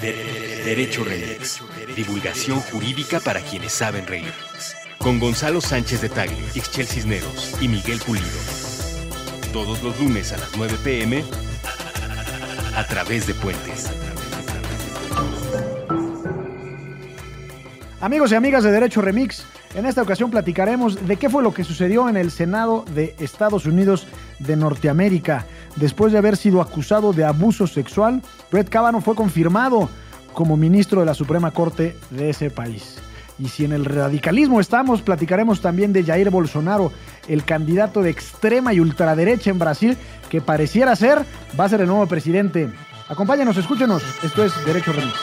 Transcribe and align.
De- 0.00 0.62
Derecho 0.64 1.04
Remix. 1.04 1.60
Divulgación 1.96 2.60
jurídica 2.60 3.20
para 3.20 3.40
quienes 3.40 3.72
saben 3.72 4.06
reír. 4.06 4.32
Con 4.98 5.18
Gonzalo 5.18 5.60
Sánchez 5.60 6.00
de 6.02 6.08
Tagle, 6.08 6.36
Ixchel 6.54 6.86
Cisneros 6.86 7.54
y 7.60 7.68
Miguel 7.68 7.98
Pulido. 8.04 8.26
Todos 9.52 9.82
los 9.82 9.98
lunes 9.98 10.32
a 10.32 10.36
las 10.36 10.50
9 10.56 10.76
pm 10.84 11.24
a 12.76 12.86
través 12.86 13.26
de 13.26 13.34
Puentes. 13.34 13.90
Amigos 18.00 18.30
y 18.30 18.36
amigas 18.36 18.62
de 18.62 18.70
Derecho 18.70 19.00
Remix, 19.00 19.44
en 19.74 19.84
esta 19.84 20.02
ocasión 20.02 20.30
platicaremos 20.30 21.06
de 21.08 21.16
qué 21.16 21.28
fue 21.28 21.42
lo 21.42 21.52
que 21.52 21.64
sucedió 21.64 22.08
en 22.08 22.16
el 22.16 22.30
Senado 22.30 22.84
de 22.94 23.14
Estados 23.18 23.66
Unidos 23.66 24.06
de 24.38 24.54
Norteamérica. 24.56 25.46
Después 25.78 26.12
de 26.12 26.18
haber 26.18 26.36
sido 26.36 26.60
acusado 26.60 27.12
de 27.12 27.24
abuso 27.24 27.66
sexual, 27.66 28.20
Brett 28.50 28.68
Kavanaugh 28.68 29.02
fue 29.02 29.14
confirmado 29.14 29.88
como 30.32 30.56
ministro 30.56 31.00
de 31.00 31.06
la 31.06 31.14
Suprema 31.14 31.52
Corte 31.52 31.96
de 32.10 32.30
ese 32.30 32.50
país. 32.50 32.98
Y 33.38 33.48
si 33.48 33.64
en 33.64 33.72
el 33.72 33.84
radicalismo 33.84 34.60
estamos, 34.60 35.02
platicaremos 35.02 35.60
también 35.60 35.92
de 35.92 36.02
Jair 36.02 36.30
Bolsonaro, 36.30 36.90
el 37.28 37.44
candidato 37.44 38.02
de 38.02 38.10
extrema 38.10 38.74
y 38.74 38.80
ultraderecha 38.80 39.50
en 39.50 39.60
Brasil, 39.60 39.96
que 40.28 40.40
pareciera 40.40 40.96
ser 40.96 41.24
va 41.58 41.66
a 41.66 41.68
ser 41.68 41.80
el 41.80 41.86
nuevo 41.86 42.06
presidente. 42.06 42.68
Acompáñenos, 43.08 43.56
escúchenos. 43.56 44.02
Esto 44.24 44.44
es 44.44 44.52
Derecho 44.66 44.92
Remix. 44.92 45.14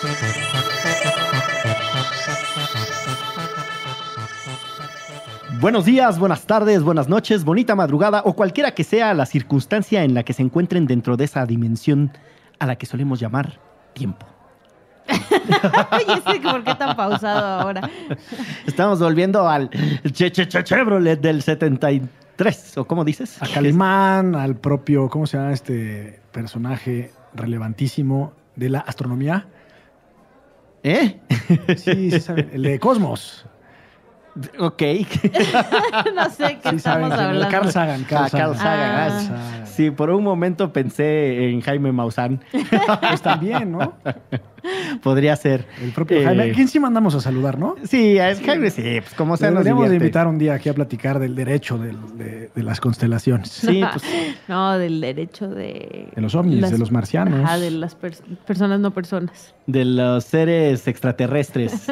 Buenos 5.62 5.86
días, 5.86 6.20
buenas 6.20 6.46
tardes, 6.46 6.84
buenas 6.84 7.08
noches, 7.08 7.44
bonita 7.44 7.76
madrugada 7.76 8.22
o 8.26 8.34
cualquiera 8.36 8.72
que 8.72 8.84
sea 8.84 9.14
la 9.14 9.26
circunstancia 9.26 10.04
en 10.04 10.14
la 10.14 10.24
que 10.24 10.34
se 10.34 10.42
encuentren 10.44 10.86
dentro 10.86 11.18
de 11.18 11.26
esa 11.26 11.46
dimensión 11.46 12.12
a 12.60 12.66
la 12.66 12.76
que 12.76 12.86
solemos 12.86 13.20
llamar 13.20 13.60
tiempo. 13.94 14.26
Oye, 15.08 16.22
ese, 16.28 16.40
¿por 16.42 16.64
qué 16.64 16.76
tan 16.76 16.96
pausado 16.96 17.46
ahora? 17.62 17.90
Estamos 18.66 19.00
volviendo 19.00 19.48
al 19.48 19.70
che, 20.12 20.32
che, 20.32 20.48
che- 20.48 20.64
Chevrolet 20.64 21.20
del 21.20 21.42
73, 21.42 22.78
¿o 22.78 22.86
cómo 22.86 23.04
dices? 23.06 23.42
A 23.42 23.48
Calimán, 23.48 24.36
al 24.36 24.56
propio, 24.56 25.10
¿cómo 25.10 25.26
se 25.26 25.38
llama 25.38 25.54
este 25.54 26.20
personaje 26.32 27.12
relevantísimo 27.34 28.34
de 28.56 28.70
la 28.70 28.80
astronomía? 28.80 29.48
¿Eh? 30.84 31.20
Sí, 31.78 32.12
sí 32.12 32.32
el 32.52 32.62
de 32.62 32.80
Cosmos. 32.80 33.46
Ok. 34.60 34.82
no 36.16 36.30
sé 36.30 36.58
qué 36.62 36.70
Sí 36.72 36.80
saben, 36.80 37.06
estamos 37.06 37.14
es. 37.14 37.20
hablando. 37.20 37.50
Carl 37.50 37.72
Sagan. 37.72 38.04
Carl 38.04 38.26
Ah, 38.26 38.30
Carl 38.32 38.56
Sagan. 38.58 38.80
Ah. 38.80 39.06
ah, 39.06 39.10
Carl 39.10 39.26
Sagan. 39.28 39.68
Sí, 39.68 39.92
por 39.92 40.10
un 40.10 40.24
momento 40.24 40.72
pensé 40.74 41.50
en 41.50 41.62
Jaime 41.62 41.92
Maussan. 41.92 42.42
Pues 43.02 43.22
también, 43.22 43.72
¿no? 43.72 43.94
Podría 45.04 45.36
ser. 45.36 45.68
El 45.82 45.92
propio 45.92 46.18
Eh, 46.20 46.24
Jaime. 46.26 46.52
¿Quién 46.54 46.68
sí 46.68 46.80
mandamos 46.80 47.14
a 47.16 47.22
saludar, 47.22 47.60
no? 47.60 47.76
Sí, 47.84 48.18
es 48.18 48.42
Jaime, 48.42 48.72
sí, 48.72 48.82
pues 49.02 49.14
como 49.16 49.38
sea, 49.38 49.50
nos 49.52 49.60
Deberíamos 49.60 49.84
de 49.84 49.90
divierte. 49.92 50.06
invitar 50.08 50.28
un 50.28 50.38
día 50.40 50.54
aquí 50.56 50.70
a 50.70 50.74
platicar 50.74 51.20
del 51.20 51.36
derecho 51.36 51.78
del- 51.78 52.18
de, 52.18 52.50
de 52.56 52.64
las 52.64 52.80
constelaciones. 52.82 53.50
Sí, 53.50 53.84
pues 53.92 54.04
No, 54.48 54.78
del 54.78 55.02
derecho 55.02 55.48
de... 55.48 56.10
De 56.16 56.22
los 56.22 56.34
ovnis, 56.36 56.70
de 56.72 56.78
los 56.78 56.92
marcianos. 56.92 57.44
Ajá, 57.44 57.60
de 57.60 57.72
las 57.72 58.00
pers- 58.00 58.24
personas 58.48 58.80
no 58.80 58.92
personas. 58.92 59.54
de 59.68 59.86
los 59.86 60.24
seres 60.24 60.88
extraterrestres. 60.88 61.88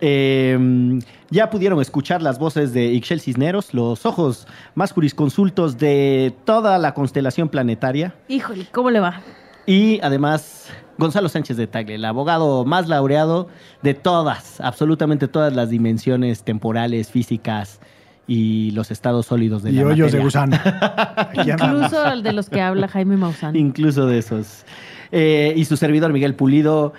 Eh, 0.00 0.98
ya 1.30 1.48
pudieron 1.50 1.69
escuchar 1.78 2.22
las 2.22 2.38
voces 2.38 2.72
de 2.72 2.86
Ixchel 2.92 3.20
Cisneros, 3.20 3.74
los 3.74 4.06
ojos 4.06 4.46
más 4.74 4.92
jurisconsultos 4.92 5.78
de 5.78 6.34
toda 6.44 6.78
la 6.78 6.94
constelación 6.94 7.48
planetaria. 7.48 8.14
Híjole, 8.28 8.66
¿cómo 8.72 8.90
le 8.90 9.00
va? 9.00 9.20
Y 9.66 10.00
además, 10.02 10.68
Gonzalo 10.98 11.28
Sánchez 11.28 11.56
de 11.56 11.66
Tagle, 11.66 11.94
el 11.96 12.04
abogado 12.04 12.64
más 12.64 12.88
laureado 12.88 13.48
de 13.82 13.94
todas, 13.94 14.60
absolutamente 14.60 15.28
todas 15.28 15.54
las 15.54 15.70
dimensiones 15.70 16.42
temporales, 16.42 17.10
físicas 17.10 17.80
y 18.26 18.70
los 18.72 18.90
estados 18.90 19.26
sólidos 19.26 19.62
de 19.62 19.70
y 19.70 19.74
la 19.74 19.86
hoyos 19.86 20.12
de 20.12 20.22
materia. 20.22 20.24
gusano. 20.24 20.56
Aquí 21.16 21.50
andamos. 21.50 21.84
Incluso 21.84 22.06
el 22.06 22.22
de 22.22 22.32
los 22.32 22.48
que 22.48 22.60
habla 22.60 22.88
Jaime 22.88 23.16
Maussan. 23.16 23.56
Incluso 23.56 24.06
de 24.06 24.18
esos. 24.18 24.64
Eh, 25.12 25.52
y 25.56 25.64
su 25.64 25.76
servidor 25.76 26.12
Miguel 26.12 26.36
Pulido, 26.36 26.92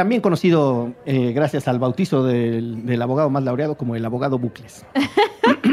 también 0.00 0.22
conocido 0.22 0.94
eh, 1.04 1.32
gracias 1.34 1.68
al 1.68 1.78
bautizo 1.78 2.24
del, 2.24 2.86
del 2.86 3.02
abogado 3.02 3.28
más 3.28 3.42
laureado 3.44 3.74
como 3.76 3.96
el 3.96 4.02
abogado 4.06 4.38
Bucles. 4.38 4.86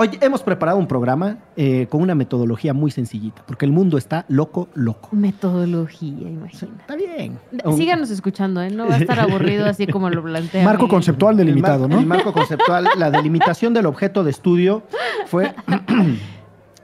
Hoy 0.00 0.10
hemos 0.20 0.44
preparado 0.44 0.78
un 0.78 0.86
programa 0.86 1.38
eh, 1.56 1.88
con 1.90 2.00
una 2.00 2.14
metodología 2.14 2.72
muy 2.72 2.92
sencillita, 2.92 3.42
porque 3.44 3.64
el 3.66 3.72
mundo 3.72 3.98
está 3.98 4.24
loco, 4.28 4.68
loco. 4.74 5.08
Metodología, 5.10 6.28
imagina. 6.28 6.70
Está 6.78 6.94
bien. 6.94 7.36
Síganos 7.76 8.08
escuchando, 8.10 8.62
¿eh? 8.62 8.70
No 8.70 8.86
va 8.86 8.94
a 8.94 8.98
estar 8.98 9.18
aburrido 9.18 9.66
así 9.66 9.88
como 9.88 10.08
lo 10.10 10.22
plantea. 10.22 10.64
Marco 10.64 10.86
conceptual 10.86 11.32
El 11.32 11.38
mar- 11.38 11.46
delimitado, 11.46 11.88
¿no? 11.88 11.98
El 11.98 12.06
marco 12.06 12.32
conceptual, 12.32 12.86
la 12.96 13.10
delimitación 13.10 13.74
del 13.74 13.86
objeto 13.86 14.22
de 14.22 14.30
estudio 14.30 14.84
fue. 15.26 15.52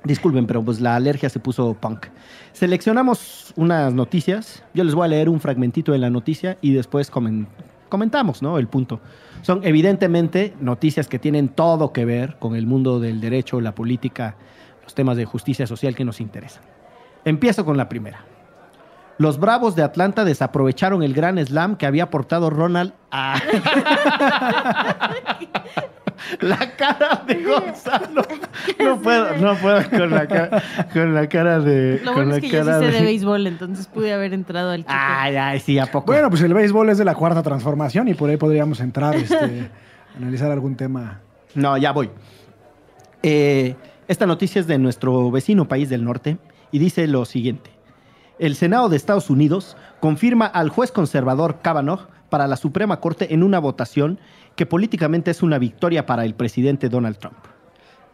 Disculpen, 0.04 0.46
pero 0.46 0.62
pues 0.62 0.80
la 0.80 0.96
alergia 0.96 1.30
se 1.30 1.40
puso 1.40 1.74
punk. 1.74 2.06
Seleccionamos 2.52 3.52
unas 3.56 3.92
noticias. 3.94 4.62
Yo 4.74 4.84
les 4.84 4.94
voy 4.94 5.06
a 5.06 5.08
leer 5.08 5.30
un 5.30 5.40
fragmentito 5.40 5.92
de 5.92 5.98
la 5.98 6.10
noticia 6.10 6.58
y 6.60 6.74
después 6.74 7.10
comen- 7.10 7.46
comentamos, 7.88 8.42
¿no? 8.42 8.58
El 8.58 8.68
punto. 8.68 9.00
Son 9.40 9.60
evidentemente 9.64 10.54
noticias 10.60 11.08
que 11.08 11.18
tienen 11.18 11.48
todo 11.48 11.92
que 11.92 12.04
ver 12.04 12.36
con 12.38 12.54
el 12.54 12.66
mundo 12.66 13.00
del 13.00 13.20
derecho, 13.20 13.60
la 13.62 13.74
política, 13.74 14.36
los 14.82 14.94
temas 14.94 15.16
de 15.16 15.24
justicia 15.24 15.66
social 15.66 15.94
que 15.94 16.04
nos 16.04 16.20
interesan. 16.20 16.62
Empiezo 17.24 17.64
con 17.64 17.78
la 17.78 17.88
primera. 17.88 18.26
Los 19.16 19.38
Bravos 19.38 19.76
de 19.76 19.84
Atlanta 19.84 20.24
desaprovecharon 20.24 21.02
el 21.02 21.14
gran 21.14 21.38
slam 21.38 21.76
que 21.76 21.86
había 21.86 22.02
aportado 22.04 22.50
Ronald 22.50 22.92
a... 23.10 23.40
la 26.40 26.76
cara 26.76 27.22
de 27.26 27.42
Gonzalo. 27.42 28.22
No 28.78 29.00
puedo, 29.00 29.36
no 29.38 29.56
puedo 29.56 29.88
con 29.90 30.10
la 30.10 30.26
cara, 30.26 30.62
con 30.92 31.14
la 31.14 31.28
cara 31.28 31.60
de... 31.60 32.00
Lo 32.02 32.12
con 32.12 32.14
bueno 32.14 32.30
la 32.32 32.36
es 32.36 32.42
que 32.42 32.50
yo 32.50 32.64
sí 32.64 32.70
sé 32.70 32.92
de 32.92 33.02
béisbol, 33.02 33.46
entonces 33.46 33.86
pude 33.86 34.12
haber 34.12 34.32
entrado 34.32 34.70
al 34.70 34.80
chico. 34.80 34.92
Ay, 34.92 35.36
ay, 35.36 35.60
sí, 35.60 35.78
¿a 35.78 35.86
poco? 35.86 36.12
Bueno, 36.12 36.28
pues 36.28 36.42
el 36.42 36.52
béisbol 36.52 36.90
es 36.90 36.98
de 36.98 37.04
la 37.04 37.14
cuarta 37.14 37.42
transformación 37.42 38.08
y 38.08 38.14
por 38.14 38.30
ahí 38.30 38.36
podríamos 38.36 38.80
entrar, 38.80 39.14
este, 39.16 39.70
analizar 40.16 40.50
algún 40.50 40.76
tema. 40.76 41.20
No, 41.54 41.76
ya 41.76 41.92
voy. 41.92 42.10
Eh, 43.22 43.74
esta 44.06 44.26
noticia 44.26 44.60
es 44.60 44.66
de 44.66 44.78
nuestro 44.78 45.30
vecino 45.30 45.66
país 45.66 45.88
del 45.88 46.04
norte 46.04 46.38
y 46.70 46.78
dice 46.78 47.06
lo 47.06 47.24
siguiente. 47.24 47.70
El 48.38 48.56
Senado 48.56 48.88
de 48.88 48.96
Estados 48.96 49.30
Unidos 49.30 49.76
confirma 50.00 50.46
al 50.46 50.68
juez 50.68 50.90
conservador 50.90 51.60
Kavanaugh 51.62 52.08
para 52.28 52.48
la 52.48 52.56
Suprema 52.56 52.98
Corte 53.00 53.32
en 53.32 53.42
una 53.42 53.60
votación 53.60 54.18
que 54.56 54.66
políticamente 54.66 55.30
es 55.30 55.42
una 55.42 55.58
victoria 55.58 56.06
para 56.06 56.24
el 56.24 56.34
presidente 56.34 56.88
Donald 56.88 57.18
Trump. 57.18 57.36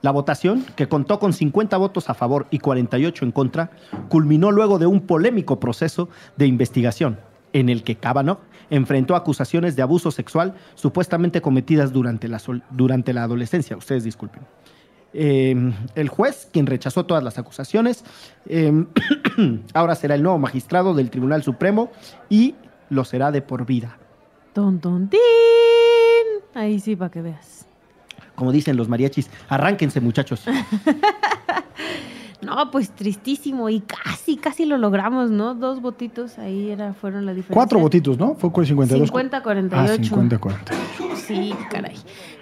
La 0.03 0.11
votación, 0.11 0.65
que 0.77 0.89
contó 0.89 1.19
con 1.19 1.33
50 1.33 1.77
votos 1.77 2.09
a 2.09 2.15
favor 2.15 2.47
y 2.51 2.59
48 2.59 3.25
en 3.27 3.33
contra, 3.33 3.71
culminó 4.09 4.50
luego 4.50 4.79
de 4.79 4.87
un 4.87 5.03
polémico 5.03 5.61
proceso 5.61 6.09
de 6.37 6.47
investigación 6.47 7.19
en 7.53 7.69
el 7.69 7.83
que 7.83 7.97
Kavanaugh 7.97 8.39
enfrentó 8.71 9.17
acusaciones 9.17 9.77
de 9.77 9.83
abuso 9.83 10.11
sexual 10.11 10.55
supuestamente 10.75 11.43
cometidas 11.43 11.93
durante 11.93 12.29
la, 12.29 12.41
durante 12.71 13.12
la 13.12 13.25
adolescencia. 13.25 13.77
Ustedes 13.77 14.05
disculpen. 14.05 14.43
Eh, 15.12 15.73
el 15.97 16.09
juez, 16.09 16.49
quien 16.53 16.67
rechazó 16.67 17.05
todas 17.05 17.25
las 17.25 17.37
acusaciones, 17.37 18.05
eh, 18.47 18.73
ahora 19.75 19.97
será 19.97 20.15
el 20.15 20.23
nuevo 20.23 20.39
magistrado 20.39 20.95
del 20.95 21.11
Tribunal 21.11 21.43
Supremo 21.43 21.91
y 22.29 22.55
lo 22.89 23.05
será 23.05 23.33
de 23.33 23.43
por 23.43 23.67
vida. 23.67 23.99
Ahí 26.55 26.81
sí, 26.81 26.97
para 26.97 27.11
que 27.11 27.22
veas. 27.22 27.66
Como 28.34 28.53
dicen 28.53 28.77
los 28.77 28.88
mariachis, 28.88 29.31
arránquense 29.49 30.00
muchachos. 30.00 30.44
No, 32.43 32.71
pues 32.71 32.91
tristísimo 32.91 33.69
y 33.69 33.81
casi, 33.81 34.37
casi 34.37 34.65
lo 34.65 34.78
logramos, 34.78 35.31
¿no? 35.31 35.55
Dos 35.55 35.83
votitos, 35.83 36.38
ahí 36.38 36.71
era, 36.71 36.94
fueron 36.94 37.27
la 37.27 37.33
diferencia. 37.33 37.55
Cuatro 37.55 37.78
votitos, 37.78 38.19
¿no? 38.19 38.34
Fue 38.34 38.50
con 38.50 38.64
52. 38.64 39.08
50, 39.08 39.43
48. 39.43 39.93
Ah, 39.93 40.05
50, 40.05 40.38
48. 40.38 41.17
Sí, 41.17 41.55
caray. 41.70 41.97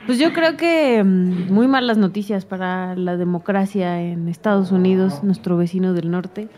Pues 0.06 0.18
yo 0.18 0.32
creo 0.32 0.56
que 0.56 1.02
mm, 1.02 1.52
muy 1.52 1.66
malas 1.66 1.98
noticias 1.98 2.44
para 2.44 2.94
la 2.94 3.16
democracia 3.16 4.00
en 4.00 4.28
Estados 4.28 4.70
Unidos, 4.70 5.24
nuestro 5.24 5.56
vecino 5.56 5.92
del 5.94 6.10
norte, 6.10 6.48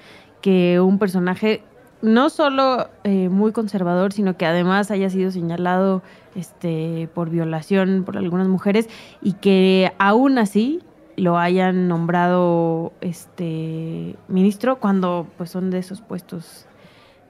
que 0.43 0.79
un 0.81 0.99
personaje 0.99 1.62
no 2.02 2.31
solo 2.31 2.88
eh, 3.05 3.29
muy 3.29 3.52
conservador, 3.52 4.12
sino 4.12 4.37
que 4.37 4.47
además 4.47 4.91
haya 4.91 5.11
sido 5.11 5.31
señalado 5.31 6.02
este, 6.35 7.08
por 7.14 7.31
violación 7.31 8.05
por 8.05 8.17
algunas 8.17 8.49
mujeres 8.49 8.88
y 9.23 9.35
que 9.35 9.93
aún 9.99 10.38
así 10.38 10.81
lo 11.17 11.38
hayan 11.38 11.88
nombrado 11.88 12.93
este 13.00 14.17
ministro 14.29 14.79
cuando 14.79 15.26
pues 15.37 15.50
son 15.50 15.70
de 15.70 15.79
esos 15.79 16.00
puestos 16.00 16.67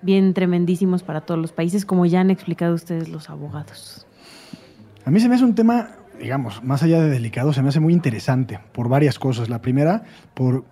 bien 0.02 0.32
tremendísimos 0.32 1.02
para 1.02 1.20
todos 1.20 1.40
los 1.40 1.52
países, 1.52 1.84
como 1.84 2.06
ya 2.06 2.20
han 2.20 2.30
explicado 2.30 2.74
ustedes 2.74 3.08
los 3.08 3.28
abogados. 3.30 4.06
A 5.04 5.10
mí 5.10 5.20
se 5.20 5.28
me 5.28 5.34
hace 5.34 5.44
un 5.44 5.54
tema, 5.54 5.90
digamos, 6.18 6.62
más 6.62 6.82
allá 6.82 7.00
de 7.00 7.10
delicado, 7.10 7.52
se 7.52 7.62
me 7.62 7.68
hace 7.70 7.80
muy 7.80 7.92
interesante 7.92 8.60
por 8.72 8.88
varias 8.88 9.18
cosas. 9.18 9.48
La 9.48 9.60
primera, 9.60 10.04
por 10.34 10.64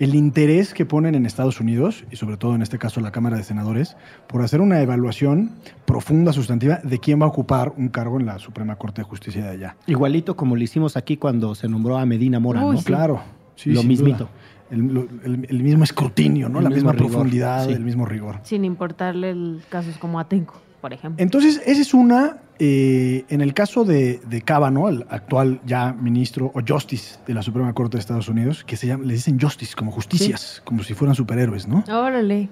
el 0.00 0.14
interés 0.16 0.74
que 0.74 0.84
ponen 0.84 1.14
en 1.14 1.26
Estados 1.26 1.60
Unidos, 1.60 2.04
y 2.10 2.16
sobre 2.16 2.36
todo 2.36 2.54
en 2.56 2.62
este 2.62 2.78
caso 2.78 3.00
la 3.00 3.12
Cámara 3.12 3.36
de 3.36 3.44
Senadores, 3.44 3.96
por 4.26 4.42
hacer 4.42 4.60
una 4.60 4.80
evaluación 4.80 5.52
profunda, 5.84 6.32
sustantiva, 6.32 6.80
de 6.82 6.98
quién 6.98 7.20
va 7.20 7.26
a 7.26 7.28
ocupar 7.28 7.72
un 7.76 7.88
cargo 7.88 8.18
en 8.18 8.26
la 8.26 8.38
Suprema 8.38 8.76
Corte 8.76 9.02
de 9.02 9.08
Justicia 9.08 9.44
de 9.44 9.50
allá. 9.50 9.76
Igualito 9.86 10.34
como 10.36 10.56
lo 10.56 10.62
hicimos 10.62 10.96
aquí 10.96 11.16
cuando 11.16 11.54
se 11.54 11.68
nombró 11.68 11.98
a 11.98 12.06
Medina 12.06 12.40
Mora, 12.40 12.64
Uy, 12.64 12.72
¿no? 12.76 12.78
sí. 12.80 12.84
Claro. 12.86 13.20
sí, 13.54 13.70
Lo 13.72 13.82
mismito. 13.82 14.18
duda. 14.24 14.30
El, 14.70 14.86
lo- 14.86 15.06
el- 15.24 15.46
el 15.50 15.62
mismo 15.62 15.82
escrutinio, 15.84 16.48
¿no? 16.48 16.58
El 16.58 16.64
la 16.64 16.70
misma 16.70 16.92
rigor, 16.92 17.08
profundidad, 17.10 17.66
sí. 17.66 17.72
el 17.72 17.84
mismo 17.84 18.06
rigor. 18.06 18.36
Sin 18.44 18.64
importarle 18.64 19.30
el 19.30 19.60
casos 19.68 19.98
como 19.98 20.18
Atenco, 20.20 20.54
por 20.80 20.92
ejemplo. 20.92 21.22
Entonces, 21.22 21.60
esa 21.66 21.80
es 21.80 21.94
una. 21.94 22.38
eh, 22.58 23.24
en 23.28 23.40
el 23.40 23.54
caso 23.54 23.84
de, 23.84 24.20
de 24.28 24.42
Kavanaugh, 24.42 24.88
el 24.88 25.06
actual 25.08 25.60
ya 25.64 25.92
ministro 25.92 26.50
o 26.54 26.60
justice 26.66 27.18
de 27.26 27.34
la 27.34 27.42
Suprema 27.42 27.72
Corte 27.72 27.96
de 27.96 28.00
Estados 28.00 28.28
Unidos, 28.28 28.64
que 28.64 28.76
se 28.76 28.86
llama, 28.86 29.04
le 29.04 29.14
dicen 29.14 29.38
justice, 29.40 29.74
como 29.74 29.90
justicias, 29.92 30.60
como 30.64 30.82
si 30.82 30.94
fueran 30.94 31.14
superhéroes, 31.14 31.66
¿no? 31.68 31.84
Órale. 31.88 32.48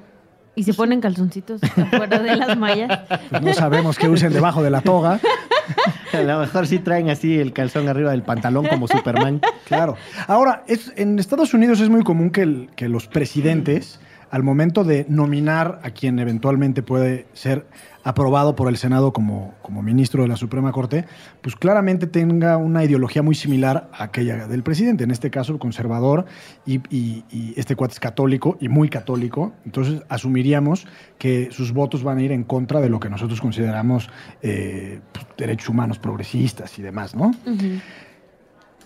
Y 0.55 0.65
se 0.65 0.75
ponen 0.75 1.01
calzoncitos 1.01 1.61
afuera 1.63 2.19
de 2.19 2.35
las 2.37 2.57
mallas. 2.59 3.01
Pues 3.31 3.43
no 3.43 3.53
sabemos 3.55 3.97
qué 3.99 4.09
usen 4.09 4.33
debajo 4.33 4.63
de 4.63 4.71
la 4.71 4.81
toga. 4.81 5.21
A 6.13 6.21
lo 6.23 6.39
mejor 6.41 6.67
sí 6.67 6.79
traen 6.79 7.11
así 7.11 7.39
el 7.39 7.53
calzón 7.53 7.89
arriba 7.89 8.11
del 8.13 8.23
pantalón 8.23 8.67
como 8.67 8.89
Superman. 8.89 9.41
Claro. 9.67 9.97
Ahora, 10.27 10.65
es, 10.67 10.93
en 10.97 11.19
Estados 11.19 11.53
Unidos 11.55 11.81
es 11.81 11.91
muy 11.91 12.03
común 12.03 12.31
que, 12.31 12.41
el- 12.43 12.71
que 12.75 12.89
los 12.89 13.07
presidentes, 13.07 14.01
al 14.31 14.43
momento 14.43 14.85
de 14.85 15.07
nominar 15.09 15.81
a 15.83 15.91
quien 15.91 16.19
eventualmente 16.19 16.83
puede 16.83 17.27
ser 17.33 17.67
aprobado 18.05 18.55
por 18.57 18.69
el 18.69 18.77
Senado 18.77 19.13
como, 19.13 19.55
como 19.61 19.83
ministro 19.83 20.23
de 20.23 20.29
la 20.29 20.37
Suprema 20.37 20.73
Corte, 20.73 21.05
pues 21.43 21.57
claramente 21.57 22.07
tenga 22.07 22.57
una 22.57 22.85
ideología 22.85 23.23
muy 23.23 23.35
similar 23.35 23.91
a 23.93 24.05
aquella 24.05 24.47
del 24.47 24.63
presidente, 24.63 25.05
en 25.05 25.11
este 25.11 25.31
caso 25.31 25.59
conservador, 25.59 26.25
y, 26.65 26.77
y- 26.95 27.25
y 27.31 27.55
este 27.57 27.77
cuate 27.77 27.95
es 27.95 28.01
católico 28.01 28.57
y 28.61 28.69
muy 28.69 28.89
católico, 28.89 29.53
entonces 29.67 30.03
asumiríamos 30.09 30.87
que 31.19 31.49
sus 31.51 31.73
votos 31.73 32.03
van 32.03 32.19
a 32.19 32.23
ir 32.23 32.33
en 32.33 32.45
contra 32.45 32.81
de 32.81 32.89
lo 32.89 32.99
que 33.01 33.11
nosotros 33.11 33.41
consideramos 33.41 34.09
eh, 34.43 35.01
pues, 35.13 35.27
derechos 35.37 35.69
humanos 35.69 35.99
progresistas 35.99 36.79
y 36.79 36.83
demás, 36.83 37.15
¿no? 37.15 37.33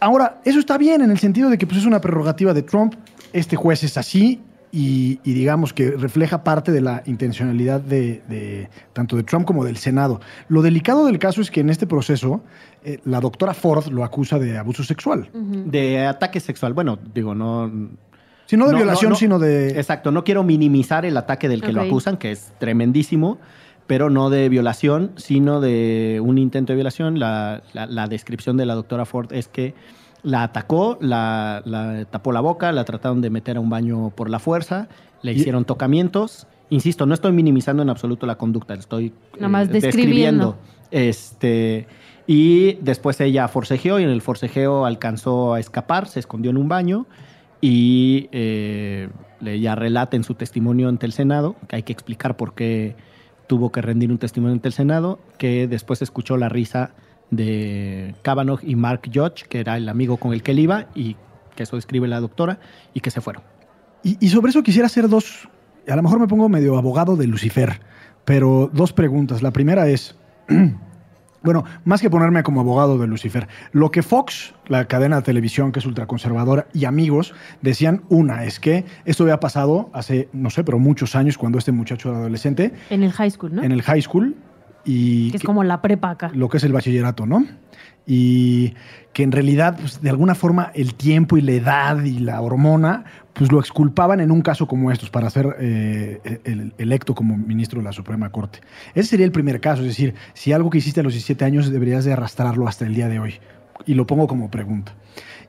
Ahora, 0.01 0.41
eso 0.45 0.59
está 0.59 0.79
bien 0.79 1.01
en 1.01 1.11
el 1.13 1.19
sentido 1.19 1.49
de 1.49 1.59
que 1.59 1.67
pues, 1.67 1.79
es 1.79 1.87
una 1.87 2.01
prerrogativa 2.01 2.53
de 2.55 2.63
Trump. 2.63 2.95
Este 3.33 3.55
juez 3.55 3.85
es 3.85 3.97
así 3.97 4.41
y, 4.75 5.21
y 5.23 5.35
digamos 5.35 5.73
que 5.75 5.91
refleja 5.91 6.43
parte 6.45 6.73
de 6.73 6.81
la 6.81 7.03
intencionalidad 7.07 7.81
de, 7.81 8.23
de- 8.29 8.71
tanto 8.95 9.17
de 9.17 9.23
Trump 9.23 9.45
como 9.47 9.65
del 9.65 9.77
Senado. 9.77 10.21
Lo 10.49 10.63
delicado 10.63 11.05
del 11.07 11.19
caso 11.19 11.43
es 11.43 11.51
que 11.51 11.61
en 11.61 11.69
este 11.69 11.87
proceso 11.87 12.43
eh, 12.83 12.99
la 13.05 13.21
doctora 13.21 13.53
Ford 13.55 13.89
lo 13.89 14.03
acusa 14.03 14.39
de 14.39 14.57
abuso 14.57 14.83
sexual. 14.83 15.29
De 15.33 16.07
ataque 16.07 16.41
sexual. 16.41 16.73
Bueno, 16.73 16.99
digo, 17.15 17.35
no. 17.35 17.71
Sí, 18.47 18.57
no 18.57 18.65
de 18.67 18.73
No, 18.73 18.79
violación, 18.79 19.11
no, 19.11 19.15
no. 19.15 19.19
sino 19.19 19.39
de... 19.39 19.79
Exacto, 19.79 20.11
no 20.11 20.25
quiero 20.25 20.43
minimizar 20.43 21.05
el 21.05 21.17
ataque 21.17 21.49
del 21.49 21.61
que 21.63 21.73
lo 21.73 21.83
acusan, 21.83 22.17
que 22.17 22.33
es 22.33 22.53
tremendísimo, 22.59 23.39
pero 23.87 24.11
no 24.11 24.31
de 24.31 24.49
violación, 24.49 25.13
sino 25.17 25.61
de 25.61 26.21
un 26.25 26.39
intento 26.39 26.73
de 26.73 26.77
violación. 26.77 27.19
La, 27.19 27.63
la- 27.75 27.87
la 27.87 28.07
descripción 28.09 28.57
de 28.57 28.65
la 28.67 28.75
doctora 28.75 29.05
Ford 29.05 29.33
es 29.33 29.49
que 29.49 29.75
la 30.23 30.43
atacó, 30.45 30.99
la, 31.01 31.63
la 31.65 32.05
tapó 32.07 32.33
la 32.33 32.41
boca, 32.41 32.71
la 32.73 32.85
trataron 32.85 33.21
de 33.21 33.31
meter 33.31 33.57
a 33.57 33.61
un 33.61 33.71
baño 33.71 34.11
por 34.11 34.31
la 34.31 34.39
fuerza, 34.39 34.89
le 35.23 35.33
hicieron 35.33 35.65
tocamientos. 35.65 36.47
Insisto, 36.71 37.07
no 37.07 37.15
estoy 37.15 37.33
minimizando 37.33 37.83
en 37.83 37.91
absoluto 37.91 38.25
la 38.27 38.37
conducta, 38.37 38.75
estoy 38.75 39.07
eh, 39.07 39.13
Nada 39.37 39.49
más 39.49 39.69
describiendo. 39.69 40.57
Este, 40.91 41.87
y 42.27 42.75
después 42.75 43.21
ella 43.21 43.49
forcejeó 43.49 43.99
y 43.99 44.05
en 44.05 44.11
el 44.11 44.23
forcejeo 44.23 44.87
alcanzó 44.87 45.55
a 45.55 45.61
escapar, 45.61 46.07
se 46.07 46.21
escondió 46.21 46.51
en 46.51 46.57
un 46.57 46.69
baño 46.69 47.07
y 47.61 48.29
eh, 48.33 49.09
le- 49.41 49.55
ella 49.55 49.75
relata 49.75 50.17
en 50.17 50.25
su 50.25 50.35
testimonio 50.35 50.89
ante 50.89 51.07
el 51.07 51.13
Senado, 51.13 51.57
que 51.69 51.77
hay 51.77 51.83
que 51.83 51.93
explicar 51.93 52.37
por 52.37 52.55
qué 52.55 52.95
tuvo 53.49 53.73
que 53.73 53.83
rendir 53.83 54.11
un 54.11 54.19
testimonio 54.19 54.55
ante 54.55 54.69
el 54.69 54.75
Senado, 54.75 55.19
que 55.39 55.67
después 55.67 56.01
escuchó 56.01 56.37
la 56.37 56.49
risa 56.49 56.93
de 57.33 58.15
Kavanaugh 58.23 58.61
y 58.63 58.77
Mark 58.77 59.01
Judge, 59.13 59.47
que 59.49 59.59
era 59.59 59.77
el 59.77 59.89
amigo 59.89 60.19
con 60.19 60.33
el 60.33 60.43
que 60.43 60.53
él 60.53 60.61
iba, 60.61 60.87
y 60.95 61.17
que 61.57 61.65
eso 61.65 61.77
describe 61.77 62.07
la 62.07 62.21
doctora, 62.21 62.61
y 62.95 63.01
que 63.01 63.11
se 63.11 63.21
fueron. 63.21 63.43
Y, 64.05 64.19
y 64.25 64.29
sobre 64.29 64.51
eso 64.51 64.63
quisiera 64.63 64.87
hacer 64.87 65.09
dos, 65.09 65.49
a 65.89 65.97
lo 65.97 66.03
mejor 66.03 66.21
me 66.21 66.29
pongo 66.29 66.49
medio 66.49 66.77
abogado 66.77 67.17
de 67.17 67.27
Lucifer, 67.27 67.81
pero 68.27 68.71
dos 68.73 68.93
preguntas. 68.93 69.43
La 69.43 69.51
primera 69.51 69.89
es, 69.89 70.15
bueno, 71.43 71.65
más 71.85 72.03
que 72.03 72.11
ponerme 72.11 72.43
como 72.43 72.61
abogado 72.61 72.99
de 72.99 73.07
Lucifer, 73.07 73.49
lo 73.73 73.91
que 73.91 74.03
Fox, 74.03 74.55
la 74.69 74.87
cadena 74.87 75.17
de 75.17 75.23
televisión 75.23 75.73
que 75.73 75.79
es 75.79 75.87
ultraconservadora, 75.87 76.67
y 76.75 76.85
amigos 76.85 77.33
decían, 77.63 78.03
una, 78.11 78.45
es 78.45 78.61
que 78.61 78.85
esto 79.07 79.25
había 79.25 79.41
pasado 79.41 79.89
hace, 79.95 80.29
no 80.35 80.51
sé, 80.51 80.65
pero 80.65 80.79
muchos 80.79 81.17
años 81.17 81.39
cuando 81.39 81.59
este 81.59 81.73
muchacho 81.73 82.11
era 82.11 82.19
adolescente, 82.19 82.75
En 82.91 83.03
el 83.03 83.13
high 83.13 83.31
school, 83.31 83.55
¿no? 83.55 83.63
en 83.63 83.73
el 83.73 83.81
high 83.81 84.03
school, 84.03 84.37
y 84.85 85.31
que 85.31 85.37
es 85.37 85.41
que- 85.43 85.47
como 85.47 85.65
la 85.65 85.81
prepa 85.83 86.11
acá. 86.11 86.31
lo 86.35 86.49
que 86.49 86.57
es 86.59 86.65
el 86.65 86.73
bachillerato, 86.73 87.27
¿no? 87.27 87.45
Y 88.07 88.75
que 89.13 89.23
en 89.23 89.31
realidad, 89.31 89.77
pues, 89.79 90.03
de 90.03 90.11
alguna 90.11 90.35
forma, 90.35 90.73
el 90.75 90.95
tiempo 90.95 91.37
y 91.37 91.41
la 91.41 91.53
edad 91.53 92.03
y 92.03 92.19
la 92.19 92.41
hormona, 92.41 93.05
pues 93.33 93.53
lo 93.53 93.61
exculpaban 93.61 94.21
en 94.21 94.31
un 94.33 94.43
caso 94.43 94.67
como 94.67 94.91
estos 94.91 95.09
para 95.11 95.31
ser 95.31 95.57
eh, 95.61 96.41
el- 96.45 96.73
electo 96.79 97.15
como 97.15 97.37
ministro 97.37 97.79
de 97.81 97.85
la 97.85 97.93
Suprema 97.93 98.31
Corte. 98.31 98.59
Ese 98.95 99.11
sería 99.11 99.27
el 99.27 99.33
primer 99.33 99.61
caso, 99.61 99.83
es 99.83 99.89
decir, 99.89 100.15
si 100.35 100.53
algo 100.53 100.69
que 100.71 100.79
hiciste 100.79 101.01
a 101.01 101.03
los 101.05 101.13
17 101.13 101.45
años 101.45 101.71
deberías 101.71 102.05
de 102.05 102.13
arrastrarlo 102.13 102.67
hasta 102.67 102.85
el 102.87 102.95
día 102.95 103.09
de 103.09 103.21
hoy. 103.21 103.35
Y 103.87 103.95
lo 103.95 104.07
pongo 104.07 104.27
como 104.27 104.51
pregunta. 104.51 104.95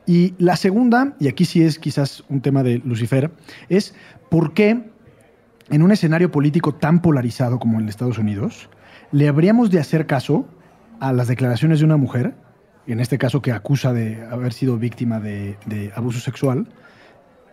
Y 0.06 0.33
la 0.38 0.56
segunda, 0.56 1.13
y 1.19 1.27
aquí 1.30 1.45
sí 1.45 1.63
es 1.63 1.80
quizás 1.80 2.24
un 2.30 2.41
tema 2.41 2.62
de 2.62 2.80
Lucifer, 2.85 3.31
es 3.69 3.95
por 4.30 4.53
qué 4.53 4.89
en 5.69 5.81
un 5.81 5.91
escenario 5.91 6.30
político 6.31 6.74
tan 6.75 7.01
polarizado 7.01 7.57
como 7.57 7.80
en 7.80 7.88
Estados 7.89 8.18
Unidos, 8.18 8.69
le 9.13 9.30
habríamos 9.30 9.71
de 9.71 9.80
hacer 9.80 10.06
caso 10.07 10.45
a 11.00 11.13
las 11.13 11.27
declaraciones 11.27 11.80
de 11.80 11.86
una 11.86 11.98
mujer, 11.98 12.33
en 12.88 13.00
este 13.00 13.18
caso 13.18 13.42
que 13.42 13.51
acusa 13.51 13.94
de 13.94 14.21
haber 14.25 14.51
sido 14.51 14.77
víctima 14.77 15.19
de, 15.19 15.56
de 15.68 15.94
abuso 15.95 16.19
sexual, 16.19 16.68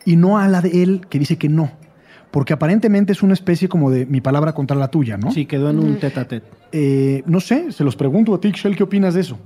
y 0.04 0.16
no 0.16 0.38
a 0.38 0.48
la 0.48 0.62
de 0.62 0.82
él 0.82 1.06
que 1.08 1.18
dice 1.18 1.36
que 1.36 1.48
no. 1.48 1.70
Porque 2.30 2.54
aparentemente 2.54 3.12
es 3.12 3.22
una 3.22 3.34
especie 3.34 3.68
como 3.68 3.90
de 3.90 4.06
mi 4.06 4.20
palabra 4.20 4.54
contra 4.54 4.76
la 4.76 4.88
tuya, 4.88 5.18
¿no? 5.18 5.30
Sí, 5.32 5.46
quedó 5.46 5.68
en 5.68 5.80
un 5.80 5.98
tete 5.98 6.20
a 6.20 6.26
tete. 6.26 6.48
Eh, 6.72 7.22
no 7.26 7.40
sé, 7.40 7.72
se 7.72 7.84
los 7.84 7.94
pregunto 7.94 8.34
a 8.34 8.40
ti, 8.40 8.52
Shell, 8.52 8.76
¿qué 8.76 8.84
opinas 8.84 9.14
de 9.14 9.20
eso? 9.20 9.38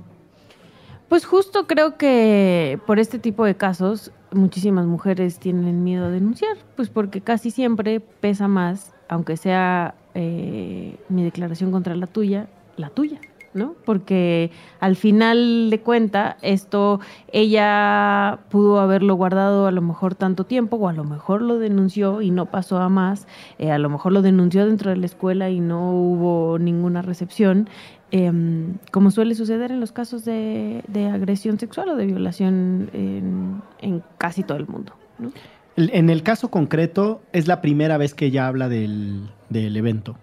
Pues 1.09 1.25
justo 1.25 1.67
creo 1.67 1.97
que 1.97 2.79
por 2.87 2.99
este 2.99 3.19
tipo 3.19 3.43
de 3.43 3.55
casos 3.55 4.11
muchísimas 4.31 4.85
mujeres 4.85 5.39
tienen 5.39 5.83
miedo 5.83 6.05
a 6.05 6.09
denunciar, 6.09 6.57
pues 6.75 6.89
porque 6.89 7.21
casi 7.21 7.51
siempre 7.51 7.99
pesa 7.99 8.47
más, 8.47 8.93
aunque 9.09 9.35
sea 9.35 9.95
eh, 10.17 10.95
mi 11.09 11.23
declaración 11.23 11.71
contra 11.71 11.93
la 11.93 12.07
tuya, 12.07 12.47
la 12.77 12.89
tuya, 12.89 13.19
¿no? 13.53 13.75
Porque 13.85 14.49
al 14.79 14.95
final 14.95 15.69
de 15.69 15.81
cuenta 15.81 16.37
esto 16.41 17.01
ella 17.33 18.39
pudo 18.49 18.79
haberlo 18.79 19.15
guardado 19.15 19.67
a 19.67 19.71
lo 19.71 19.81
mejor 19.81 20.15
tanto 20.15 20.45
tiempo 20.45 20.77
o 20.77 20.87
a 20.87 20.93
lo 20.93 21.03
mejor 21.03 21.41
lo 21.41 21.59
denunció 21.59 22.21
y 22.21 22.31
no 22.31 22.45
pasó 22.45 22.77
a 22.77 22.87
más, 22.87 23.27
eh, 23.59 23.71
a 23.71 23.77
lo 23.77 23.89
mejor 23.89 24.13
lo 24.13 24.21
denunció 24.21 24.65
dentro 24.65 24.89
de 24.89 24.95
la 24.95 25.05
escuela 25.05 25.49
y 25.49 25.59
no 25.59 25.91
hubo 25.91 26.59
ninguna 26.59 27.01
recepción 27.01 27.67
em, 28.11 28.77
como 28.91 29.11
suele 29.11 29.35
suceder 29.35 29.71
en 29.71 29.81
los 29.81 29.91
casos 29.91 30.23
de, 30.23 30.81
agresión 31.13 31.59
sexual 31.59 31.89
o 31.89 31.95
de 31.97 32.05
violación 32.05 32.89
en 32.93 34.03
casi 34.17 34.43
todo 34.43 34.57
el 34.57 34.67
mundo. 34.67 34.93
¿no? 35.19 35.31
En 35.77 36.09
el 36.09 36.23
caso 36.23 36.49
concreto, 36.49 37.21
es 37.33 37.47
la 37.47 37.61
primera 37.61 37.97
vez 37.97 38.13
que 38.13 38.27
ella 38.27 38.47
habla 38.47 38.69
del, 38.69 39.29
del 39.49 39.75
evento. 39.75 40.17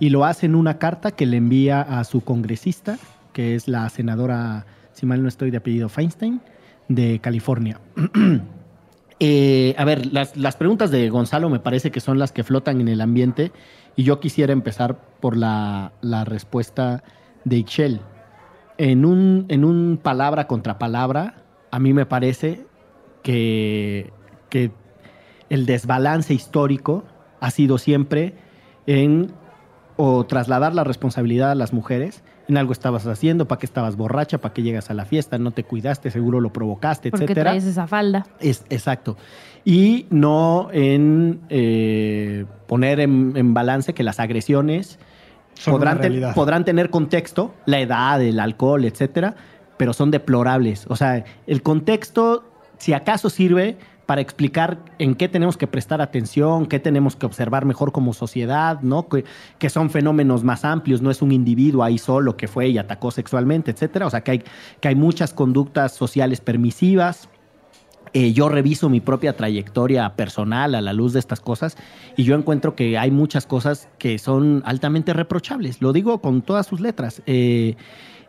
Y 0.00 0.10
lo 0.10 0.24
hace 0.24 0.46
en 0.46 0.54
una 0.54 0.78
carta 0.78 1.12
que 1.12 1.26
le 1.26 1.36
envía 1.36 1.80
a 1.80 2.02
su 2.04 2.22
congresista, 2.22 2.98
que 3.32 3.54
es 3.54 3.68
la 3.68 3.88
senadora, 3.88 4.66
si 4.92 5.06
mal 5.06 5.22
no 5.22 5.28
estoy 5.28 5.50
de 5.50 5.58
apellido, 5.58 5.88
Feinstein, 5.88 6.40
de 6.88 7.20
California. 7.20 7.80
Eh, 9.18 9.74
a 9.78 9.86
ver, 9.86 10.12
las, 10.12 10.36
las 10.36 10.56
preguntas 10.56 10.90
de 10.90 11.08
Gonzalo 11.08 11.48
me 11.48 11.58
parece 11.58 11.90
que 11.90 12.00
son 12.00 12.18
las 12.18 12.32
que 12.32 12.44
flotan 12.44 12.82
en 12.82 12.88
el 12.88 13.00
ambiente. 13.00 13.50
Y 13.96 14.02
yo 14.02 14.20
quisiera 14.20 14.52
empezar 14.52 15.00
por 15.20 15.38
la, 15.38 15.92
la 16.02 16.26
respuesta 16.26 17.02
de 17.44 17.56
Ixchel. 17.56 18.00
En 18.76 19.06
un, 19.06 19.46
en 19.48 19.64
un 19.64 19.98
palabra 20.02 20.46
contra 20.46 20.78
palabra, 20.78 21.36
a 21.70 21.78
mí 21.78 21.94
me 21.94 22.04
parece 22.04 22.66
que, 23.22 24.12
que 24.50 24.70
el 25.50 25.66
desbalance 25.66 26.34
histórico 26.34 27.04
ha 27.40 27.50
sido 27.50 27.78
siempre 27.78 28.34
en 28.86 29.32
o 29.96 30.26
trasladar 30.26 30.74
la 30.74 30.84
responsabilidad 30.84 31.50
a 31.50 31.54
las 31.54 31.72
mujeres. 31.72 32.22
En 32.48 32.56
algo 32.58 32.72
estabas 32.72 33.06
haciendo, 33.06 33.48
para 33.48 33.58
qué 33.58 33.66
estabas 33.66 33.96
borracha, 33.96 34.38
para 34.38 34.54
qué 34.54 34.62
llegas 34.62 34.90
a 34.90 34.94
la 34.94 35.04
fiesta, 35.04 35.36
no 35.38 35.50
te 35.50 35.64
cuidaste, 35.64 36.10
seguro 36.10 36.40
lo 36.40 36.52
provocaste, 36.52 37.10
Porque 37.10 37.24
etcétera. 37.24 37.50
traes 37.50 37.64
esa 37.64 37.86
falda. 37.88 38.26
Es, 38.38 38.64
exacto. 38.70 39.16
Y 39.64 40.06
no 40.10 40.68
en 40.72 41.40
eh, 41.48 42.44
poner 42.68 43.00
en, 43.00 43.32
en 43.36 43.52
balance 43.52 43.94
que 43.94 44.04
las 44.04 44.20
agresiones 44.20 45.00
Son 45.54 45.74
podrán, 45.74 45.98
podrán 46.34 46.64
tener 46.64 46.90
contexto, 46.90 47.52
la 47.64 47.80
edad, 47.80 48.22
el 48.22 48.38
alcohol, 48.38 48.84
etcétera, 48.84 49.34
pero 49.76 49.92
son 49.92 50.12
deplorables. 50.12 50.86
O 50.88 50.94
sea, 50.94 51.24
el 51.48 51.62
contexto, 51.62 52.44
si 52.78 52.92
acaso 52.92 53.28
sirve 53.28 53.76
para 54.06 54.20
explicar 54.20 54.78
en 55.00 55.16
qué 55.16 55.28
tenemos 55.28 55.56
que 55.56 55.66
prestar 55.66 56.00
atención, 56.00 56.66
qué 56.66 56.78
tenemos 56.78 57.16
que 57.16 57.26
observar 57.26 57.64
mejor 57.64 57.90
como 57.90 58.14
sociedad, 58.14 58.80
¿no? 58.80 59.08
Que, 59.08 59.24
que, 59.58 59.68
son 59.68 59.90
fenómenos 59.90 60.44
más 60.44 60.64
amplios, 60.64 61.02
no 61.02 61.10
es 61.10 61.22
un 61.22 61.32
individuo 61.32 61.82
ahí 61.82 61.98
solo 61.98 62.36
que 62.36 62.46
fue 62.46 62.68
y 62.68 62.78
atacó 62.78 63.10
sexualmente, 63.10 63.72
etcétera. 63.72 64.06
O 64.06 64.10
sea, 64.10 64.22
que 64.22 64.30
hay, 64.30 64.44
que 64.80 64.88
hay 64.88 64.94
muchas 64.94 65.34
conductas 65.34 65.92
sociales 65.92 66.40
permisivas. 66.40 67.28
Eh, 68.12 68.32
yo 68.32 68.48
reviso 68.48 68.88
mi 68.88 69.00
propia 69.00 69.36
trayectoria 69.36 70.14
personal 70.14 70.76
a 70.76 70.80
la 70.80 70.92
luz 70.92 71.12
de 71.12 71.18
estas 71.18 71.40
cosas 71.40 71.76
y 72.16 72.22
yo 72.22 72.36
encuentro 72.36 72.76
que 72.76 72.96
hay 72.96 73.10
muchas 73.10 73.44
cosas 73.44 73.88
que 73.98 74.18
son 74.18 74.62
altamente 74.64 75.12
reprochables. 75.12 75.82
Lo 75.82 75.92
digo 75.92 76.20
con 76.20 76.42
todas 76.42 76.66
sus 76.66 76.80
letras. 76.80 77.22
Eh, 77.26 77.74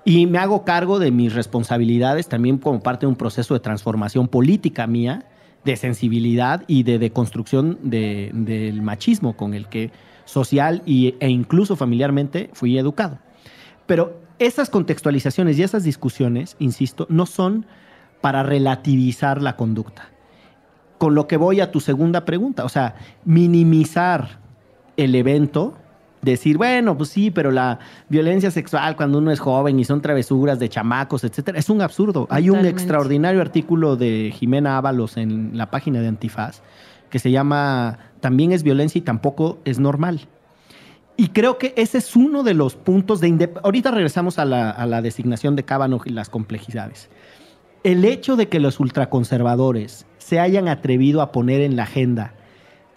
y 0.03 0.25
me 0.25 0.39
hago 0.39 0.65
cargo 0.65 0.98
de 1.00 1.12
mis 1.12 1.34
responsabilidades 1.34 2.27
también 2.27 2.57
como 2.57 2.81
parte 2.81 3.05
de 3.05 3.10
un 3.10 3.15
proceso 3.15 3.53
de 3.53 3.60
transformación 3.60 4.27
política 4.27 4.88
mía 4.88 5.25
de 5.64 5.76
sensibilidad 5.76 6.64
y 6.68 6.84
de 6.84 7.00
deconstrucción 7.00 7.78
de, 7.84 8.32
del 8.34 8.82
machismo 8.82 9.36
con 9.36 9.54
el 9.54 9.68
que 9.68 9.92
social 10.26 10.82
y, 10.86 11.16
e 11.20 11.30
incluso 11.30 11.76
familiarmente 11.76 12.50
fui 12.54 12.78
educado. 12.78 13.20
Pero 13.86 14.22
esas 14.40 14.70
contextualizaciones 14.70 15.58
y 15.58 15.64
esas 15.64 15.84
discusiones, 15.84 16.56
insisto, 16.60 17.08
no 17.10 17.26
son 17.26 17.66
para 18.22 18.44
relativizar 18.44 19.42
la 19.42 19.56
conducta. 19.56 20.10
Con 20.98 21.16
lo 21.16 21.28
que 21.28 21.38
voy 21.38 21.62
a 21.62 21.72
tu 21.72 21.80
segunda 21.80 22.26
pregunta, 22.26 22.66
o 22.66 22.70
sea, 22.70 22.96
minimizar 23.24 24.40
el 24.98 25.16
evento 25.16 25.78
decir, 26.31 26.57
bueno, 26.57 26.98
pues 26.98 27.10
sí, 27.10 27.31
pero 27.31 27.51
la 27.51 27.79
violencia 28.10 28.51
sexual 28.51 28.96
cuando 28.96 29.17
uno 29.17 29.31
es 29.31 29.39
joven 29.39 29.79
y 29.79 29.86
son 29.86 30.01
travesuras 30.01 30.60
de 30.60 30.69
chamacos, 30.69 31.24
etcétera, 31.24 31.60
es 31.60 31.69
un 31.69 31.81
absurdo. 31.81 32.27
Hay 32.29 32.50
un 32.50 32.65
extraordinario 32.65 33.41
artículo 33.41 33.96
de 33.96 34.34
Jimena 34.34 34.77
Ábalos 34.77 35.17
en 35.17 35.57
la 35.57 35.69
página 35.72 36.01
de 36.01 36.07
Antifaz 36.07 36.62
que 37.10 37.19
se 37.19 37.31
llama 37.31 38.00
También 38.19 38.51
es 38.51 38.63
violencia 38.63 39.00
y 39.00 39.01
tampoco 39.01 39.60
es 39.65 39.79
normal. 39.79 40.27
Y 41.15 41.29
creo 41.29 41.57
que 41.57 41.74
ese 41.77 41.98
es 41.98 42.15
uno 42.15 42.43
de 42.43 42.53
los 42.53 42.75
puntos 42.75 43.22
de... 43.22 43.51
Ahorita 43.63 43.91
regresamos 43.91 44.38
a 44.38 44.46
la, 44.46 44.69
a 44.69 44.86
la 44.86 45.01
designación 45.01 45.55
de 45.55 45.63
Kavanaugh 45.63 46.05
y 46.05 46.12
las 46.12 46.29
complejidades. 46.29 47.10
El 47.84 48.05
hecho 48.05 48.36
de 48.36 48.50
que 48.50 48.60
los 48.60 48.79
ultraconservadores 48.79 50.05
se 50.19 50.39
hayan 50.39 50.67
atrevido 50.67 51.22
a 51.22 51.31
poner 51.31 51.62
en 51.62 51.75
la 51.75 51.84
agenda 51.84 52.34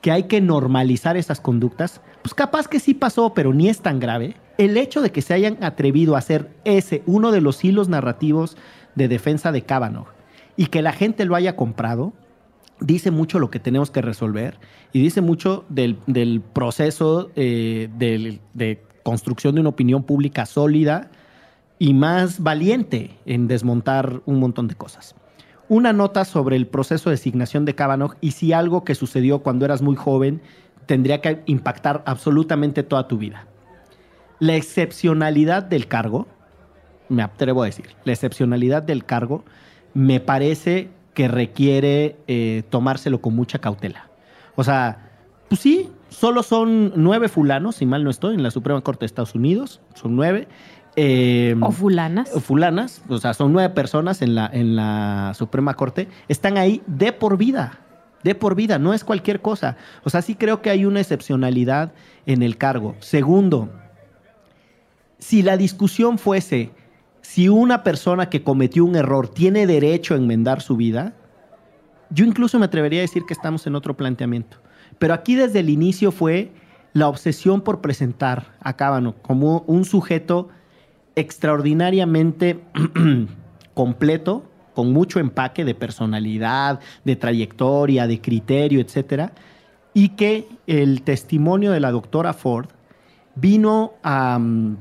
que 0.02 0.10
hay 0.10 0.25
que 0.25 0.40
normalizar 0.40 1.16
esas 1.16 1.40
conductas, 1.40 2.00
pues 2.23 2.35
capaz 2.35 2.69
que 2.69 2.81
sí 2.81 2.95
pasó, 2.95 3.35
pero 3.35 3.53
ni 3.53 3.69
es 3.69 3.81
tan 3.81 4.00
grave. 4.00 4.37
El 4.59 4.77
hecho 4.77 5.00
de 5.00 5.11
que 5.11 5.23
se 5.23 5.35
hayan 5.35 5.62
atrevido 5.62 6.15
a 6.15 6.19
hacer 6.19 6.50
ese 6.65 7.03
uno 7.07 7.33
de 7.33 7.41
los 7.41 7.65
hilos 7.65 7.89
narrativos 7.89 8.57
de 8.95 9.09
defensa 9.09 9.53
de 9.53 9.62
Kavanaugh 9.62 10.09
y 10.57 10.67
que 10.67 10.83
la 10.83 10.93
gente 10.93 11.25
lo 11.25 11.35
haya 11.35 11.57
comprado, 11.57 12.12
dice 12.81 13.11
mucho 13.11 13.39
lo 13.39 13.50
que 13.50 13.61
tenemos 13.61 13.91
que 13.91 14.03
resolver 14.03 14.59
y 14.93 15.00
dice 15.00 15.21
mucho 15.21 15.65
del, 15.69 15.97
proceso 16.53 17.31
eh, 17.37 17.89
de 17.97 18.83
construcción 19.03 19.55
de 19.55 19.62
una 19.62 19.71
opinión 19.71 20.03
pública 20.03 20.45
sólida 20.45 21.11
y 21.79 21.95
más 21.95 22.43
valiente 22.43 23.17
en 23.25 23.49
desmontar 23.49 24.21
un 24.27 24.39
montón 24.39 24.69
de 24.69 24.75
cosas 24.75 25.15
una 25.71 25.93
nota 25.93 26.25
sobre 26.25 26.57
el 26.57 26.67
proceso 26.67 27.11
de 27.11 27.15
designación 27.15 27.65
de 27.65 27.77
Kavanaugh 27.77 28.17
y 28.21 28.33
si 28.33 28.53
algo 28.53 28.83
que 28.83 28.97
sucedió 28.97 29.39
cuando 29.39 29.65
eras 29.65 29.83
muy 29.83 29.95
joven 29.95 30.43
tendría 30.90 31.20
que 31.20 31.40
impactar 31.47 32.02
absolutamente 32.04 32.82
toda 32.82 33.06
tu 33.06 33.16
vida. 33.16 33.47
La 34.40 34.56
excepcionalidad 34.56 35.62
del 35.62 35.87
cargo, 35.87 36.26
me 37.09 37.23
atrevo 37.23 37.62
a 37.62 37.66
decir, 37.66 37.90
la 38.02 38.12
excepcionalidad 38.12 38.82
del 38.82 39.04
cargo 39.04 39.44
me 39.94 40.18
parece 40.18 40.90
que 41.14 41.28
requiere 41.28 42.16
eh, 42.26 42.64
tomárselo 42.70 43.20
con 43.20 43.37
mucha 43.37 43.61
cautela. 43.61 44.11
O 44.56 44.64
sea, 44.64 45.12
pues 45.49 45.61
sí, 45.61 45.92
solo 46.09 46.42
son 46.42 46.92
nueve 46.97 47.28
fulanos, 47.28 47.76
si 47.76 47.87
mal 47.87 48.02
no 48.02 48.11
estoy, 48.11 48.35
en 48.35 48.42
la 48.42 48.50
Suprema 48.50 48.80
Corte 48.80 49.02
de 49.02 49.06
Estados 49.06 49.37
Unidos, 49.37 49.80
son 49.94 50.16
nueve, 50.16 50.49
eh, 50.97 51.54
o 51.61 51.70
fulanas. 51.70 52.35
O 52.35 52.40
fulanas, 52.40 53.00
o 53.09 53.18
sea, 53.18 53.32
son 53.32 53.52
nueve 53.52 53.73
personas 53.73 54.23
en 54.23 54.35
la, 54.35 54.50
en 54.52 54.75
la 54.75 55.35
Suprema 55.37 55.75
Corte, 55.75 56.09
están 56.26 56.59
ahí 56.59 56.82
de 56.88 57.12
por 57.12 57.37
vida, 57.37 57.78
de 58.23 58.35
por 58.35 58.55
vida, 58.55 58.79
no 58.79 58.93
es 58.93 59.05
cualquier 59.05 59.41
cosa. 59.41 59.77
O 60.05 60.11
sea, 60.11 60.23
sí 60.23 60.35
creo 60.35 60.62
que 60.62 60.71
hay 60.71 60.85
una 60.85 61.00
excepcionalidad 61.00 61.93
en 62.27 62.43
el 62.43 62.57
cargo. 62.57 62.97
Segundo, 63.00 63.71
si 65.19 65.43
la 65.43 65.57
discusión 65.57 66.19
fuese 66.19 66.71
si 67.23 67.49
una 67.49 67.85
persona 67.85 68.29
que 68.29 68.43
cometió 68.43 68.85
un 68.85 68.97
error 68.97 69.29
tiene 69.29 69.67
derecho 69.67 70.15
a 70.15 70.17
enmendar 70.17 70.62
su 70.62 70.77
vida, 70.77 71.15
yo 72.11 72.25
incluso 72.25 72.59
me 72.59 72.65
atrevería 72.65 73.00
a 73.00 73.03
decir 73.03 73.23
que 73.25 73.35
estamos 73.35 73.67
en 73.67 73.77
otro 73.77 73.97
planteamiento. 73.97 74.57
Pero 74.99 75.15
aquí 75.15 75.37
desde 75.37 75.61
el 75.61 75.71
inicio 75.71 76.11
fue 76.11 76.50
la 76.93 77.09
obsesión 77.09 77.61
por 77.61 77.81
presentar 77.81 78.57
a 78.61 78.77
Cábano 78.77 79.15
como 79.23 79.61
un 79.69 79.85
sujeto 79.85 80.49
extraordinariamente 81.15 82.61
completo, 83.75 84.50
con 84.75 84.93
mucho 84.93 85.21
empaque 85.21 85.65
de 85.65 85.75
personalidad, 85.75 86.81
de 87.05 87.17
trayectoria, 87.17 88.07
de 88.07 88.21
criterio, 88.21 88.81
etcétera, 88.81 89.33
y 89.95 90.11
que 90.11 90.47
el 90.67 91.03
testimonio 91.03 91.73
de 91.73 91.81
la 91.81 91.91
doctora 91.91 92.33
Ford 92.33 92.69
vino 93.35 93.95
a, 94.03 94.39
mm, 94.39 94.77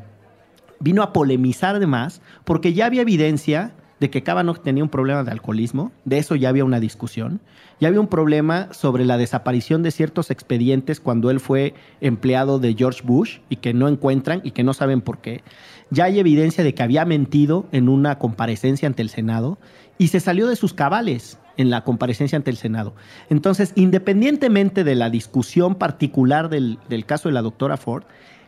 vino 0.80 1.04
a 1.04 1.14
polemizar 1.14 1.76
además, 1.76 2.22
porque 2.46 2.74
ya 2.74 2.86
había 2.86 3.02
evidencia 3.02 3.74
de 4.00 4.10
que 4.10 4.24
Kavanaugh 4.24 4.62
tenía 4.62 4.84
un 4.84 4.90
problema 4.90 5.24
de 5.24 5.32
alcoholismo, 5.32 5.92
de 6.06 6.20
eso 6.20 6.36
ya 6.36 6.50
había 6.50 6.64
una 6.64 6.80
discusión, 6.80 7.42
ya 7.80 7.90
había 7.90 8.00
un 8.00 8.08
problema 8.08 8.70
sobre 8.72 9.06
la 9.06 9.18
desaparición 9.18 9.84
de 9.84 9.92
ciertos 9.92 10.32
expedientes 10.32 11.00
cuando 11.00 11.30
él 11.32 11.40
fue 11.40 11.74
empleado 12.02 12.60
de 12.60 12.76
George 12.76 13.02
Bush 13.04 13.40
y 13.50 13.58
que 13.58 13.74
no 13.74 13.88
encuentran 13.88 14.42
y 14.44 14.52
que 14.52 14.64
no 14.64 14.74
saben 14.74 15.02
por 15.02 15.20
qué 15.20 15.44
ya 15.92 16.06
hay 16.06 16.20
evidencia 16.20 16.64
de 16.64 16.74
que 16.74 16.84
había 16.84 17.06
mentido 17.06 17.68
en 17.72 17.90
una 17.90 18.20
comparecencia 18.20 18.88
ante 18.88 19.02
el 19.02 19.10
Senado 19.10 19.58
y 19.98 20.10
se 20.10 20.20
salió 20.20 20.48
de 20.48 20.56
sus 20.56 20.74
cabales 20.74 21.40
en 21.58 21.70
la 21.70 21.84
comparecencia 21.84 22.38
ante 22.38 22.52
el 22.52 22.58
Senado. 22.58 22.94
Entonces, 23.30 23.74
independientemente 23.76 24.86
de 24.86 24.96
la 24.96 25.10
discusión 25.10 25.76
particular 25.76 26.50
del, 26.50 26.80
caso 27.06 27.28
de 27.28 27.34
la 27.34 27.42
doctora 27.42 27.76
Ford, 27.76 28.04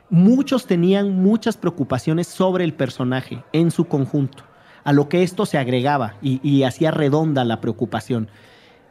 muchos 0.10 0.66
tenían 0.66 1.22
muchas 1.22 1.58
preocupaciones 1.58 2.28
sobre 2.28 2.64
el 2.64 2.74
personaje 2.74 3.44
en 3.52 3.72
su 3.72 3.86
conjunto, 3.86 4.44
a 4.86 4.94
lo 4.94 5.10
que 5.10 5.24
esto 5.24 5.46
se 5.46 5.58
agregaba 5.58 6.16
y, 6.22 6.64
hacía 6.64 6.92
redonda 6.92 7.44
la 7.44 7.60
preocupación. 7.60 8.30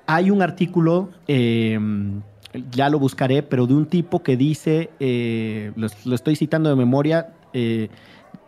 Hay 0.06 0.30
un 0.30 0.42
artículo, 0.42 1.08
em, 1.26 2.20
ya 2.72 2.90
lo 2.90 2.98
buscaré, 2.98 3.42
pero 3.42 3.66
de 3.66 3.74
un 3.74 3.86
tipo 3.86 4.22
que 4.22 4.36
dice, 4.36 4.90
eh, 5.00 5.72
lo, 5.76 6.14
estoy 6.14 6.36
citando 6.36 6.68
de 6.68 6.76
memoria, 6.76 7.32
eh, 7.54 7.88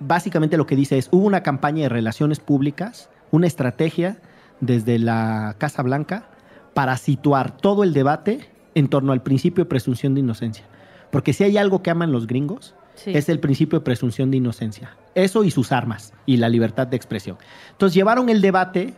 básicamente 0.06 0.56
lo 0.56 0.66
que 0.66 0.76
dice 0.76 0.98
es, 0.98 1.08
hubo 1.10 1.26
una 1.26 1.42
campaña 1.42 1.82
de 1.82 1.88
relaciones 1.88 2.40
públicas, 2.40 3.10
una 3.30 3.46
estrategia 3.46 4.18
desde 4.60 4.98
la 4.98 5.56
Casa 5.58 5.82
Blanca 5.82 6.28
para 6.74 6.96
situar 6.96 7.56
todo 7.56 7.84
el 7.84 7.92
debate 7.92 8.48
en 8.74 8.88
torno 8.88 9.12
al 9.12 9.22
principio 9.22 9.64
de 9.64 9.68
presunción 9.68 10.14
de 10.14 10.20
inocencia. 10.20 10.64
Porque 11.10 11.32
si 11.32 11.44
hay 11.44 11.58
algo 11.58 11.82
que 11.82 11.90
aman 11.90 12.12
los 12.12 12.26
gringos, 12.26 12.74
es 13.06 13.28
el 13.28 13.40
principio 13.40 13.78
de 13.78 13.84
presunción 13.84 14.30
de 14.30 14.38
inocencia. 14.38 14.96
Eso 15.14 15.44
y 15.44 15.50
sus 15.50 15.72
armas 15.72 16.12
y 16.26 16.36
la 16.36 16.48
libertad 16.48 16.86
de 16.86 16.96
expresión. 16.96 17.36
Entonces 17.72 17.94
llevaron 17.94 18.28
el 18.28 18.40
debate 18.40 18.94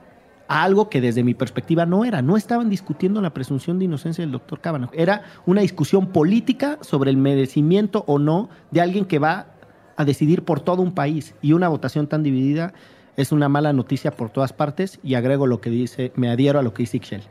a 0.48 0.62
algo 0.62 0.88
que 0.88 1.00
desde 1.00 1.24
mi 1.24 1.34
perspectiva 1.34 1.86
no 1.86 2.04
era. 2.04 2.22
No 2.22 2.36
estaban 2.36 2.68
discutiendo 2.68 3.20
la 3.20 3.32
presunción 3.32 3.78
de 3.78 3.86
inocencia 3.86 4.22
del 4.22 4.32
doctor 4.32 4.60
Kavanaugh. 4.60 4.90
Era 4.92 5.22
una 5.46 5.62
discusión 5.62 6.08
política 6.08 6.78
sobre 6.82 7.10
el 7.10 7.16
merecimiento 7.16 8.04
o 8.06 8.18
no 8.18 8.48
de 8.70 8.80
alguien 8.80 9.06
que 9.06 9.18
va 9.18 9.46
a 9.96 10.04
decidir 10.04 10.42
por 10.42 10.60
todo 10.60 10.82
un 10.82 10.92
país 10.92 11.34
y 11.42 11.52
una 11.52 11.68
votación 11.68 12.06
tan 12.06 12.22
dividida 12.22 12.72
es 13.16 13.32
una 13.32 13.48
mala 13.48 13.72
noticia 13.72 14.10
por 14.10 14.30
todas 14.30 14.52
partes 14.52 14.98
y 15.02 15.14
agrego 15.14 15.46
lo 15.46 15.60
que 15.60 15.70
dice, 15.70 16.12
me 16.16 16.30
adhiero 16.30 16.58
a 16.58 16.62
lo 16.62 16.74
que 16.74 16.82
dice 16.82 16.96
Ixchel, 16.96 17.22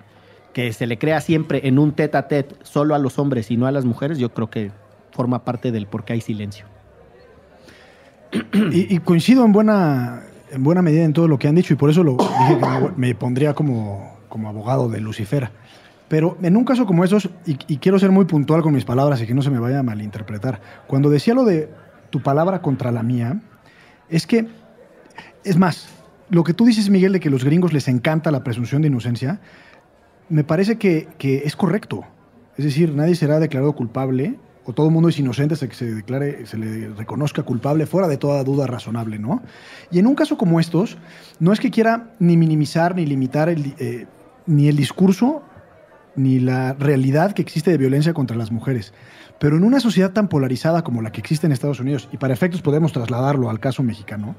que 0.54 0.72
se 0.74 0.88
le 0.88 0.98
crea 0.98 1.20
siempre 1.22 1.68
en 1.68 1.80
un 1.80 1.92
tete 1.92 2.18
a 2.18 2.28
tete 2.28 2.56
solo 2.64 2.96
a 2.96 3.00
los 3.00 3.20
hombres 3.20 3.52
y 3.52 3.58
no 3.58 3.68
a 3.68 3.72
las 3.72 3.86
mujeres, 3.86 4.18
yo 4.18 4.30
creo 4.34 4.50
que 4.50 4.72
forma 5.12 5.44
parte 5.44 5.72
del 5.72 5.88
por 5.88 6.06
qué 6.06 6.14
hay 6.14 6.22
silencio. 6.22 6.66
Y, 8.72 8.98
coincido 9.00 9.46
en 9.46 9.52
buena, 9.52 10.24
en 10.52 10.64
buena 10.64 10.82
medida 10.82 11.04
en 11.04 11.14
todo 11.14 11.28
lo 11.28 11.38
que 11.38 11.48
han 11.48 11.54
dicho 11.54 11.74
y 11.74 11.76
por 11.78 11.92
eso 11.92 12.04
lo 12.04 12.18
me, 12.98 13.14
pondría 13.14 13.54
como, 13.54 14.18
como 14.28 14.50
abogado 14.50 14.90
de 14.90 15.00
Lucifer. 15.00 15.52
Pero 16.08 16.38
en 16.42 16.58
un 16.58 16.66
caso 16.66 16.88
como 16.88 17.04
esos, 17.04 17.30
y, 17.46 17.58
y, 17.68 17.78
quiero 17.78 18.00
ser 18.00 18.12
muy 18.12 18.26
puntual 18.26 18.64
con 18.64 18.74
mis 18.74 18.86
palabras 18.86 19.22
y 19.22 19.28
que 19.28 19.36
no 19.36 19.44
se 19.44 19.52
me 19.52 19.60
vaya 19.60 19.80
a 19.80 19.84
malinterpretar, 19.84 20.62
cuando 20.88 21.12
decía 21.12 21.36
lo 21.36 21.44
de 21.44 21.70
tu 22.14 22.22
palabra 22.22 22.62
contra 22.62 22.92
la 22.92 23.02
mía, 23.02 23.42
es 24.08 24.28
que, 24.28 24.46
es 25.44 25.58
más, 25.58 25.88
lo 26.30 26.44
que 26.44 26.54
tú 26.54 26.64
dices, 26.64 26.92
Miguel, 26.92 27.12
de 27.12 27.20
que 27.20 27.30
a 27.30 27.32
los 27.32 27.44
gringos 27.44 27.74
les 27.74 27.88
encanta 27.88 28.30
la 28.30 28.44
presunción 28.44 28.84
de 28.84 28.90
inocencia, 28.90 29.42
me 30.30 30.44
parece 30.44 30.78
que, 30.78 31.08
es 31.44 31.56
correcto. 31.56 32.06
Es 32.56 32.66
decir, 32.66 32.94
nadie 32.94 33.16
será 33.16 33.40
declarado 33.40 33.74
culpable 33.74 34.38
o 34.64 34.74
todo 34.74 34.86
el 34.86 34.94
mundo 34.94 35.10
es 35.10 35.18
inocente 35.18 35.56
hasta 35.56 35.68
que 35.68 35.74
se 35.74 35.92
declare, 35.92 36.46
se 36.46 36.60
le 36.60 36.90
reconozca 36.90 37.42
culpable 37.42 37.88
fuera 37.88 38.08
de 38.08 38.18
toda 38.18 38.44
duda 38.44 38.68
razonable, 38.68 39.18
¿no? 39.18 39.42
Y 39.90 39.98
en 39.98 40.06
un 40.06 40.14
caso 40.14 40.38
como 40.38 40.60
estos, 40.60 41.00
no 41.40 41.52
es 41.52 41.60
que 41.60 41.72
quiera 41.72 42.12
ni 42.20 42.38
minimizar 42.38 42.96
ni 42.96 43.08
limitar 43.08 43.50
eh, 43.50 44.06
ni 44.46 44.68
el 44.68 44.76
discurso 44.76 45.42
ni 46.16 46.40
la 46.40 46.74
realidad 46.74 47.34
que 47.34 47.42
existe 47.42 47.72
de 47.72 47.78
violencia 47.78 48.14
contra 48.14 48.38
las 48.38 48.52
mujeres. 48.52 48.94
Pero 49.40 49.58
en 49.58 49.64
una 49.64 49.80
sociedad 49.80 50.12
tan 50.12 50.28
polarizada 50.28 50.84
como 50.84 51.02
la 51.02 51.12
que 51.12 51.20
existe 51.20 51.46
en 51.48 51.52
Estados 51.52 51.80
Unidos, 51.80 52.08
y 52.12 52.18
para 52.18 52.34
efectos 52.34 52.62
podemos 52.62 52.94
trasladarlo 52.94 53.50
al 53.50 53.60
caso 53.60 53.84
mexicano, 53.84 54.36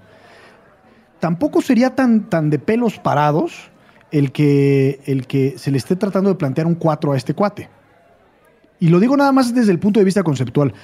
tampoco 1.20 1.62
sería 1.62 1.94
tan, 1.94 2.28
tan 2.30 2.50
de 2.50 2.58
pelos 2.58 2.98
parados 2.98 3.70
el 4.10 4.32
que, 4.32 5.00
el 5.06 5.26
que 5.26 5.58
se 5.58 5.70
le 5.70 5.78
esté 5.78 5.96
tratando 5.96 6.30
de 6.30 6.36
plantear 6.36 6.66
un 6.66 6.74
4 6.74 7.12
a 7.12 7.16
este 7.16 7.34
cuate. 7.34 7.68
Y 8.80 8.88
lo 8.88 8.98
digo 8.98 9.16
nada 9.16 9.30
más 9.30 9.54
desde 9.54 9.70
el 9.70 9.78
punto 9.78 10.00
de 10.00 10.04
vista 10.04 10.22
conceptual. 10.22 10.74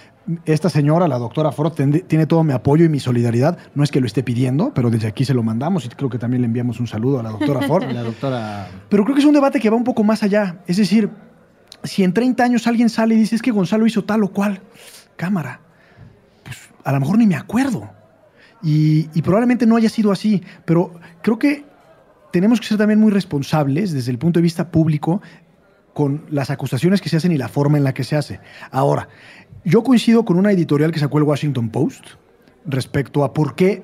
Esta 0.45 0.71
señora, 0.71 1.09
la 1.09 1.19
doctora 1.19 1.51
Ford, 1.51 1.73
tiene 1.73 2.27
todo 2.27 2.45
mi 2.45 2.53
apoyo 2.53 2.85
y 2.85 2.89
mi 2.89 3.01
solidaridad. 3.01 3.59
No 3.75 3.83
es 3.83 3.91
que 3.91 4.01
lo 4.01 4.07
esté 4.07 4.23
pidiendo, 4.23 4.73
pero 4.73 4.91
desde 4.91 5.09
aquí 5.09 5.25
se 5.25 5.35
lo 5.35 5.43
mandamos 5.43 5.85
y 5.85 5.89
creo 5.89 6.09
que 6.09 6.19
también 6.19 6.43
le 6.43 6.47
enviamos 6.47 6.79
un 6.79 6.87
saludo 6.87 7.19
a 7.19 7.23
la 7.23 7.31
doctora 7.31 7.63
Ford. 7.63 7.85
la 7.93 8.03
doctora... 8.03 8.69
Pero 8.89 9.05
creo 9.05 9.15
que 9.15 9.21
es 9.21 9.27
un 9.27 9.35
debate 9.35 9.59
que 9.59 9.69
va 9.69 9.77
un 9.77 9.85
poco 9.85 10.05
más 10.05 10.23
allá. 10.23 10.61
Es 10.67 10.77
decir, 10.77 11.11
si 11.83 12.05
en 12.05 12.13
30 12.13 12.45
años 12.45 12.67
alguien 12.67 12.89
sale 12.89 13.17
y 13.17 13.19
dice 13.19 13.35
es 13.35 13.43
que 13.43 13.51
Gonzalo 13.51 13.87
hizo 13.87 14.05
tal 14.05 14.23
o 14.23 14.29
cual, 14.29 14.61
cámara, 15.17 15.61
pues 16.45 16.57
a 16.85 16.93
lo 16.93 17.01
mejor 17.01 17.19
ni 17.19 17.27
me 17.27 17.37
acuerdo. 17.37 17.91
Y, 18.63 19.09
y 19.15 19.23
probablemente 19.23 19.67
no 19.67 19.77
haya 19.77 19.89
sido 19.89 20.13
así, 20.13 20.43
pero 20.65 20.95
creo 21.23 21.39
que 21.39 21.65
tenemos 22.31 22.61
que 22.61 22.67
ser 22.67 22.79
también 22.79 23.01
muy 23.01 23.11
responsables 23.11 23.93
desde 23.93 24.13
el 24.13 24.19
punto 24.19 24.39
de 24.39 24.43
vista 24.43 24.71
público 24.71 25.21
con 25.95 26.25
las 26.31 26.51
acusaciones 26.51 27.01
que 27.01 27.09
se 27.09 27.17
hacen 27.17 27.33
y 27.33 27.39
la 27.39 27.49
forma 27.49 27.79
en 27.79 27.85
la 27.85 27.95
que 27.95 28.05
se 28.05 28.17
hace. 28.17 28.41
Ahora, 28.71 29.09
yo 29.65 29.83
coincido 29.83 30.25
con 30.25 30.39
una 30.39 30.53
editorial 30.53 30.93
que 30.93 30.99
sacó 30.99 31.19
el 31.19 31.25
Washington 31.25 31.71
Post 31.71 32.05
respecto 32.65 33.25
a 33.25 33.35
por 33.35 33.55
qué 33.55 33.83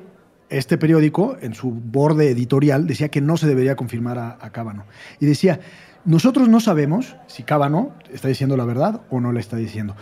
este 0.48 0.78
periódico, 0.78 1.36
en 1.40 1.54
su 1.54 1.70
borde 1.70 2.30
editorial, 2.30 2.86
decía 2.86 3.08
que 3.08 3.20
no 3.20 3.36
se 3.36 3.46
debería 3.46 3.74
confirmar 3.74 4.18
a, 4.18 4.38
a 4.40 4.50
Cábano. 4.50 4.84
Y 5.18 5.26
decía, 5.26 5.60
nosotros 6.04 6.48
no 6.48 6.60
sabemos 6.60 7.16
si 7.26 7.42
Cábano 7.42 7.92
está 8.12 8.28
diciendo 8.28 8.56
la 8.56 8.64
verdad 8.64 9.02
o 9.10 9.20
no 9.20 9.32
la 9.32 9.40
está 9.40 9.56
diciendo. 9.56 9.96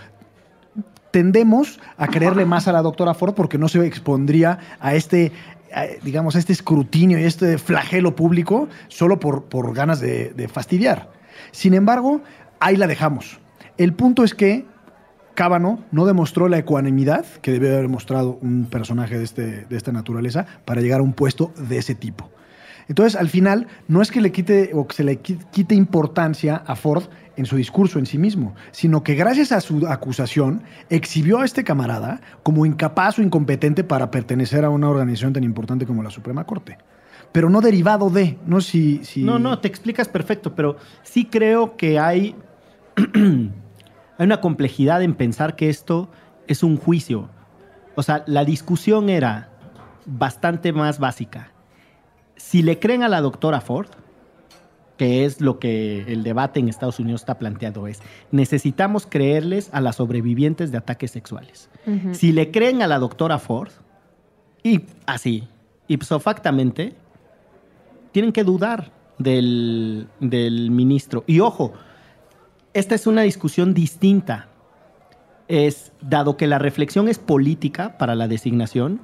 Tendemos 1.11 1.81
a 1.97 2.09
creerle 2.09 2.45
más 2.45 2.69
a 2.69 2.73
la 2.73 2.83
doctora 2.83 3.15
Ford 3.15 3.35
porque 3.35 3.57
no 3.57 3.69
se 3.69 3.85
expondría 3.87 4.59
a 4.81 4.95
este, 4.95 5.33
digamos, 6.03 6.35
este 6.35 6.53
escrutinio 6.53 7.19
y 7.19 7.25
este 7.25 7.57
flagelo 7.57 8.15
público 8.15 8.69
solo 8.89 9.19
por, 9.19 9.75
ganas 9.75 10.01
de 10.01 10.49
fastidiar. 10.53 11.09
Sin 11.55 11.73
embargo, 11.73 12.21
ahí 12.59 12.77
la 12.77 12.89
dejamos. 12.89 13.39
El 13.77 13.95
punto 13.95 14.25
es 14.25 14.35
que 14.35 14.67
Cábano 15.35 15.85
no 15.93 16.05
demostró 16.05 16.49
la 16.49 16.59
ecuanimidad 16.59 17.25
que 17.43 17.53
debe 17.53 17.73
haber 17.73 17.89
mostrado 17.89 18.41
un 18.43 18.67
personaje 18.67 19.17
de, 19.17 19.23
este, 19.23 19.65
de 19.65 19.77
esta 19.77 19.93
naturaleza 19.93 20.47
para 20.65 20.81
llegar 20.81 20.99
a 20.99 21.05
un 21.05 21.13
puesto 21.13 21.53
de 21.57 21.79
ese 21.79 21.95
tipo. 21.95 22.29
Entonces, 22.89 23.15
al 23.15 23.29
final, 23.29 23.69
no 23.87 24.03
es 24.03 24.11
que 24.11 24.21
le 24.21 24.33
quite 24.33 24.73
o 24.75 24.89
que 24.89 24.97
se 24.97 25.05
le 25.05 25.19
quite 25.19 25.77
importancia 25.77 26.57
a 26.67 26.75
Ford 26.75 27.05
en 27.37 27.47
su 27.47 27.55
discurso 27.55 28.01
en 28.01 28.07
sí 28.07 28.19
mismo, 28.19 28.57
sino 28.73 29.05
que 29.05 29.15
gracias 29.15 29.53
a 29.53 29.61
su 29.61 29.87
acusación 29.87 30.65
exhibió 30.91 31.39
a 31.39 31.45
este 31.45 31.63
camarada 31.63 32.21
como 32.43 32.67
incapaz 32.67 33.21
o 33.21 33.23
incompetente 33.23 33.85
para 33.85 34.11
pertenecer 34.11 34.65
a 34.65 34.71
una 34.71 34.89
organización 34.89 35.33
tan 35.33 35.45
importante 35.45 35.87
como 35.87 36.03
la 36.03 36.11
Suprema 36.11 36.45
Corte. 36.45 36.79
Pero 37.35 37.51
no 37.51 37.61
derivado 37.61 38.09
de, 38.09 38.39
no 38.47 38.63
si, 38.63 39.05
si... 39.05 39.23
No, 39.23 39.39
no, 39.39 39.59
te 39.59 39.69
explicas 39.69 40.09
perfecto, 40.09 40.55
pero 40.55 40.77
sí 41.03 41.27
creo 41.27 41.77
que 41.77 41.99
hay, 41.99 42.35
hay 42.97 43.51
una 44.25 44.41
complejidad 44.41 45.03
en 45.03 45.15
pensar 45.15 45.55
que 45.55 45.69
esto 45.69 46.09
es 46.47 46.63
un 46.63 46.79
juicio. 46.79 47.29
O 47.95 48.03
sea, 48.03 48.25
la 48.27 48.47
discusión 48.47 49.11
era 49.11 49.51
bastante 50.07 50.73
más 50.73 50.99
básica 50.99 51.51
si 52.37 52.63
le 52.63 52.79
creen 52.79 53.03
a 53.03 53.09
la 53.09 53.21
doctora 53.21 53.61
Ford, 53.61 53.89
que 54.97 55.25
es 55.25 55.41
lo 55.41 55.59
que 55.59 56.03
el 56.03 56.23
debate 56.23 56.61
en 56.61 56.69
Estados 56.69 57.01
Unidos 57.01 57.23
está 57.23 57.39
planteando, 57.39 57.87
es 57.87 58.01
necesitamos 58.31 59.07
creerles 59.07 59.71
a 59.73 59.81
las 59.81 59.97
sobrevivientes 59.97 60.71
de 60.71 60.79
ataques 60.79 61.11
sexuales. 61.11 61.69
Si 62.13 62.33
le 62.33 62.51
creen 62.51 62.83
a 62.83 62.87
la 62.87 62.99
doctora 62.99 63.39
Ford, 63.39 63.71
y 64.63 64.83
así, 65.07 65.49
ipso 65.89 66.21
factamente, 66.21 66.95
tienen 68.15 68.31
que 68.31 68.45
dudar 68.45 68.93
del, 69.19 70.07
del 70.21 70.71
ministro. 70.71 71.25
Y 71.27 71.41
ojo, 71.41 71.73
esta 72.73 72.95
es 72.95 73.09
una 73.09 73.23
discusión 73.23 73.75
distinta. 73.75 74.47
Es, 75.49 75.93
dado 76.01 76.37
que 76.37 76.47
la 76.47 76.61
reflexión 76.61 77.09
es 77.09 77.19
política 77.19 77.99
para 77.99 78.15
la 78.15 78.29
designación, 78.29 79.01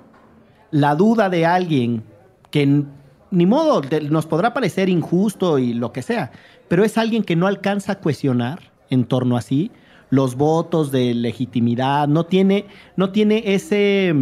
la 0.71 0.95
duda 0.95 1.29
de 1.29 1.45
alguien 1.45 2.05
que 2.53 2.85
ni 3.33 3.47
modo, 3.47 3.83
nos 4.09 4.27
podrá 4.27 4.55
parecer 4.55 4.89
injusto 4.89 5.59
y 5.59 5.75
lo 5.75 5.93
que 5.93 6.03
sea, 6.03 6.31
pero 6.69 6.85
es 6.85 6.97
alguien 6.97 7.25
que 7.25 7.35
no 7.35 7.49
alcanza 7.49 7.93
a 7.93 7.99
cuestionar 7.99 8.71
en 8.91 9.05
torno 9.05 9.37
a 9.37 9.43
sí 9.43 9.73
los 10.09 10.37
votos 10.37 10.93
de 10.93 11.15
legitimidad, 11.15 12.07
no 12.07 12.27
tiene, 12.27 12.67
no 12.97 13.11
tiene 13.11 13.43
ese... 13.55 14.15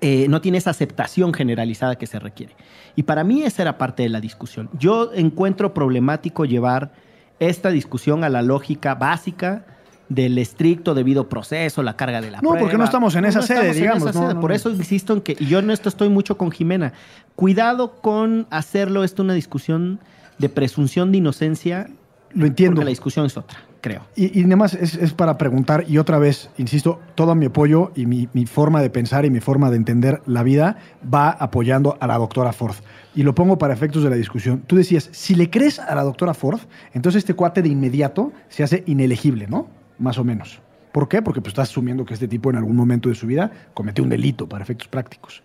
Eh, 0.00 0.26
no 0.28 0.40
tiene 0.40 0.58
esa 0.58 0.70
aceptación 0.70 1.34
generalizada 1.34 1.96
que 1.96 2.06
se 2.06 2.20
requiere. 2.20 2.54
Y 2.94 3.02
para 3.02 3.24
mí 3.24 3.42
esa 3.42 3.62
era 3.62 3.78
parte 3.78 4.04
de 4.04 4.08
la 4.08 4.20
discusión. 4.20 4.70
Yo 4.78 5.12
encuentro 5.12 5.74
problemático 5.74 6.44
llevar 6.44 6.92
esta 7.40 7.70
discusión 7.70 8.22
a 8.22 8.28
la 8.28 8.42
lógica 8.42 8.94
básica 8.94 9.64
del 10.08 10.38
estricto 10.38 10.94
debido 10.94 11.28
proceso, 11.28 11.82
la 11.82 11.96
carga 11.96 12.20
de 12.20 12.30
la 12.30 12.38
no, 12.38 12.42
prueba. 12.42 12.56
No, 12.56 12.60
porque 12.62 12.78
no 12.78 12.84
estamos 12.84 13.14
en 13.14 13.24
esa 13.24 13.42
sede, 13.42 13.74
digamos. 13.74 14.12
Por 14.40 14.52
eso 14.52 14.70
insisto 14.70 15.12
en 15.12 15.20
que, 15.20 15.36
y 15.38 15.46
yo 15.46 15.58
en 15.58 15.70
esto 15.70 15.88
estoy 15.88 16.08
mucho 16.08 16.38
con 16.38 16.50
Jimena, 16.50 16.92
cuidado 17.34 18.00
con 18.00 18.46
hacerlo 18.50 19.04
esto 19.04 19.22
una 19.22 19.34
discusión 19.34 20.00
de 20.38 20.48
presunción 20.48 21.12
de 21.12 21.18
inocencia. 21.18 21.88
Lo 22.32 22.46
entiendo. 22.46 22.76
Porque 22.76 22.84
la 22.86 22.90
discusión 22.90 23.26
es 23.26 23.36
otra, 23.36 23.58
creo. 23.80 24.02
Y, 24.16 24.38
y 24.38 24.44
además 24.44 24.74
es, 24.74 24.94
es, 24.94 25.12
para 25.12 25.38
preguntar, 25.38 25.84
y 25.88 25.98
otra 25.98 26.18
vez, 26.18 26.50
insisto, 26.58 27.00
todo 27.14 27.34
mi 27.34 27.46
apoyo 27.46 27.92
y 27.94 28.06
mi, 28.06 28.28
mi 28.32 28.46
forma 28.46 28.82
de 28.82 28.90
pensar 28.90 29.24
y 29.24 29.30
mi 29.30 29.40
forma 29.40 29.70
de 29.70 29.76
entender 29.76 30.22
la 30.26 30.42
vida 30.42 30.76
va 31.02 31.30
apoyando 31.30 31.96
a 32.00 32.06
la 32.06 32.18
doctora 32.18 32.52
Ford 32.52 32.76
y 33.14 33.22
lo 33.22 33.34
pongo 33.34 33.58
para 33.58 33.74
efectos 33.74 34.02
de 34.04 34.10
la 34.10 34.16
discusión. 34.16 34.62
Tú 34.66 34.76
decías, 34.76 35.08
si 35.12 35.34
le 35.34 35.50
crees 35.50 35.78
a 35.78 35.94
la 35.94 36.02
doctora 36.02 36.34
Ford, 36.34 36.60
entonces 36.92 37.20
este 37.20 37.34
cuate 37.34 37.62
de 37.62 37.68
inmediato 37.68 38.32
se 38.48 38.62
hace 38.62 38.84
inelegible, 38.86 39.46
¿no? 39.46 39.78
más 39.98 40.18
o 40.18 40.24
menos. 40.24 40.60
¿Por 40.92 41.08
qué? 41.08 41.22
Porque 41.22 41.40
pues, 41.40 41.52
estás 41.52 41.70
asumiendo 41.70 42.04
que 42.04 42.14
este 42.14 42.28
tipo 42.28 42.50
en 42.50 42.56
algún 42.56 42.76
momento 42.76 43.08
de 43.08 43.14
su 43.14 43.26
vida 43.26 43.50
cometió 43.74 44.02
un 44.02 44.10
delito 44.10 44.48
para 44.48 44.64
efectos 44.64 44.88
prácticos. 44.88 45.42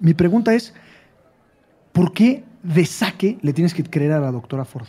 Mi 0.00 0.14
pregunta 0.14 0.54
es, 0.54 0.74
¿por 1.92 2.12
qué 2.12 2.44
de 2.62 2.86
saque 2.86 3.38
le 3.42 3.52
tienes 3.52 3.74
que 3.74 3.82
creer 3.82 4.12
a 4.12 4.20
la 4.20 4.30
doctora 4.30 4.64
Ford? 4.64 4.86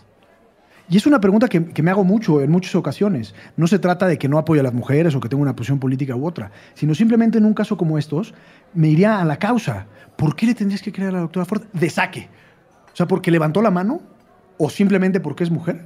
Y 0.89 0.97
es 0.97 1.05
una 1.05 1.21
pregunta 1.21 1.47
que, 1.47 1.83
me 1.83 1.91
hago 1.91 2.03
mucho 2.03 2.41
en 2.41 2.49
muchas 2.49 2.73
ocasiones. 2.73 3.35
No 3.57 3.67
se 3.67 3.77
trata 3.77 4.07
de 4.07 4.17
que 4.17 4.27
no 4.27 4.39
apoye 4.39 4.59
a 4.59 4.63
las 4.63 4.73
mujeres 4.73 5.13
o 5.13 5.19
que 5.19 5.29
tenga 5.29 5.43
una 5.43 5.55
posición 5.55 5.79
política 5.79 6.15
u 6.15 6.25
otra, 6.25 6.51
sino 6.73 6.95
simplemente 6.95 7.37
en 7.37 7.45
un 7.45 7.53
caso 7.53 7.77
como 7.77 7.99
estos 7.99 8.33
me 8.73 8.87
iría 8.87 9.21
a 9.21 9.25
la 9.25 9.37
causa. 9.37 9.85
¿Por 10.15 10.35
qué 10.35 10.47
le 10.47 10.55
tendrías 10.55 10.81
que 10.81 10.91
creer 10.91 11.09
a 11.09 11.13
la 11.13 11.19
doctora 11.19 11.45
Ford 11.45 11.63
de 11.71 11.89
saque? 11.89 12.27
O 12.91 12.95
sea, 12.95 13.07
porque 13.07 13.29
levantó 13.29 13.61
la 13.61 13.69
mano 13.69 14.01
o 14.57 14.69
simplemente 14.69 15.19
porque 15.19 15.43
es 15.43 15.51
mujer 15.51 15.85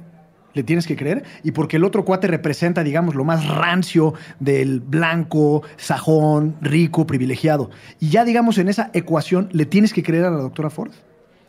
le 0.54 0.62
tienes 0.62 0.86
que 0.86 0.96
creer, 0.96 1.24
y 1.42 1.50
porque 1.50 1.76
el 1.76 1.84
otro 1.84 2.04
cuate 2.04 2.28
representa, 2.28 2.84
digamos, 2.84 3.16
lo 3.16 3.24
más 3.24 3.46
rancio 3.48 4.14
del 4.38 4.80
blanco, 4.80 5.62
sajón, 5.76 6.54
rico, 6.60 7.06
privilegiado. 7.06 7.70
Y 8.00 8.10
ya, 8.10 8.24
digamos, 8.24 8.58
en 8.58 8.68
esa 8.68 8.90
ecuación, 8.94 9.48
¿le 9.50 9.66
tienes 9.66 9.92
que 9.92 10.02
creer 10.02 10.24
a 10.24 10.30
la 10.30 10.38
doctora 10.38 10.70
Ford? 10.70 10.92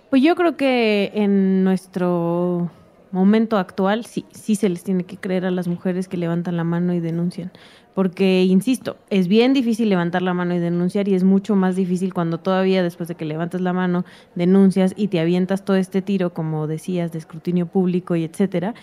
Pues 0.09 0.23
yo 0.23 0.35
creo 0.35 0.57
que 0.57 1.11
en 1.13 1.63
nuestro 1.63 2.71
momento 3.15 3.57
actual 3.57 4.05
sí, 4.05 4.25
sí 4.31 4.55
se 4.55 4.67
les 4.67 4.83
tiene 4.83 5.05
que 5.05 5.15
creer 5.15 5.45
a 5.45 5.51
las 5.51 5.69
mujeres 5.69 6.09
que 6.09 6.17
levantan 6.17 6.57
la 6.57 6.65
mano 6.65 6.93
y 6.93 6.99
denuncian. 6.99 7.51
Porque, 7.93 8.43
insisto, 8.43 8.97
es 9.09 9.29
bien 9.29 9.53
difícil 9.53 9.87
levantar 9.87 10.21
la 10.21 10.33
mano 10.33 10.53
y 10.53 10.59
denunciar 10.59 11.07
y 11.07 11.15
es 11.15 11.23
mucho 11.23 11.55
más 11.55 11.77
difícil 11.77 12.13
cuando 12.13 12.39
todavía 12.39 12.83
después 12.83 13.07
de 13.07 13.15
que 13.15 13.23
levantas 13.23 13.61
la 13.61 13.71
mano, 13.71 14.03
denuncias 14.35 14.93
y 14.97 15.07
te 15.07 15.21
avientas 15.21 15.63
todo 15.63 15.77
este 15.77 16.01
tiro, 16.01 16.33
como 16.33 16.67
decías, 16.67 17.13
de 17.13 17.19
escrutinio 17.19 17.67
público 17.67 18.17
y 18.17 18.25
etcétera, 18.25 18.75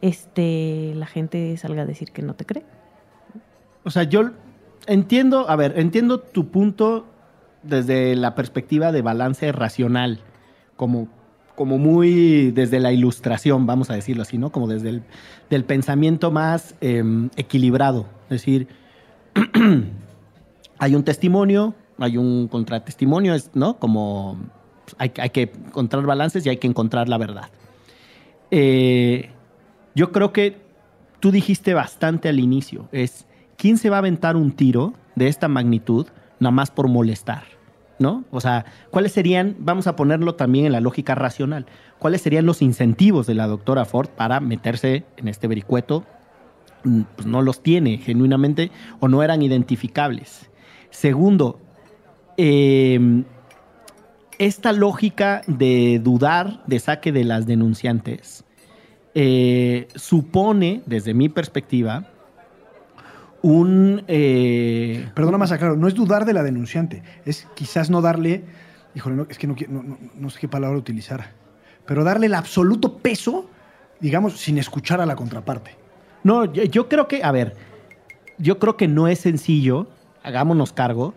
este, 0.00 0.94
la 0.94 1.06
gente 1.06 1.54
salga 1.58 1.82
a 1.82 1.86
decir 1.86 2.12
que 2.12 2.22
no 2.22 2.34
te 2.34 2.46
cree. 2.46 2.64
O 3.84 3.90
sea, 3.90 4.04
yo 4.04 4.30
entiendo, 4.86 5.50
a 5.50 5.56
ver, 5.56 5.74
entiendo 5.76 6.20
tu 6.20 6.48
punto 6.48 7.04
desde 7.62 8.16
la 8.16 8.34
perspectiva 8.34 8.90
de 8.90 9.02
balance 9.02 9.52
racional, 9.52 10.20
como 10.76 11.08
como 11.56 11.78
muy 11.78 12.52
desde 12.52 12.78
la 12.78 12.92
ilustración, 12.92 13.66
vamos 13.66 13.90
a 13.90 13.94
decirlo 13.94 14.22
así, 14.22 14.38
¿no? 14.38 14.52
Como 14.52 14.68
desde 14.68 15.02
el 15.50 15.64
pensamiento 15.64 16.30
más 16.30 16.76
eh, 16.80 17.02
equilibrado. 17.36 18.06
Es 18.24 18.40
decir, 18.40 18.68
hay 20.78 20.94
un 20.94 21.02
testimonio, 21.02 21.74
hay 21.98 22.16
un 22.18 22.48
contratestimonio, 22.48 23.34
¿no? 23.54 23.78
Como 23.78 24.38
hay, 24.98 25.12
hay, 25.18 25.30
que 25.30 25.52
encontrar 25.66 26.04
balances 26.04 26.44
y 26.46 26.50
hay 26.50 26.58
que 26.58 26.68
encontrar 26.68 27.08
la 27.08 27.18
verdad. 27.18 27.48
Eh, 28.50 29.30
yo 29.94 30.12
creo 30.12 30.32
que 30.32 30.60
tú 31.20 31.30
dijiste 31.30 31.74
bastante 31.74 32.28
al 32.28 32.38
inicio, 32.38 32.88
es, 32.92 33.26
¿quién 33.56 33.78
se 33.78 33.90
va 33.90 33.96
a 33.96 33.98
aventar 34.00 34.36
un 34.36 34.52
tiro 34.52 34.92
de 35.14 35.28
esta 35.28 35.48
magnitud 35.48 36.06
nada 36.38 36.52
más 36.52 36.70
por 36.70 36.88
molestar? 36.88 37.55
¿No? 37.98 38.24
O 38.30 38.40
sea, 38.40 38.64
¿cuáles 38.90 39.12
serían, 39.12 39.56
vamos 39.58 39.86
a 39.86 39.96
ponerlo 39.96 40.34
también 40.34 40.66
en 40.66 40.72
la 40.72 40.80
lógica 40.80 41.14
racional, 41.14 41.66
cuáles 41.98 42.20
serían 42.20 42.46
los 42.46 42.62
incentivos 42.62 43.26
de 43.26 43.34
la 43.34 43.46
doctora 43.46 43.84
Ford 43.84 44.08
para 44.08 44.40
meterse 44.40 45.04
en 45.16 45.28
este 45.28 45.48
vericueto? 45.48 46.04
Mm, 46.84 47.02
pues 47.16 47.26
no 47.26 47.42
los 47.42 47.62
tiene 47.62 47.98
genuinamente 47.98 48.70
o 49.00 49.08
no 49.08 49.22
eran 49.22 49.42
identificables. 49.42 50.50
Segundo, 50.90 51.60
eh, 52.36 53.24
esta 54.38 54.72
lógica 54.72 55.42
de 55.46 56.00
dudar 56.02 56.62
de 56.66 56.78
saque 56.78 57.12
de 57.12 57.24
las 57.24 57.46
denunciantes 57.46 58.44
eh, 59.14 59.88
supone, 59.94 60.82
desde 60.84 61.14
mi 61.14 61.30
perspectiva, 61.30 62.06
un... 63.46 64.02
Eh, 64.08 65.08
Perdona 65.14 65.38
más 65.38 65.52
aclaro, 65.52 65.76
no 65.76 65.86
es 65.86 65.94
dudar 65.94 66.24
de 66.24 66.32
la 66.32 66.42
denunciante, 66.42 67.04
es 67.24 67.46
quizás 67.54 67.90
no 67.90 68.02
darle, 68.02 68.42
híjole, 68.96 69.14
no, 69.14 69.26
es 69.30 69.38
que 69.38 69.46
no, 69.46 69.54
no, 69.68 69.82
no, 69.84 69.98
no 70.16 70.30
sé 70.30 70.40
qué 70.40 70.48
palabra 70.48 70.76
utilizar, 70.76 71.30
pero 71.86 72.02
darle 72.02 72.26
el 72.26 72.34
absoluto 72.34 72.98
peso, 72.98 73.48
digamos, 74.00 74.36
sin 74.38 74.58
escuchar 74.58 75.00
a 75.00 75.06
la 75.06 75.14
contraparte. 75.14 75.76
No, 76.24 76.44
yo, 76.52 76.64
yo 76.64 76.88
creo 76.88 77.06
que, 77.06 77.22
a 77.22 77.30
ver, 77.30 77.54
yo 78.38 78.58
creo 78.58 78.76
que 78.76 78.88
no 78.88 79.06
es 79.06 79.20
sencillo, 79.20 79.86
hagámonos 80.24 80.72
cargo, 80.72 81.14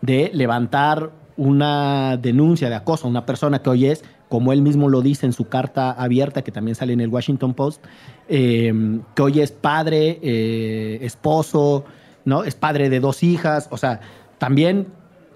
de 0.00 0.30
levantar 0.32 1.10
una 1.36 2.16
denuncia 2.16 2.68
de 2.68 2.76
acoso 2.76 3.08
a 3.08 3.10
una 3.10 3.26
persona 3.26 3.62
que 3.62 3.70
hoy 3.70 3.86
es, 3.86 4.04
como 4.28 4.52
él 4.52 4.62
mismo 4.62 4.88
lo 4.88 5.02
dice 5.02 5.26
en 5.26 5.32
su 5.32 5.48
carta 5.48 5.90
abierta, 5.90 6.42
que 6.42 6.52
también 6.52 6.76
sale 6.76 6.92
en 6.92 7.00
el 7.00 7.08
Washington 7.08 7.54
Post, 7.54 7.84
eh, 8.28 9.00
que 9.14 9.22
hoy 9.22 9.40
es 9.40 9.52
padre, 9.52 10.18
eh, 10.22 10.98
esposo, 11.02 11.84
¿no? 12.24 12.44
Es 12.44 12.54
padre 12.54 12.88
de 12.88 13.00
dos 13.00 13.22
hijas, 13.22 13.68
o 13.70 13.76
sea, 13.76 14.00
también, 14.38 14.88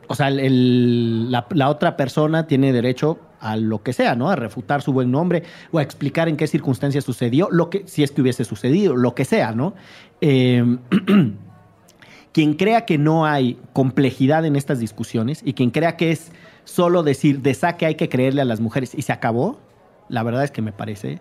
o 0.06 0.14
sea, 0.14 0.30
la, 0.30 1.68
otra 1.68 1.96
persona 1.96 2.46
tiene 2.46 2.72
derecho 2.72 3.18
a 3.40 3.56
lo 3.56 3.82
que 3.82 3.92
sea, 3.92 4.14
¿no? 4.14 4.30
A 4.30 4.36
refutar 4.36 4.82
su 4.82 4.92
buen 4.92 5.10
nombre 5.10 5.42
o 5.70 5.78
a 5.78 5.82
explicar 5.82 6.28
en 6.28 6.36
qué 6.36 6.46
circunstancias 6.46 7.04
sucedió, 7.04 7.48
lo 7.50 7.70
que, 7.70 7.84
si 7.86 8.02
es 8.02 8.10
que 8.10 8.22
hubiese 8.22 8.44
sucedido, 8.44 8.96
lo 8.96 9.14
que 9.14 9.24
sea, 9.24 9.52
¿no? 9.52 9.74
Eh, 10.20 10.78
quien 12.32 12.54
crea 12.54 12.84
que 12.84 12.98
no 12.98 13.26
hay 13.26 13.58
complejidad 13.72 14.44
en 14.44 14.56
estas 14.56 14.80
discusiones 14.80 15.42
y 15.44 15.54
quien 15.54 15.70
crea 15.70 15.96
que 15.96 16.10
es 16.10 16.32
solo 16.64 17.02
decir 17.02 17.40
de 17.40 17.54
saque 17.54 17.86
hay 17.86 17.94
que 17.94 18.08
creerle 18.08 18.42
a 18.42 18.44
las 18.44 18.60
mujeres 18.60 18.94
y 18.94 19.02
se 19.02 19.12
acabó, 19.12 19.58
la 20.08 20.22
verdad 20.22 20.44
es 20.44 20.50
que 20.50 20.62
me 20.62 20.72
parece 20.72 21.20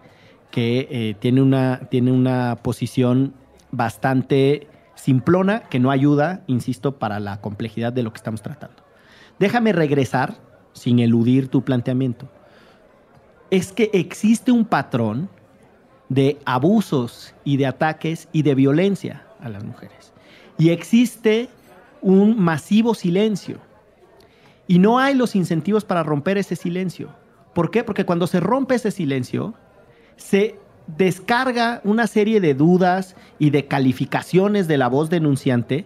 que 0.51 0.87
eh, 0.89 1.15
tiene, 1.19 1.41
una, 1.41 1.81
tiene 1.89 2.11
una 2.11 2.57
posición 2.61 3.33
bastante 3.71 4.67
simplona 4.95 5.61
que 5.61 5.79
no 5.79 5.91
ayuda, 5.91 6.41
insisto, 6.47 6.97
para 6.97 7.19
la 7.19 7.41
complejidad 7.41 7.93
de 7.93 8.03
lo 8.03 8.11
que 8.11 8.17
estamos 8.17 8.41
tratando. 8.41 8.83
Déjame 9.39 9.71
regresar, 9.71 10.35
sin 10.73 10.99
eludir 10.99 11.49
tu 11.49 11.63
planteamiento. 11.63 12.27
Es 13.49 13.71
que 13.71 13.89
existe 13.93 14.51
un 14.51 14.65
patrón 14.65 15.29
de 16.09 16.37
abusos 16.45 17.33
y 17.43 17.57
de 17.57 17.65
ataques 17.65 18.27
y 18.31 18.43
de 18.43 18.55
violencia 18.55 19.25
a 19.39 19.49
las 19.49 19.63
mujeres. 19.63 20.13
Y 20.57 20.69
existe 20.69 21.49
un 22.01 22.39
masivo 22.39 22.93
silencio. 22.93 23.59
Y 24.67 24.79
no 24.79 24.99
hay 24.99 25.15
los 25.15 25.35
incentivos 25.35 25.85
para 25.85 26.03
romper 26.03 26.37
ese 26.37 26.55
silencio. 26.55 27.09
¿Por 27.53 27.71
qué? 27.71 27.83
Porque 27.83 28.05
cuando 28.05 28.27
se 28.27 28.39
rompe 28.39 28.75
ese 28.75 28.91
silencio, 28.91 29.53
se 30.17 30.59
descarga 30.97 31.81
una 31.83 32.07
serie 32.07 32.39
de 32.41 32.53
dudas 32.53 33.15
y 33.39 33.49
de 33.49 33.67
calificaciones 33.67 34.67
de 34.67 34.77
la 34.77 34.87
voz 34.87 35.09
denunciante 35.09 35.85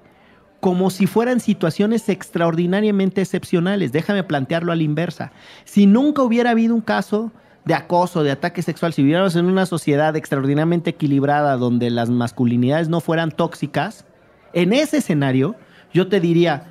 como 0.59 0.91
si 0.91 1.07
fueran 1.07 1.39
situaciones 1.39 2.07
extraordinariamente 2.07 3.21
excepcionales. 3.21 3.91
Déjame 3.91 4.23
plantearlo 4.23 4.71
a 4.71 4.75
la 4.75 4.83
inversa. 4.83 5.31
Si 5.65 5.87
nunca 5.87 6.21
hubiera 6.21 6.51
habido 6.51 6.75
un 6.75 6.81
caso 6.81 7.31
de 7.65 7.73
acoso, 7.73 8.23
de 8.23 8.31
ataque 8.31 8.61
sexual, 8.61 8.93
si 8.93 9.01
viviéramos 9.01 9.35
en 9.35 9.45
una 9.45 9.65
sociedad 9.65 10.15
extraordinariamente 10.15 10.91
equilibrada 10.91 11.57
donde 11.57 11.89
las 11.89 12.11
masculinidades 12.11 12.89
no 12.89 13.01
fueran 13.01 13.31
tóxicas, 13.31 14.05
en 14.53 14.71
ese 14.73 14.97
escenario 14.97 15.55
yo 15.93 16.07
te 16.07 16.19
diría, 16.19 16.67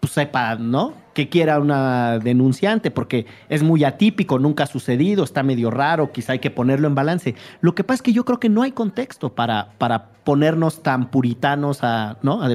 pues 0.00 0.14
sepa, 0.14 0.56
¿no? 0.56 0.94
Que 1.14 1.28
quiera 1.28 1.58
una 1.60 2.18
denunciante, 2.18 2.90
porque 2.90 3.26
es 3.48 3.62
muy 3.62 3.84
atípico, 3.84 4.38
nunca 4.38 4.64
ha 4.64 4.66
sucedido, 4.66 5.24
está 5.24 5.42
medio 5.42 5.70
raro, 5.70 6.12
quizá 6.12 6.32
hay 6.32 6.40
que 6.40 6.50
ponerlo 6.50 6.88
en 6.88 6.94
balance. 6.94 7.34
Lo 7.60 7.74
que 7.74 7.84
pasa 7.84 7.96
es 7.96 8.02
que 8.02 8.12
yo 8.12 8.24
creo 8.24 8.40
que 8.40 8.48
no 8.48 8.62
hay 8.62 8.72
contexto 8.72 9.34
para, 9.34 9.70
para 9.78 10.08
ponernos 10.24 10.82
tan 10.82 11.10
puritanos 11.10 11.82
a, 11.82 12.18
¿no? 12.22 12.42
A 12.42 12.48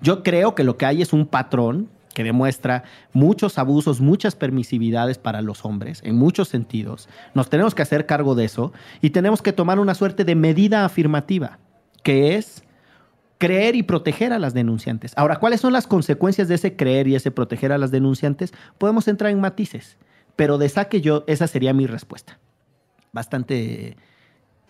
yo 0.00 0.22
creo 0.22 0.54
que 0.54 0.64
lo 0.64 0.76
que 0.76 0.86
hay 0.86 1.02
es 1.02 1.12
un 1.12 1.26
patrón 1.26 1.88
que 2.16 2.24
demuestra 2.24 2.84
muchos 3.12 3.58
abusos, 3.58 4.00
muchas 4.00 4.34
permisividades 4.34 5.18
para 5.18 5.42
los 5.42 5.66
hombres, 5.66 6.00
en 6.02 6.16
muchos 6.16 6.48
sentidos. 6.48 7.10
Nos 7.34 7.50
tenemos 7.50 7.74
que 7.74 7.82
hacer 7.82 8.06
cargo 8.06 8.34
de 8.34 8.46
eso 8.46 8.72
y 9.02 9.10
tenemos 9.10 9.42
que 9.42 9.52
tomar 9.52 9.78
una 9.78 9.94
suerte 9.94 10.24
de 10.24 10.34
medida 10.34 10.86
afirmativa, 10.86 11.58
que 12.02 12.36
es 12.36 12.62
creer 13.38 13.76
y 13.76 13.82
proteger 13.82 14.32
a 14.32 14.38
las 14.38 14.54
denunciantes. 14.54 15.12
Ahora, 15.16 15.36
¿cuáles 15.36 15.60
son 15.60 15.72
las 15.72 15.86
consecuencias 15.86 16.48
de 16.48 16.54
ese 16.54 16.76
creer 16.76 17.06
y 17.06 17.14
ese 17.14 17.30
proteger 17.30 17.72
a 17.72 17.78
las 17.78 17.90
denunciantes? 17.90 18.52
Podemos 18.78 19.08
entrar 19.08 19.30
en 19.30 19.40
matices, 19.40 19.98
pero 20.36 20.58
de 20.58 20.68
saque 20.68 21.00
yo, 21.00 21.24
esa 21.26 21.46
sería 21.46 21.72
mi 21.72 21.86
respuesta. 21.86 22.38
Bastante, 23.12 23.96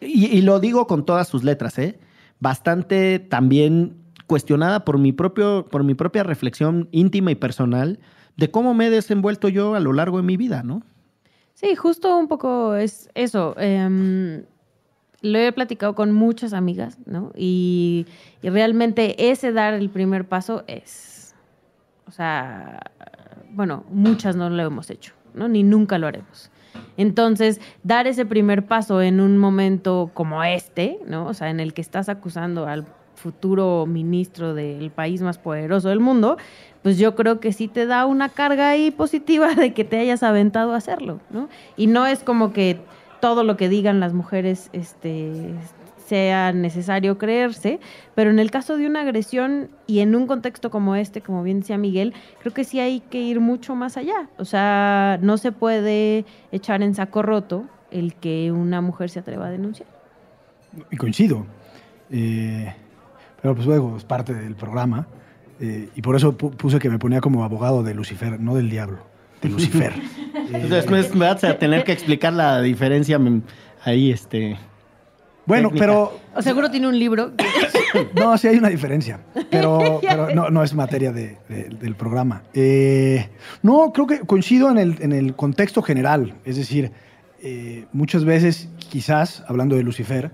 y, 0.00 0.40
lo 0.42 0.60
digo 0.60 0.86
con 0.86 1.04
todas 1.04 1.28
sus 1.28 1.44
letras, 1.44 1.78
¿eh? 1.78 1.98
Bastante 2.38 3.18
también 3.18 3.96
cuestionada 4.26 4.84
por 4.84 4.98
mi, 4.98 5.12
propio, 5.12 5.66
por 5.70 5.84
mi 5.84 5.94
propia 5.94 6.22
reflexión 6.22 6.88
íntima 6.90 7.30
y 7.30 7.36
personal 7.36 8.00
de 8.36 8.50
cómo 8.50 8.74
me 8.74 8.86
he 8.86 8.90
desenvuelto 8.90 9.48
yo 9.48 9.74
a 9.74 9.80
lo 9.80 9.92
largo 9.92 10.18
de 10.18 10.24
mi 10.24 10.36
vida, 10.36 10.62
¿no? 10.62 10.82
Sí, 11.54 11.74
justo 11.74 12.16
un 12.18 12.28
poco 12.28 12.74
es 12.74 13.08
eso. 13.14 13.54
em, 13.58 14.44
lo 15.26 15.38
he 15.38 15.52
platicado 15.52 15.94
con 15.94 16.12
muchas 16.12 16.52
amigas, 16.52 16.98
¿no? 17.06 17.32
Y, 17.36 18.06
y 18.42 18.48
realmente 18.48 19.30
ese 19.30 19.52
dar 19.52 19.74
el 19.74 19.90
primer 19.90 20.26
paso 20.26 20.64
es, 20.66 21.34
o 22.06 22.10
sea, 22.10 22.80
bueno, 23.50 23.84
muchas 23.90 24.36
no 24.36 24.50
lo 24.50 24.62
hemos 24.62 24.90
hecho, 24.90 25.12
¿no? 25.34 25.48
Ni 25.48 25.62
nunca 25.62 25.98
lo 25.98 26.06
haremos. 26.06 26.50
Entonces, 26.96 27.60
dar 27.82 28.06
ese 28.06 28.26
primer 28.26 28.66
paso 28.66 29.02
en 29.02 29.20
un 29.20 29.38
momento 29.38 30.10
como 30.14 30.42
este, 30.44 30.98
¿no? 31.06 31.26
O 31.26 31.34
sea, 31.34 31.50
en 31.50 31.60
el 31.60 31.74
que 31.74 31.80
estás 31.80 32.08
acusando 32.08 32.66
al 32.66 32.86
futuro 33.14 33.86
ministro 33.86 34.54
del 34.54 34.90
país 34.90 35.22
más 35.22 35.38
poderoso 35.38 35.88
del 35.88 36.00
mundo, 36.00 36.36
pues 36.82 36.98
yo 36.98 37.16
creo 37.16 37.40
que 37.40 37.52
sí 37.52 37.66
te 37.66 37.86
da 37.86 38.06
una 38.06 38.28
carga 38.28 38.68
ahí 38.70 38.90
positiva 38.90 39.54
de 39.54 39.72
que 39.74 39.84
te 39.84 39.98
hayas 39.98 40.22
aventado 40.22 40.72
a 40.72 40.76
hacerlo, 40.76 41.20
¿no? 41.30 41.48
Y 41.76 41.86
no 41.86 42.06
es 42.06 42.22
como 42.22 42.52
que 42.52 42.78
todo 43.26 43.42
lo 43.42 43.56
que 43.56 43.68
digan 43.68 43.98
las 43.98 44.12
mujeres 44.12 44.70
este, 44.72 45.52
sea 46.06 46.52
necesario 46.52 47.18
creerse, 47.18 47.80
pero 48.14 48.30
en 48.30 48.38
el 48.38 48.52
caso 48.52 48.76
de 48.76 48.86
una 48.86 49.00
agresión 49.00 49.68
y 49.88 49.98
en 49.98 50.14
un 50.14 50.28
contexto 50.28 50.70
como 50.70 50.94
este, 50.94 51.20
como 51.22 51.42
bien 51.42 51.58
decía 51.58 51.76
Miguel, 51.76 52.14
creo 52.40 52.54
que 52.54 52.62
sí 52.62 52.78
hay 52.78 53.00
que 53.00 53.20
ir 53.20 53.40
mucho 53.40 53.74
más 53.74 53.96
allá. 53.96 54.28
O 54.38 54.44
sea, 54.44 55.18
no 55.22 55.38
se 55.38 55.50
puede 55.50 56.24
echar 56.52 56.82
en 56.82 56.94
saco 56.94 57.22
roto 57.22 57.64
el 57.90 58.14
que 58.14 58.52
una 58.52 58.80
mujer 58.80 59.10
se 59.10 59.18
atreva 59.18 59.46
a 59.48 59.50
denunciar. 59.50 59.88
Y 60.92 60.96
coincido. 60.96 61.46
Eh, 62.10 62.72
pero 63.42 63.56
pues 63.56 63.66
luego 63.66 63.96
es 63.96 64.04
parte 64.04 64.34
del 64.34 64.54
programa. 64.54 65.08
eh, 65.58 65.88
y 65.96 66.00
por 66.02 66.14
eso 66.14 66.36
pu- 66.38 66.54
puse 66.54 66.78
que 66.78 66.90
me 66.90 66.98
ponía 67.00 67.20
como 67.20 67.42
abogado 67.42 67.82
de 67.82 67.92
Lucifer, 67.92 68.38
no 68.38 68.54
del 68.54 68.70
diablo, 68.70 68.98
de 69.42 69.48
Lucifer. 69.48 69.92
Después 70.68 71.14
me 71.14 71.26
vas 71.26 71.42
a 71.44 71.58
tener 71.58 71.84
que 71.84 71.92
explicar 71.92 72.32
la 72.32 72.60
diferencia 72.60 73.18
ahí, 73.84 74.10
este... 74.12 74.56
bueno, 75.46 75.68
técnica. 75.68 75.86
pero 75.86 76.20
O 76.34 76.42
seguro 76.42 76.70
tiene 76.70 76.88
un 76.88 76.98
libro. 76.98 77.32
No, 78.14 78.36
sí 78.36 78.46
hay 78.48 78.56
una 78.58 78.68
diferencia, 78.68 79.20
pero, 79.50 80.00
pero 80.06 80.34
no, 80.34 80.50
no 80.50 80.62
es 80.62 80.74
materia 80.74 81.12
de- 81.12 81.38
de- 81.48 81.68
del 81.70 81.94
programa. 81.94 82.42
Eh, 82.52 83.28
no, 83.62 83.90
creo 83.94 84.06
que 84.06 84.20
coincido 84.20 84.68
en 84.70 84.76
el, 84.76 84.96
en 85.00 85.12
el 85.12 85.34
contexto 85.34 85.80
general, 85.80 86.34
es 86.44 86.56
decir, 86.56 86.90
eh, 87.42 87.86
muchas 87.92 88.24
veces, 88.26 88.68
quizás, 88.90 89.44
hablando 89.48 89.76
de 89.76 89.82
Lucifer, 89.82 90.30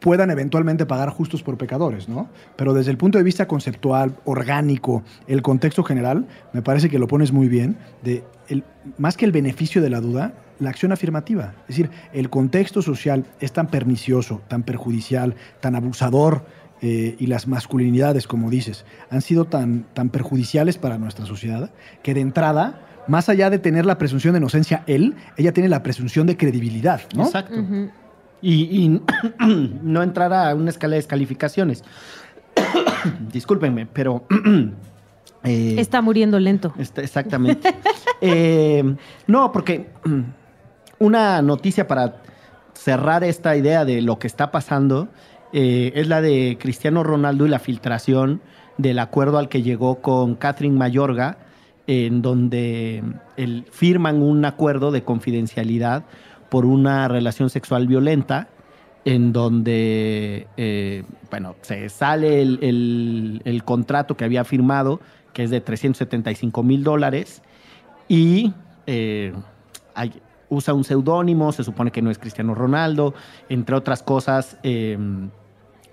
puedan 0.00 0.30
eventualmente 0.30 0.86
pagar 0.86 1.10
justos 1.10 1.42
por 1.42 1.58
pecadores, 1.58 2.08
¿no? 2.08 2.28
Pero 2.56 2.74
desde 2.74 2.90
el 2.90 2.96
punto 2.96 3.18
de 3.18 3.24
vista 3.24 3.48
conceptual, 3.48 4.16
orgánico, 4.24 5.02
el 5.26 5.42
contexto 5.42 5.82
general, 5.84 6.26
me 6.52 6.62
parece 6.62 6.88
que 6.88 6.98
lo 6.98 7.08
pones 7.08 7.32
muy 7.32 7.48
bien, 7.48 7.78
de 8.02 8.24
el, 8.48 8.64
más 8.96 9.16
que 9.16 9.24
el 9.24 9.32
beneficio 9.32 9.82
de 9.82 9.90
la 9.90 10.00
duda, 10.00 10.34
la 10.58 10.70
acción 10.70 10.92
afirmativa. 10.92 11.54
Es 11.62 11.76
decir, 11.76 11.90
el 12.12 12.30
contexto 12.30 12.82
social 12.82 13.26
es 13.40 13.52
tan 13.52 13.68
pernicioso, 13.68 14.42
tan 14.48 14.62
perjudicial, 14.62 15.34
tan 15.60 15.74
abusador, 15.74 16.44
eh, 16.80 17.16
y 17.18 17.26
las 17.26 17.48
masculinidades, 17.48 18.28
como 18.28 18.50
dices, 18.50 18.84
han 19.10 19.20
sido 19.20 19.46
tan, 19.46 19.84
tan 19.94 20.10
perjudiciales 20.10 20.78
para 20.78 20.96
nuestra 20.96 21.26
sociedad, 21.26 21.72
que 22.04 22.14
de 22.14 22.20
entrada, 22.20 22.80
más 23.08 23.28
allá 23.28 23.50
de 23.50 23.58
tener 23.58 23.84
la 23.84 23.98
presunción 23.98 24.34
de 24.34 24.38
inocencia 24.38 24.84
él, 24.86 25.16
ella 25.36 25.52
tiene 25.52 25.68
la 25.68 25.82
presunción 25.82 26.28
de 26.28 26.36
credibilidad, 26.36 27.00
¿no? 27.16 27.24
Exacto. 27.24 27.64
Y, 28.42 28.54
y 28.84 29.00
no 29.82 30.02
entrar 30.02 30.32
a 30.32 30.54
una 30.54 30.70
escala 30.70 30.92
de 30.92 30.98
descalificaciones. 30.98 31.84
Discúlpenme, 33.32 33.86
pero 33.86 34.24
Eh, 35.44 35.76
Está 35.78 36.02
muriendo 36.02 36.40
lento. 36.40 36.74
Está- 36.78 37.00
exactamente. 37.02 37.74
Eh, 38.20 38.96
no, 39.28 39.52
porque 39.52 39.90
una 40.98 41.40
noticia 41.40 41.86
para 41.86 42.16
cerrar 42.74 43.22
esta 43.22 43.54
idea 43.56 43.84
de 43.84 44.02
lo 44.02 44.18
que 44.18 44.26
está 44.26 44.50
pasando 44.50 45.06
eh, 45.52 45.92
es 45.94 46.08
la 46.08 46.20
de 46.20 46.58
Cristiano 46.60 47.04
Ronaldo 47.04 47.46
y 47.46 47.48
la 47.48 47.60
filtración 47.60 48.40
del 48.76 48.98
acuerdo 48.98 49.38
al 49.38 49.48
que 49.48 49.62
llegó 49.62 50.00
con 50.00 50.34
Catherine 50.34 50.76
Mayorga, 50.76 51.38
en 51.86 52.20
donde 52.20 53.04
el- 53.36 53.64
firman 53.70 54.20
un 54.20 54.44
acuerdo 54.44 54.90
de 54.90 55.04
confidencialidad 55.04 56.02
por 56.48 56.64
una 56.66 57.08
relación 57.08 57.50
sexual 57.50 57.86
violenta, 57.86 58.48
en 59.04 59.32
donde, 59.32 60.46
eh, 60.56 61.02
bueno, 61.30 61.54
se 61.62 61.88
sale 61.88 62.42
el, 62.42 63.40
el- 63.44 63.64
contrato 63.64 64.16
que 64.16 64.24
había 64.24 64.44
firmado, 64.44 65.00
que 65.32 65.44
es 65.44 65.50
de 65.50 65.60
375 65.60 66.62
mil 66.62 66.82
dólares, 66.84 67.42
y 68.08 68.52
eh, 68.86 69.32
usa 70.48 70.74
un 70.74 70.84
seudónimo, 70.84 71.52
se 71.52 71.64
supone 71.64 71.90
que 71.90 72.02
no 72.02 72.10
es 72.10 72.18
Cristiano 72.18 72.54
Ronaldo, 72.54 73.14
entre 73.48 73.76
otras 73.76 74.02
cosas. 74.02 74.58
eh, 74.62 74.98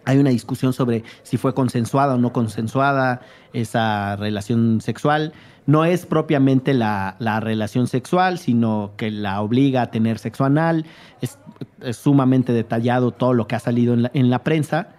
hay 0.05 0.17
una 0.17 0.29
discusión 0.29 0.73
sobre 0.73 1.03
si 1.23 1.37
fue 1.37 1.53
consensuada 1.53 2.15
o 2.15 2.17
no 2.17 2.31
consensuada 2.31 3.21
esa 3.53 4.15
relación 4.15 4.81
sexual. 4.81 5.33
No 5.65 5.83
es 5.83 6.05
propiamente 6.05 6.73
la, 6.73 7.15
la 7.19 7.39
relación 7.39 7.87
sexual, 7.87 8.37
sino 8.37 8.91
que 8.97 9.09
la 9.09 9.41
obliga 9.41 9.81
a 9.81 9.91
tener 9.91 10.19
sexo 10.19 10.45
anal. 10.45 10.85
Es, 11.21 11.39
es 11.81 11.97
sumamente 11.97 12.53
detallado 12.53 13.11
todo 13.11 13.33
lo 13.33 13.47
que 13.47 13.55
ha 13.55 13.59
salido 13.59 13.93
en 13.93 14.03
la, 14.03 14.11
en 14.13 14.29
la 14.29 14.43
prensa. 14.43 14.89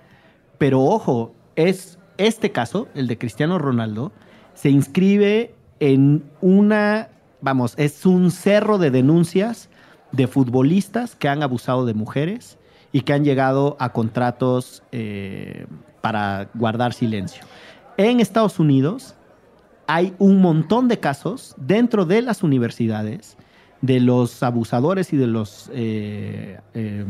Pero 0.58 0.82
ojo, 0.82 1.34
es 1.54 1.98
este 2.18 2.50
caso, 2.50 2.88
el 2.94 3.06
de 3.06 3.18
Cristiano 3.18 3.58
Ronaldo, 3.58 4.12
se 4.54 4.70
inscribe 4.70 5.54
en 5.80 6.24
una, 6.40 7.08
vamos, 7.40 7.74
es 7.76 8.06
un 8.06 8.30
cerro 8.30 8.78
de 8.78 8.90
denuncias 8.90 9.68
de 10.12 10.26
futbolistas 10.26 11.14
que 11.14 11.28
han 11.28 11.42
abusado 11.42 11.84
de 11.84 11.94
mujeres 11.94 12.58
y 12.96 13.02
que 13.02 13.12
han 13.12 13.26
llegado 13.26 13.76
a 13.78 13.92
contratos 13.92 14.82
eh, 14.90 15.66
para 16.00 16.48
guardar 16.54 16.94
silencio. 16.94 17.42
En 17.98 18.20
Estados 18.20 18.58
Unidos 18.58 19.14
hay 19.86 20.14
un 20.18 20.40
montón 20.40 20.88
de 20.88 20.98
casos 20.98 21.54
dentro 21.58 22.06
de 22.06 22.22
las 22.22 22.42
universidades 22.42 23.36
de 23.82 24.00
los 24.00 24.42
abusadores 24.42 25.12
y 25.12 25.18
de 25.18 25.26
los 25.26 25.70
eh, 25.74 26.58
eh, 26.72 27.04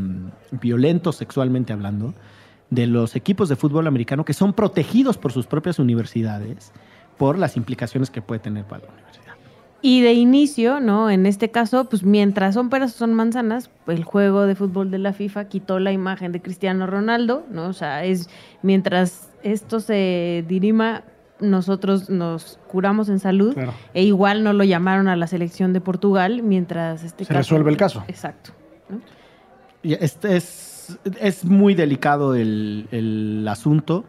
violentos 0.51 1.15
sexualmente 1.15 1.73
hablando, 1.73 2.15
de 2.71 2.89
los 2.89 3.15
equipos 3.15 3.49
de 3.49 3.55
fútbol 3.55 3.87
americano 3.87 4.25
que 4.25 4.33
son 4.33 4.55
protegidos 4.55 5.17
por 5.17 5.31
sus 5.31 5.47
propias 5.47 5.79
universidades 5.79 6.73
por 7.17 7.39
las 7.39 7.57
implicaciones 7.57 8.11
que 8.11 8.23
puede 8.23 8.41
tener 8.41 8.65
para 8.65 8.87
la 8.87 8.93
universidad. 8.93 9.26
Y 9.83 10.01
de 10.01 10.15
inicio, 10.15 10.81
¿no? 10.81 11.11
En 11.11 11.27
este 11.27 11.51
caso, 11.51 11.85
pues 11.85 12.03
mientras 12.03 12.55
son 12.55 12.71
peras 12.71 12.95
o 12.95 12.99
son 12.99 13.15
manzanas, 13.15 13.71
el 13.87 14.05
juego 14.05 14.47
de 14.47 14.55
fútbol 14.55 14.91
de 14.91 14.99
la 14.99 15.13
FIFA 15.13 15.49
quitó 15.49 15.79
la 15.79 15.93
imagen 15.93 16.33
de 16.33 16.41
Cristiano 16.43 16.87
Ronaldo, 16.87 17.45
¿no? 17.51 17.69
O 17.69 17.73
sea, 17.73 18.05
es 18.05 18.29
mientras 18.63 19.29
esto 19.43 19.79
se 19.81 20.45
dirima, 20.49 21.05
nosotros 21.39 22.09
nos 22.09 22.59
curamos 22.67 23.09
en 23.11 23.19
salud 23.21 23.53
Claro. 23.55 23.75
e 23.93 24.03
igual 24.03 24.43
no 24.43 24.53
lo 24.55 24.65
llamaron 24.65 25.07
a 25.09 25.17
la 25.17 25.27
selección 25.27 25.73
de 25.75 25.81
Portugal 25.83 26.43
mientras 26.43 27.05
este 27.05 27.27
Se 27.27 27.35
resuelve 27.35 27.71
el 27.71 27.77
caso. 27.77 28.03
Exacto. 28.09 28.53
¿no? 28.89 29.01
Y 29.83 29.93
este 29.95 30.37
es, 30.37 30.99
es 31.21 31.45
muy 31.45 31.75
delicado 31.75 32.35
el, 32.35 32.89
el 32.91 33.47
asunto. 33.47 34.05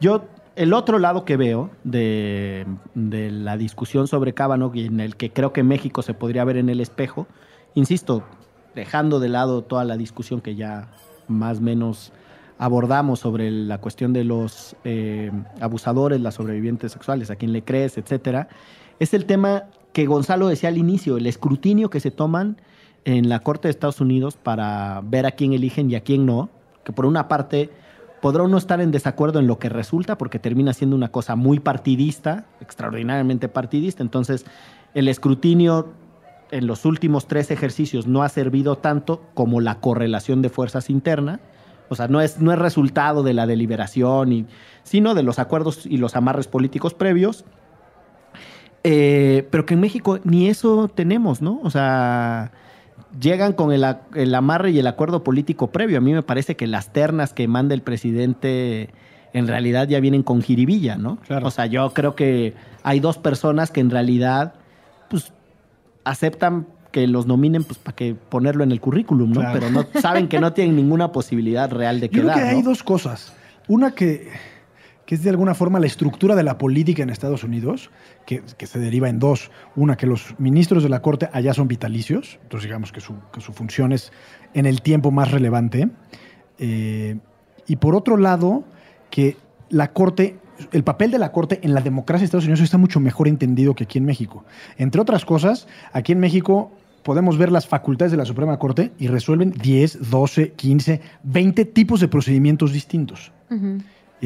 Yo, 0.00 0.24
el 0.56 0.72
otro 0.72 0.98
lado 0.98 1.24
que 1.24 1.36
veo 1.36 1.70
de, 1.82 2.66
la 2.94 3.56
discusión 3.56 4.06
sobre 4.06 4.34
Kavanaugh 4.34 4.74
y 4.74 4.86
en 4.86 5.00
el 5.00 5.16
que 5.16 5.32
creo 5.32 5.52
que 5.52 5.62
México 5.62 6.02
se 6.02 6.14
podría 6.14 6.44
ver 6.44 6.56
en 6.56 6.68
el 6.68 6.80
espejo, 6.80 7.26
insisto, 7.74 8.22
dejando 8.74 9.20
de 9.20 9.28
lado 9.28 9.62
toda 9.62 9.84
la 9.84 9.96
discusión 9.96 10.40
que 10.40 10.54
ya 10.54 10.88
más 11.28 11.58
o 11.58 11.62
menos 11.62 12.12
abordamos 12.58 13.20
sobre 13.20 13.50
la 13.50 13.78
cuestión 13.78 14.12
de 14.12 14.24
los 14.24 14.76
eh, 14.84 15.32
abusadores, 15.60 16.20
las 16.20 16.34
sobrevivientes 16.34 16.92
sexuales, 16.92 17.30
a 17.30 17.36
quién 17.36 17.52
le 17.52 17.62
crees, 17.62 17.98
etcétera, 17.98 18.48
es 19.00 19.12
el 19.12 19.26
tema 19.26 19.64
que 19.92 20.06
Gonzalo 20.06 20.48
decía 20.48 20.68
al 20.68 20.78
inicio, 20.78 21.16
el 21.16 21.26
escrutinio 21.26 21.90
que 21.90 22.00
se 22.00 22.10
toman 22.10 22.60
en 23.04 23.28
la 23.28 23.40
Corte 23.40 23.68
de 23.68 23.70
Estados 23.70 24.00
Unidos 24.00 24.36
para 24.36 25.02
ver 25.04 25.26
a 25.26 25.32
quién 25.32 25.52
eligen 25.52 25.90
y 25.90 25.96
a 25.96 26.00
quién 26.00 26.26
no, 26.26 26.48
que 26.84 26.92
por 26.92 27.06
una 27.06 27.28
parte 27.28 27.70
podrá 28.24 28.42
uno 28.42 28.56
estar 28.56 28.80
en 28.80 28.90
desacuerdo 28.90 29.38
en 29.38 29.46
lo 29.46 29.58
que 29.58 29.68
resulta, 29.68 30.16
porque 30.16 30.38
termina 30.38 30.72
siendo 30.72 30.96
una 30.96 31.10
cosa 31.10 31.36
muy 31.36 31.60
partidista, 31.60 32.46
extraordinariamente 32.62 33.50
partidista, 33.50 34.02
entonces 34.02 34.46
el 34.94 35.08
escrutinio 35.08 35.92
en 36.50 36.66
los 36.66 36.86
últimos 36.86 37.28
tres 37.28 37.50
ejercicios 37.50 38.06
no 38.06 38.22
ha 38.22 38.30
servido 38.30 38.78
tanto 38.78 39.20
como 39.34 39.60
la 39.60 39.78
correlación 39.78 40.40
de 40.40 40.48
fuerzas 40.48 40.88
interna, 40.88 41.40
o 41.90 41.96
sea, 41.96 42.08
no 42.08 42.22
es, 42.22 42.40
no 42.40 42.50
es 42.50 42.58
resultado 42.58 43.24
de 43.24 43.34
la 43.34 43.46
deliberación, 43.46 44.32
y, 44.32 44.46
sino 44.84 45.14
de 45.14 45.22
los 45.22 45.38
acuerdos 45.38 45.84
y 45.84 45.98
los 45.98 46.16
amarres 46.16 46.48
políticos 46.48 46.94
previos. 46.94 47.44
Eh, 48.84 49.46
pero 49.50 49.66
que 49.66 49.74
en 49.74 49.80
México 49.80 50.18
ni 50.24 50.48
eso 50.48 50.88
tenemos, 50.88 51.42
¿no? 51.42 51.60
O 51.62 51.68
sea, 51.68 52.52
llegan 53.20 53.52
con 53.52 53.72
el, 53.72 54.34
amarre 54.34 54.70
y 54.70 54.78
el 54.78 54.86
acuerdo 54.86 55.24
político 55.24 55.68
previo. 55.68 55.98
A 55.98 56.00
mí 56.00 56.12
me 56.12 56.22
parece 56.22 56.56
que 56.56 56.66
las 56.66 56.92
ternas 56.92 57.32
que 57.32 57.48
manda 57.48 57.74
el 57.74 57.82
presidente 57.82 58.90
en 59.32 59.48
realidad 59.48 59.88
ya 59.88 60.00
vienen 60.00 60.22
con 60.22 60.42
jiribilla, 60.42 60.96
¿no? 60.96 61.16
Claro. 61.26 61.48
O 61.48 61.50
sea, 61.50 61.66
yo 61.66 61.92
creo 61.92 62.14
que 62.14 62.54
hay 62.82 63.00
dos 63.00 63.18
personas 63.18 63.70
que 63.70 63.80
en 63.80 63.90
realidad, 63.90 64.54
pues, 65.10 65.32
aceptan 66.04 66.66
que 66.92 67.08
los 67.08 67.26
nominen 67.26 67.64
pues 67.64 67.78
para 67.78 67.96
que 67.96 68.14
ponerlo 68.14 68.62
en 68.62 68.70
el 68.70 68.80
currículum, 68.80 69.32
¿no? 69.32 69.40
Claro. 69.40 69.58
Pero 69.58 69.70
no 69.72 70.00
saben 70.00 70.28
que 70.28 70.38
no 70.38 70.52
tienen 70.52 70.76
ninguna 70.76 71.10
posibilidad 71.10 71.68
real 71.68 71.98
de 71.98 72.06
Yo 72.06 72.22
creo 72.22 72.24
quedar, 72.26 72.38
que 72.38 72.48
hay 72.50 72.62
¿no? 72.62 72.68
dos 72.68 72.84
cosas. 72.84 73.32
Una 73.66 73.90
que, 73.90 74.28
que 75.06 75.14
es 75.14 75.22
de 75.22 75.30
alguna 75.30 75.54
forma 75.54 75.80
la 75.80 75.86
estructura 75.86 76.34
de 76.34 76.42
la 76.42 76.58
política 76.58 77.02
en 77.02 77.10
Estados 77.10 77.44
Unidos, 77.44 77.90
que, 78.26 78.42
que 78.56 78.66
se 78.66 78.78
deriva 78.78 79.08
en 79.08 79.18
dos. 79.18 79.50
Una, 79.76 79.96
que 79.96 80.06
los 80.06 80.34
ministros 80.38 80.82
de 80.82 80.88
la 80.88 81.02
Corte 81.02 81.28
allá 81.32 81.52
son 81.52 81.68
vitalicios, 81.68 82.38
entonces 82.42 82.68
digamos 82.68 82.92
que 82.92 83.00
su, 83.00 83.14
que 83.32 83.40
su 83.40 83.52
función 83.52 83.92
es 83.92 84.12
en 84.54 84.66
el 84.66 84.82
tiempo 84.82 85.10
más 85.10 85.30
relevante. 85.30 85.88
Eh, 86.58 87.18
y 87.66 87.76
por 87.76 87.94
otro 87.94 88.16
lado, 88.16 88.64
que 89.10 89.36
la 89.68 89.92
Corte, 89.92 90.38
el 90.72 90.84
papel 90.84 91.10
de 91.10 91.18
la 91.18 91.32
Corte 91.32 91.60
en 91.62 91.74
la 91.74 91.80
democracia 91.80 92.20
de 92.20 92.26
Estados 92.26 92.44
Unidos 92.44 92.60
está 92.60 92.78
mucho 92.78 93.00
mejor 93.00 93.28
entendido 93.28 93.74
que 93.74 93.84
aquí 93.84 93.98
en 93.98 94.04
México. 94.04 94.44
Entre 94.78 95.00
otras 95.00 95.24
cosas, 95.24 95.66
aquí 95.92 96.12
en 96.12 96.20
México 96.20 96.72
podemos 97.02 97.36
ver 97.36 97.52
las 97.52 97.66
facultades 97.66 98.12
de 98.12 98.16
la 98.16 98.24
Suprema 98.24 98.58
Corte 98.58 98.92
y 98.98 99.08
resuelven 99.08 99.50
10, 99.50 100.10
12, 100.10 100.52
15, 100.52 101.00
20 101.22 101.64
tipos 101.66 102.00
de 102.00 102.08
procedimientos 102.08 102.72
distintos. 102.72 103.30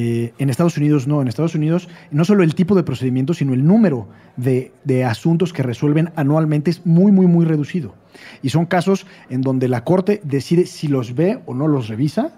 Eh, 0.01 0.33
en 0.39 0.49
Estados 0.49 0.77
Unidos 0.77 1.09
no, 1.09 1.21
en 1.21 1.27
Estados 1.27 1.57
Unidos 1.57 1.89
no 2.13 2.25
solo 2.25 2.45
el 2.45 2.55
tipo 2.55 2.77
de 2.77 2.85
procedimiento, 2.85 3.35
sino 3.35 3.53
el 3.53 3.67
número 3.67 4.07
de, 4.37 4.71
de 4.85 5.05
asuntos 5.05 5.53
que 5.53 5.65
resuelven 5.65 6.13
anualmente 6.15 6.71
es 6.71 6.87
muy, 6.87 7.11
muy, 7.11 7.27
muy 7.27 7.45
reducido. 7.45 7.97
Y 8.41 8.51
son 8.51 8.67
casos 8.67 9.07
en 9.29 9.41
donde 9.41 9.67
la 9.67 9.83
Corte 9.83 10.21
decide 10.23 10.67
si 10.67 10.87
los 10.87 11.17
ve 11.17 11.41
o 11.47 11.55
no 11.55 11.67
los 11.67 11.89
revisa 11.89 12.31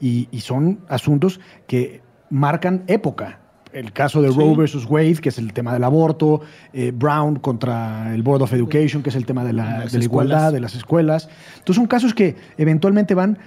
y, 0.00 0.28
y 0.30 0.40
son 0.40 0.78
asuntos 0.88 1.38
que 1.66 2.00
marcan 2.30 2.84
época. 2.86 3.40
El 3.74 3.92
caso 3.92 4.22
de 4.22 4.30
Sí. 4.30 4.38
Roe 4.38 4.56
versus 4.56 4.86
Wade, 4.86 5.16
que 5.16 5.28
es 5.28 5.36
el 5.36 5.52
tema 5.52 5.74
del 5.74 5.84
aborto, 5.84 6.40
eh, 6.72 6.92
Brown 6.94 7.36
contra 7.36 8.14
el 8.14 8.22
Board 8.22 8.40
of 8.40 8.54
Education, 8.54 9.02
que 9.02 9.10
es 9.10 9.16
el 9.16 9.26
tema 9.26 9.44
de 9.44 9.52
la, 9.52 9.84
de 9.84 9.98
la 9.98 10.04
igualdad, 10.04 10.50
de 10.50 10.60
las 10.60 10.74
escuelas. 10.74 11.28
Entonces 11.58 11.76
son 11.76 11.86
casos 11.88 12.14
que 12.14 12.36
eventualmente 12.56 13.14
van 13.14 13.38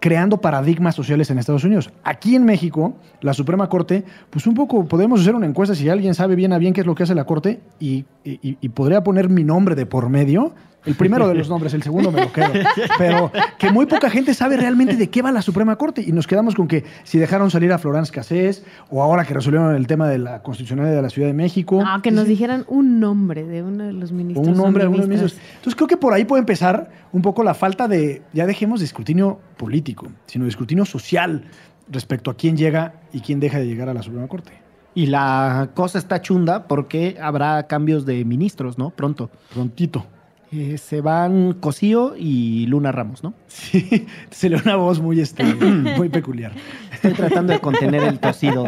creando 0.00 0.40
paradigmas 0.40 0.94
sociales 0.94 1.28
en 1.30 1.38
Estados 1.38 1.64
Unidos. 1.64 1.90
Aquí 2.04 2.36
en 2.36 2.44
México, 2.44 2.94
la 3.20 3.34
Suprema 3.34 3.68
Corte, 3.68 4.04
pues 4.30 4.46
un 4.46 4.54
poco 4.54 4.84
podemos 4.86 5.20
hacer 5.20 5.34
una 5.34 5.46
encuesta 5.46 5.74
si 5.74 5.88
alguien 5.88 6.14
sabe 6.14 6.36
bien 6.36 6.52
a 6.52 6.58
bien 6.58 6.72
qué 6.72 6.82
es 6.82 6.86
lo 6.86 6.94
que 6.94 7.02
hace 7.02 7.14
la 7.14 7.24
Corte 7.24 7.60
y, 7.80 8.04
y- 8.24 8.68
podría 8.68 9.02
poner 9.02 9.28
mi 9.28 9.42
nombre 9.44 9.74
de 9.74 9.86
por 9.86 10.08
medio. 10.08 10.54
El 10.84 10.94
primero 10.94 11.28
de 11.28 11.34
los 11.34 11.48
nombres, 11.48 11.74
el 11.74 11.82
segundo 11.82 12.10
me 12.10 12.22
lo 12.22 12.32
quedo. 12.32 12.52
Pero 12.98 13.32
que 13.58 13.70
muy 13.70 13.86
poca 13.86 14.08
gente 14.08 14.32
sabe 14.32 14.56
realmente 14.56 14.96
de 14.96 15.10
qué 15.10 15.22
va 15.22 15.32
la 15.32 15.42
Suprema 15.42 15.76
Corte. 15.76 16.02
Y 16.06 16.12
nos 16.12 16.26
quedamos 16.26 16.54
con 16.54 16.68
que 16.68 16.84
si 17.04 17.18
dejaron 17.18 17.50
salir 17.50 17.72
a 17.72 17.78
Florence 17.78 18.12
Cassés 18.12 18.64
o 18.88 19.02
ahora 19.02 19.24
que 19.24 19.34
resolvieron 19.34 19.74
el 19.74 19.86
tema 19.86 20.08
de 20.08 20.18
la 20.18 20.42
constitucionalidad 20.42 20.96
de 20.96 21.02
la 21.02 21.10
Ciudad 21.10 21.28
de 21.28 21.34
México. 21.34 21.82
Ah, 21.84 22.00
que 22.02 22.10
nos 22.10 22.26
dijeran 22.26 22.64
un 22.68 23.00
nombre 23.00 23.44
de 23.44 23.62
uno 23.62 23.84
de 23.84 23.92
los 23.92 24.12
ministros. 24.12 24.46
un 24.46 24.56
nombre, 24.56 24.84
algunos 24.84 25.06
feministas. 25.06 25.32
ministros. 25.32 25.56
Entonces 25.56 25.74
creo 25.74 25.88
que 25.88 25.96
por 25.96 26.12
ahí 26.12 26.24
puede 26.24 26.40
empezar 26.40 26.90
un 27.12 27.22
poco 27.22 27.42
la 27.42 27.54
falta 27.54 27.88
de, 27.88 28.22
ya 28.32 28.46
dejemos 28.46 28.80
de 28.80 28.86
escrutinio 28.86 29.40
político, 29.56 30.08
sino 30.26 30.44
de 30.44 30.50
escrutinio 30.50 30.84
social 30.84 31.44
respecto 31.90 32.30
a 32.30 32.34
quién 32.34 32.56
llega 32.56 32.94
y 33.12 33.20
quién 33.20 33.40
deja 33.40 33.58
de 33.58 33.66
llegar 33.66 33.88
a 33.88 33.94
la 33.94 34.02
Suprema 34.02 34.28
Corte. 34.28 34.52
Y 34.94 35.06
la 35.06 35.70
cosa 35.74 35.98
está 35.98 36.20
chunda 36.20 36.66
porque 36.66 37.16
habrá 37.20 37.66
cambios 37.66 38.04
de 38.04 38.24
ministros, 38.24 38.78
¿no? 38.78 38.90
Pronto. 38.90 39.30
Prontito. 39.52 40.06
Eh, 40.50 40.78
se 40.78 41.02
van 41.02 41.52
Cosío 41.54 42.14
y 42.16 42.66
Luna 42.66 42.90
Ramos, 42.90 43.22
¿no? 43.22 43.34
Sí, 43.48 44.06
se 44.30 44.48
le 44.48 44.56
da 44.56 44.62
una 44.64 44.76
voz 44.76 45.00
muy, 45.00 45.20
este, 45.20 45.44
muy 45.96 46.08
peculiar. 46.08 46.52
Estoy 46.92 47.12
tratando 47.12 47.52
de 47.52 47.60
contener 47.60 48.02
el 48.02 48.18
tosido. 48.18 48.66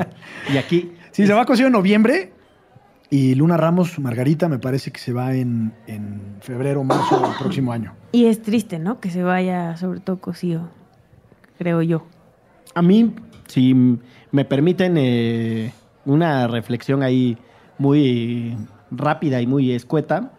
Y 0.52 0.58
aquí. 0.58 0.92
Si 1.10 1.26
se 1.26 1.32
va 1.32 1.44
conseguir 1.44 1.66
en 1.66 1.72
noviembre, 1.72 2.32
Y 3.10 3.34
Luna 3.34 3.56
Ramos, 3.56 3.98
Margarita, 3.98 4.48
me 4.48 4.60
parece 4.60 4.92
que 4.92 5.00
se 5.00 5.12
va 5.12 5.34
en, 5.34 5.72
en 5.88 6.36
febrero, 6.40 6.84
marzo 6.84 7.20
del 7.20 7.32
próximo 7.38 7.72
año. 7.72 7.92
Y 8.12 8.26
es 8.26 8.40
triste, 8.42 8.78
¿no? 8.78 9.00
Que 9.00 9.10
se 9.10 9.24
vaya, 9.24 9.76
sobre 9.76 9.98
todo 9.98 10.20
Cosío, 10.20 10.68
creo 11.58 11.82
yo. 11.82 12.06
A 12.74 12.82
mí, 12.82 13.12
si 13.48 13.74
me 14.30 14.44
permiten 14.44 14.96
eh, 14.96 15.72
una 16.04 16.46
reflexión 16.46 17.02
ahí 17.02 17.36
muy 17.78 18.56
rápida 18.92 19.40
y 19.40 19.46
muy 19.46 19.72
escueta, 19.72 20.32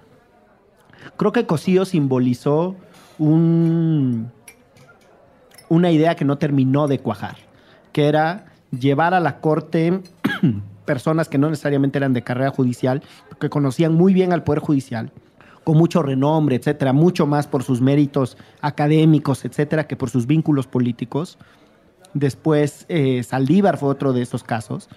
creo 1.17 1.31
que 1.31 1.45
Cosío 1.45 1.85
simbolizó 1.85 2.75
un, 3.17 4.31
una 5.69 5.91
idea 5.91 6.15
que 6.15 6.25
no 6.25 6.37
terminó 6.37 6.87
de 6.87 6.99
cuajar, 6.99 7.37
que 7.91 8.07
era 8.07 8.45
llevar 8.77 9.13
a 9.13 9.19
la 9.19 9.39
corte 9.39 10.01
personas 10.85 11.29
que 11.29 11.37
no 11.37 11.49
necesariamente 11.49 11.97
eran 11.97 12.13
de 12.13 12.23
carrera 12.23 12.51
judicial, 12.51 13.01
que 13.39 13.49
conocían 13.49 13.93
muy 13.93 14.13
bien 14.13 14.33
al 14.33 14.43
Poder 14.43 14.59
Judicial, 14.59 15.11
con 15.63 15.77
mucho 15.77 16.01
renombre, 16.01 16.55
etcétera, 16.55 16.93
mucho 16.93 17.27
más 17.27 17.47
por 17.47 17.63
sus 17.63 17.81
méritos 17.81 18.37
académicos, 18.61 19.45
etcétera, 19.45 19.87
que 19.87 19.95
por 19.95 20.09
sus 20.09 20.27
vínculos 20.27 20.67
políticos. 20.67 21.37
Después, 22.13 22.85
eh, 22.89 23.23
Saldívar 23.23 23.77
fue 23.77 23.89
otro 23.89 24.11
de 24.13 24.21
esos 24.21 24.43
casos. 24.43 24.89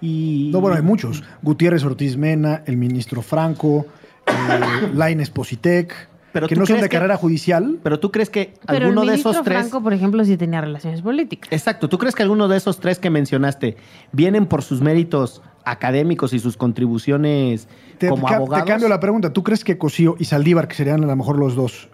No, 0.00 0.60
bueno, 0.60 0.76
hay 0.76 0.82
muchos. 0.82 1.24
Gutiérrez 1.42 1.84
Ortiz 1.84 2.16
Mena, 2.16 2.62
el 2.66 2.76
ministro 2.76 3.22
Franco, 3.22 3.86
eh, 4.28 4.90
Laines 4.94 5.30
Positec, 5.30 5.92
Pero 6.32 6.46
que 6.48 6.54
no 6.56 6.66
son 6.66 6.76
de 6.76 6.82
que- 6.82 6.88
carrera 6.96 7.16
judicial. 7.16 7.78
Pero 7.82 7.98
tú 8.00 8.10
crees 8.12 8.30
que 8.30 8.54
Pero 8.66 8.86
alguno 8.86 9.02
el 9.02 9.08
de 9.08 9.14
esos 9.14 9.42
tres... 9.42 9.58
Franco, 9.58 9.82
por 9.82 9.92
ejemplo, 9.92 10.24
sí 10.24 10.36
tenía 10.36 10.60
relaciones 10.60 11.02
políticas. 11.02 11.50
Exacto, 11.52 11.88
¿tú 11.88 11.98
crees 11.98 12.14
que 12.14 12.22
alguno 12.22 12.48
de 12.48 12.56
esos 12.56 12.80
tres 12.80 12.98
que 12.98 13.10
mencionaste 13.10 13.76
vienen 14.12 14.46
por 14.46 14.62
sus 14.62 14.80
méritos 14.80 15.42
académicos 15.64 16.32
y 16.32 16.38
sus 16.38 16.56
contribuciones 16.56 17.68
Te, 17.98 18.08
como 18.08 18.22
ca- 18.24 18.28
te 18.30 18.34
abogados? 18.36 18.66
cambio 18.68 18.88
la 18.88 19.00
pregunta. 19.00 19.32
¿Tú 19.32 19.42
crees 19.42 19.64
que 19.64 19.78
Cosío 19.78 20.16
y 20.18 20.24
Saldívar, 20.24 20.68
que 20.68 20.74
serían 20.74 21.02
a 21.04 21.06
lo 21.06 21.16
mejor 21.16 21.38
los 21.38 21.54
dos, 21.54 21.88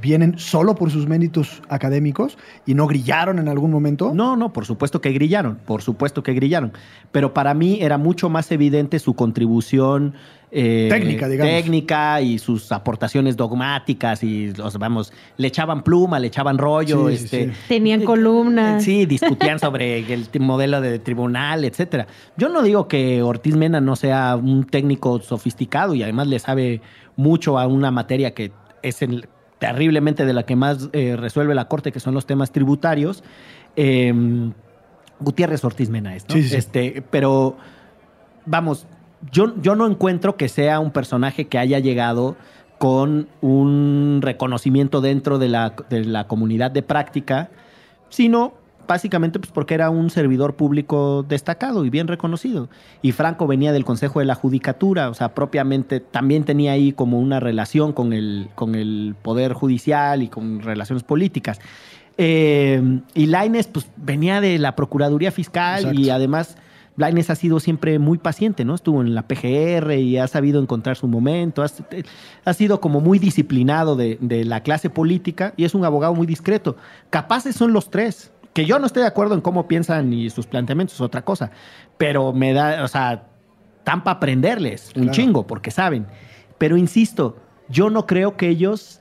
vienen 0.00 0.38
solo 0.38 0.74
por 0.76 0.90
sus 0.90 1.06
méritos 1.08 1.60
académicos 1.68 2.38
y 2.66 2.74
no 2.74 2.86
grillaron 2.86 3.38
en 3.38 3.48
algún 3.48 3.70
momento? 3.70 4.12
No, 4.14 4.36
no, 4.36 4.52
por 4.52 4.64
supuesto 4.64 5.00
que 5.00 5.10
grillaron, 5.12 5.56
por 5.64 5.82
supuesto 5.82 6.22
que 6.22 6.34
grillaron. 6.34 6.72
Pero 7.10 7.34
para 7.34 7.52
mí 7.54 7.78
era 7.80 7.98
mucho 7.98 8.28
más 8.28 8.50
evidente 8.52 8.98
su 9.00 9.14
contribución 9.14 10.14
eh, 10.50 10.86
Técnica, 10.90 11.28
digamos. 11.28 11.52
técnica 11.52 12.22
y 12.22 12.38
sus 12.38 12.72
aportaciones 12.72 13.36
dogmáticas 13.36 14.22
y 14.22 14.52
los 14.54 14.78
vamos, 14.78 15.12
le 15.36 15.48
echaban 15.48 15.82
pluma, 15.82 16.18
le 16.18 16.28
echaban 16.28 16.56
rollo, 16.56 17.10
Sí, 17.10 17.16
sí, 17.18 17.24
este, 17.24 17.44
sí. 17.52 17.60
Tenían 17.68 18.02
columnas. 18.04 18.82
Sí, 18.82 19.04
discutían 19.04 19.58
sobre 19.58 19.98
el 20.14 20.26
modelo 20.40 20.80
de 20.80 21.00
tribunal, 21.00 21.64
etcétera. 21.66 22.06
Yo 22.38 22.48
no 22.48 22.62
digo 22.62 22.88
que 22.88 23.20
Ortiz 23.22 23.56
Mena 23.56 23.80
no 23.82 23.94
sea 23.96 24.36
un 24.36 24.64
técnico 24.64 25.20
sofisticado 25.20 25.94
y 25.94 26.02
además 26.02 26.28
le 26.28 26.38
sabe 26.38 26.80
mucho 27.16 27.58
a 27.58 27.66
una 27.66 27.90
materia 27.90 28.32
que 28.32 28.52
es 28.82 29.02
el- 29.02 29.28
terriblemente 29.58 30.24
de 30.24 30.32
la 30.32 30.44
que 30.44 30.56
más 30.56 30.88
eh, 30.92 31.16
resuelve 31.16 31.54
la 31.54 31.66
Corte, 31.68 31.92
que 31.92 32.00
son 32.00 32.14
los 32.14 32.26
temas 32.26 32.52
tributarios. 32.52 33.22
Eh, 33.76 34.12
Gutiérrez 35.20 35.64
Ortiz 35.64 35.90
Mena 35.90 36.14
es, 36.14 36.28
¿no? 36.28 36.34
Sí, 36.34 36.42
sí, 36.42 36.48
sí. 36.50 36.56
Este, 36.56 37.02
pero 37.10 37.56
vamos, 38.46 38.86
yo, 39.32 39.60
yo 39.60 39.74
no 39.74 39.86
encuentro 39.86 40.36
que 40.36 40.48
sea 40.48 40.80
un 40.80 40.92
personaje 40.92 41.46
que 41.48 41.58
haya 41.58 41.78
llegado 41.78 42.36
con 42.78 43.28
un 43.40 44.20
reconocimiento 44.22 45.00
dentro 45.00 45.38
de 45.38 45.48
la, 45.48 45.74
de 45.90 46.04
la 46.04 46.28
comunidad 46.28 46.70
de 46.70 46.82
práctica, 46.82 47.50
sino 48.08 48.54
básicamente 48.88 49.38
pues 49.38 49.52
porque 49.52 49.74
era 49.74 49.90
un 49.90 50.10
servidor 50.10 50.56
público 50.56 51.24
destacado 51.28 51.84
y 51.84 51.90
bien 51.90 52.08
reconocido. 52.08 52.68
Y 53.02 53.12
Franco 53.12 53.46
venía 53.46 53.72
del 53.72 53.84
Consejo 53.84 54.18
de 54.18 54.24
la 54.24 54.34
Judicatura, 54.34 55.10
o 55.10 55.14
sea, 55.14 55.34
propiamente 55.34 56.00
también 56.00 56.42
tenía 56.42 56.72
ahí 56.72 56.92
como 56.92 57.20
una 57.20 57.38
relación 57.38 57.92
con 57.92 58.12
el, 58.12 58.48
con 58.56 58.74
el 58.74 59.14
Poder 59.22 59.52
Judicial 59.52 60.22
y 60.22 60.28
con 60.28 60.60
relaciones 60.60 61.04
políticas. 61.04 61.60
Eh, 62.16 63.00
y 63.14 63.26
Laines 63.26 63.68
pues 63.68 63.86
venía 63.96 64.40
de 64.40 64.58
la 64.58 64.74
Procuraduría 64.74 65.30
Fiscal 65.30 65.80
Exacto. 65.80 66.00
y 66.00 66.10
además 66.10 66.56
Laines 66.96 67.30
ha 67.30 67.36
sido 67.36 67.60
siempre 67.60 68.00
muy 68.00 68.18
paciente, 68.18 68.64
¿no? 68.64 68.74
Estuvo 68.74 69.02
en 69.02 69.14
la 69.14 69.28
PGR 69.28 69.92
y 69.92 70.16
ha 70.16 70.26
sabido 70.26 70.60
encontrar 70.60 70.96
su 70.96 71.06
momento, 71.06 71.62
ha, 71.62 71.68
ha 72.44 72.54
sido 72.54 72.80
como 72.80 73.00
muy 73.00 73.20
disciplinado 73.20 73.94
de, 73.94 74.18
de 74.20 74.44
la 74.44 74.64
clase 74.64 74.90
política 74.90 75.54
y 75.56 75.64
es 75.64 75.76
un 75.76 75.84
abogado 75.84 76.12
muy 76.14 76.26
discreto. 76.26 76.76
Capaces 77.10 77.54
son 77.54 77.72
los 77.72 77.90
tres, 77.90 78.32
que 78.52 78.64
yo 78.64 78.78
no 78.78 78.86
estoy 78.86 79.02
de 79.02 79.08
acuerdo 79.08 79.34
en 79.34 79.40
cómo 79.40 79.68
piensan 79.68 80.12
y 80.12 80.30
sus 80.30 80.46
planteamientos, 80.46 80.96
es 80.96 81.00
otra 81.00 81.22
cosa, 81.24 81.50
pero 81.96 82.32
me 82.32 82.52
da, 82.52 82.82
o 82.82 82.88
sea, 82.88 83.26
tan 83.84 84.02
para 84.04 84.16
aprenderles 84.16 84.90
un 84.96 85.04
Claro. 85.04 85.12
chingo, 85.12 85.46
porque 85.46 85.70
saben. 85.70 86.06
Pero 86.58 86.76
insisto, 86.76 87.36
yo 87.68 87.90
no 87.90 88.06
creo 88.06 88.36
que 88.36 88.48
ellos, 88.48 89.00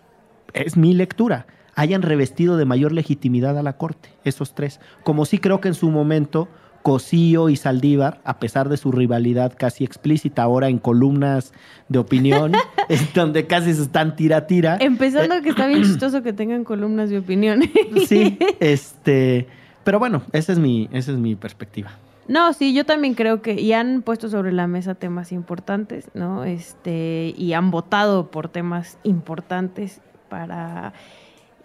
es 0.54 0.78
mi 0.78 0.94
lectura, 0.94 1.48
hayan 1.76 2.02
revestido 2.02 2.58
de 2.58 2.66
mayor 2.66 2.92
legitimidad 2.92 3.58
a 3.58 3.64
la 3.64 3.78
Corte, 3.78 4.10
esos 4.24 4.54
tres. 4.54 4.80
Como 5.04 5.26
sí 5.26 5.40
creo 5.40 5.60
que 5.62 5.68
en 5.68 5.74
su 5.76 5.90
momento 5.90 6.48
Cosío 6.88 7.50
y 7.50 7.58
Saldívar, 7.58 8.22
a 8.24 8.40
pesar 8.40 8.70
de 8.70 8.78
su 8.78 8.94
rivalidad 8.94 9.52
casi 9.58 9.84
explícita 9.84 10.44
ahora 10.44 10.70
en 10.70 10.78
columnas 10.78 11.52
de 11.90 12.00
opinión, 12.00 12.54
es 12.88 13.14
donde 13.14 13.46
casi 13.46 13.74
se 13.74 13.82
están 13.82 14.16
tira-tira. 14.16 14.78
Empezando 14.80 15.42
que 15.42 15.50
está 15.50 15.68
bien 15.68 15.84
chistoso 15.84 16.24
que 16.24 16.32
tengan 16.32 16.64
columnas 16.64 17.10
de 17.10 17.18
opinión. 17.18 17.64
Sí, 18.08 18.40
este. 18.62 19.48
Pero 19.84 20.00
bueno, 20.00 20.22
esa 20.32 20.54
es 20.54 20.60
mi, 20.60 20.88
esa 20.94 21.12
es 21.12 21.18
mi 21.18 21.36
perspectiva. 21.36 21.92
No, 22.30 22.54
sí, 22.54 22.74
yo 22.74 22.86
también 22.86 23.16
creo 23.16 23.42
que 23.42 23.60
y 23.60 23.74
han 23.74 24.02
puesto 24.02 24.30
sobre 24.30 24.54
la 24.54 24.68
mesa 24.68 24.96
temas 24.96 25.34
importantes, 25.34 26.10
¿no? 26.14 26.46
Este 26.46 27.34
y 27.38 27.52
han 27.52 27.70
votado 27.70 28.32
por 28.32 28.48
temas 28.48 28.98
importantes 29.04 30.00
para 30.30 30.94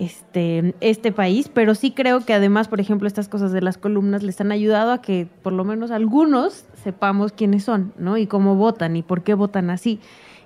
este 0.05 0.75
este 0.81 1.13
país, 1.13 1.51
pero 1.53 1.75
sí 1.75 1.91
creo 1.91 2.25
que 2.25 2.35
además, 2.35 2.69
por 2.69 2.81
ejemplo, 2.81 3.07
estas 3.07 3.29
cosas 3.29 3.53
de 3.53 3.61
las 3.61 3.79
columnas 3.79 4.23
les 4.23 4.41
han 4.41 4.53
ayudado 4.53 4.93
a 4.93 5.01
que 5.03 5.27
por 5.43 5.53
lo 5.53 5.65
menos 5.65 5.91
algunos 5.91 6.65
sepamos 6.83 7.33
quiénes 7.33 7.65
son, 7.65 7.93
¿no? 7.99 8.17
Y 8.19 8.27
cómo 8.27 8.57
votan 8.57 8.97
y 8.97 9.03
por 9.03 9.23
qué 9.23 9.35
votan 9.35 9.71
así. 9.71 10.01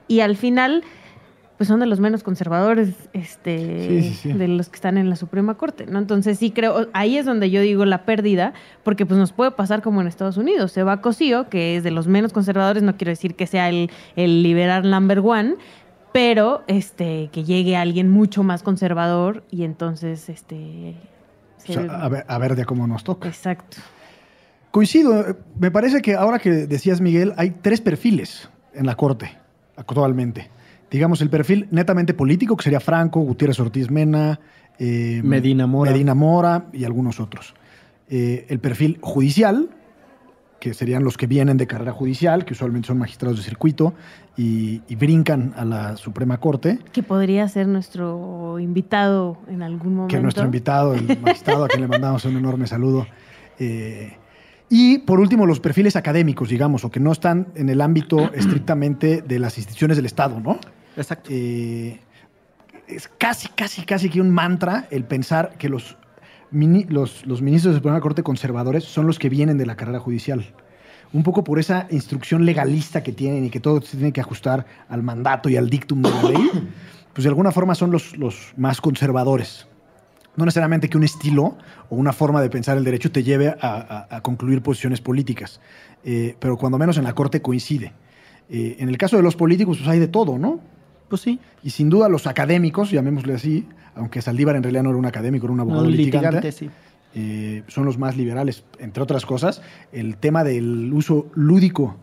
Y 0.09 0.21
al 0.21 0.37
final 0.37 0.85
pues 1.57 1.69
son 1.69 1.81
de 1.81 1.87
los 1.87 2.01
menos 2.01 2.23
conservadores 2.23 2.91
este, 3.15 3.89
Sí, 3.89 4.03
sí, 4.03 4.15
sí. 4.15 4.33
de 4.35 4.47
los 4.47 4.69
que 4.69 4.75
están 4.75 4.99
en 4.99 5.09
la 5.09 5.17
Suprema 5.17 5.55
Corte, 5.55 5.87
¿no? 5.87 5.99
Entonces 5.99 6.39
sí 6.39 6.51
creo, 6.51 6.89
ahí 6.93 7.17
es 7.17 7.25
donde 7.25 7.51
yo 7.51 7.63
digo 7.63 7.87
la 7.87 8.05
pérdida, 8.05 8.53
porque 8.83 9.07
pues 9.07 9.19
nos 9.19 9.33
puede 9.33 9.53
pasar 9.53 9.81
como 9.81 10.03
en 10.03 10.07
Estados 10.07 10.37
Unidos. 10.37 10.73
Se 10.73 10.83
va 10.83 11.01
Cosío, 11.01 11.49
que 11.49 11.77
es 11.77 11.83
de 11.83 11.91
los 11.91 12.09
menos 12.09 12.35
conservadores, 12.35 12.83
no 12.83 12.97
quiero 12.99 13.11
decir 13.11 13.35
que 13.37 13.47
sea 13.47 13.71
el, 13.71 13.91
el 14.17 14.43
liberal 14.43 14.91
number 14.91 15.21
one, 15.21 15.55
pero 16.13 16.63
este, 16.67 17.29
que 17.33 17.45
llegue 17.45 17.77
alguien 17.77 18.11
mucho 18.11 18.43
más 18.43 18.63
conservador 18.63 19.45
y 19.51 19.65
entonces 19.65 20.29
este 20.29 20.95
O 21.69 21.73
sea, 21.73 21.83
a, 21.83 22.09
ver, 22.09 22.25
a 22.27 22.39
ver 22.39 22.57
de 22.57 22.65
cómo 22.65 22.87
nos 22.87 23.05
toca. 23.05 23.29
exacto. 23.29 23.79
Coincido. 24.71 25.29
eh, 25.31 25.35
Me 25.59 25.71
parece 25.71 26.03
que 26.03 26.15
ahora 26.15 26.39
que 26.39 26.51
decías, 26.51 27.01
Miguel, 27.01 27.33
hay 27.37 27.51
tres 27.63 27.81
perfiles 27.81 28.49
en 28.75 28.87
la 28.87 28.95
Corte 28.95 29.31
actualmente. 29.77 30.49
Digamos, 30.91 31.21
el 31.21 31.31
perfil 31.31 31.67
netamente 31.71 32.15
político, 32.15 32.57
que 32.57 32.63
sería 32.65 32.81
Franco, 32.81 33.21
Gutiérrez 33.21 33.59
Ortiz 33.59 33.91
Mena, 33.91 34.39
eh, 34.79 35.21
Medina 35.25 35.67
Mora. 35.67 35.91
Medina 35.91 36.15
Mora 36.15 36.67
y 36.73 36.85
algunos 36.85 37.21
otros. 37.21 37.55
Eh, 38.09 38.47
el 38.49 38.61
perfil 38.61 38.99
judicial, 39.03 39.69
que 40.61 40.75
serían 40.75 41.03
los 41.05 41.17
que 41.17 41.27
vienen 41.27 41.57
de 41.57 41.67
carrera 41.67 41.93
judicial, 41.93 42.45
que 42.45 42.53
usualmente 42.53 42.87
son 42.87 42.99
magistrados 42.99 43.39
de 43.39 43.43
circuito 43.45 43.95
y, 44.37 44.83
y 44.89 44.97
brincan 44.97 45.55
a 45.57 45.65
la 45.65 45.97
Suprema 45.97 46.39
Corte, 46.39 46.79
Que 46.93 47.03
podría 47.03 47.49
ser 47.49 47.67
nuestro 47.69 48.59
invitado 48.59 49.39
en 49.49 49.63
algún 49.63 49.95
momento. 49.95 50.15
que 50.17 50.23
nuestro 50.23 50.45
invitado, 50.45 50.95
el 50.95 51.19
magistrado, 51.23 51.65
a 51.65 51.69
quien 51.69 51.81
le 51.83 51.89
mandamos 51.89 52.25
un 52.27 52.37
enorme 52.37 52.67
saludo. 52.67 53.07
Eh, 53.59 54.17
y 54.69 54.99
por 54.99 55.21
último, 55.21 55.47
los 55.47 55.61
perfiles 55.61 55.97
académicos, 55.97 56.49
digamos, 56.49 56.85
o 56.85 56.91
que 56.91 57.01
no 57.01 57.13
están 57.13 57.49
en 57.55 57.69
el 57.69 57.81
ámbito 57.81 58.19
estrictamente 58.35 59.23
de 59.23 59.39
las 59.39 59.57
instituciones 59.59 59.97
del 59.97 60.07
Estado, 60.07 60.39
¿no? 60.41 60.59
Exacto. 60.97 61.31
Eh, 61.33 62.01
es 62.89 63.09
casi, 63.19 63.49
casi, 63.49 63.85
casi 63.85 64.11
que 64.11 64.21
un 64.21 64.31
mantra 64.31 64.87
el 64.91 65.05
pensar 65.05 65.57
que 65.59 65.69
los, 65.69 65.97
mini- 66.53 66.85
los, 66.89 67.27
los 67.27 67.43
ministros 67.43 67.75
de 67.75 67.79
Suprema 67.79 68.01
Corte 68.01 68.23
conservadores 68.23 68.85
son 68.85 69.07
los 69.07 69.19
que 69.19 69.29
vienen 69.29 69.57
de 69.59 69.67
la 69.67 69.77
carrera 69.77 69.99
judicial. 69.99 70.45
Un 71.17 71.23
poco 71.23 71.43
por 71.43 71.59
esa 71.59 71.87
instrucción 71.91 72.45
legalista 72.45 73.03
que 73.03 73.13
tienen 73.13 73.45
y 73.47 73.51
que 73.51 73.59
todo 73.61 73.81
se 73.81 73.97
tiene 73.97 74.13
que 74.13 74.21
ajustar 74.21 74.67
al 74.89 75.03
mandato 75.03 75.49
y 75.49 75.57
al 75.57 75.71
dictum 75.71 76.03
de 76.03 76.11
la 76.11 76.23
ley, 76.31 76.51
pues 77.15 77.23
de 77.25 77.29
alguna 77.31 77.51
forma 77.53 77.75
son 77.75 77.91
los, 77.91 78.17
los 78.19 78.53
más 78.57 78.81
conservadores. 78.83 79.67
No 80.37 80.45
necesariamente 80.45 80.89
que 80.91 80.99
un 80.99 81.05
estilo 81.05 81.57
o 81.89 81.97
una 81.97 82.13
forma 82.13 82.43
de 82.43 82.51
pensar 82.51 82.77
el 82.77 82.85
derecho 82.85 83.11
te 83.11 83.23
lleve 83.23 83.49
a, 83.49 83.57
a- 84.11 84.17
a 84.17 84.21
concluir 84.21 84.61
posiciones 84.61 85.01
políticas, 85.01 85.61
eh, 86.05 86.37
pero 86.39 86.59
cuando 86.59 86.77
menos 86.77 86.99
en 86.99 87.05
la 87.05 87.15
Corte 87.15 87.41
coincide. 87.41 87.95
Eh, 88.51 88.77
en 88.79 88.89
el 88.91 88.99
caso 88.99 89.17
de 89.17 89.23
los 89.23 89.35
políticos, 89.37 89.79
pues 89.79 89.89
hay 89.89 89.99
de 89.99 90.09
todo, 90.09 90.37
¿no? 90.39 90.61
Pues 91.09 91.23
sí. 91.23 91.41
Y 91.63 91.71
sin 91.71 91.89
duda 91.89 92.09
los 92.11 92.27
académicos, 92.27 92.91
llamémosle 92.91 93.33
así, 93.35 93.67
aunque 93.95 94.21
Saldívar 94.21 94.55
en 94.57 94.63
realidad 94.63 94.83
no 94.83 94.91
era 94.91 94.99
un 94.99 95.07
académico, 95.07 95.47
era 95.47 95.55
un 95.55 95.61
abogado 95.61 95.85
litigante, 95.89 96.27
litigante, 96.37 96.53
sí. 96.53 96.71
Eh, 97.19 97.63
son 97.69 97.87
los 97.87 97.97
más 97.97 98.15
liberales. 98.15 98.63
Entre 98.79 99.03
otras 99.03 99.25
cosas, 99.25 99.63
el 99.91 100.19
tema 100.19 100.45
del 100.45 100.93
uso 100.93 101.29
lúdico 101.35 101.97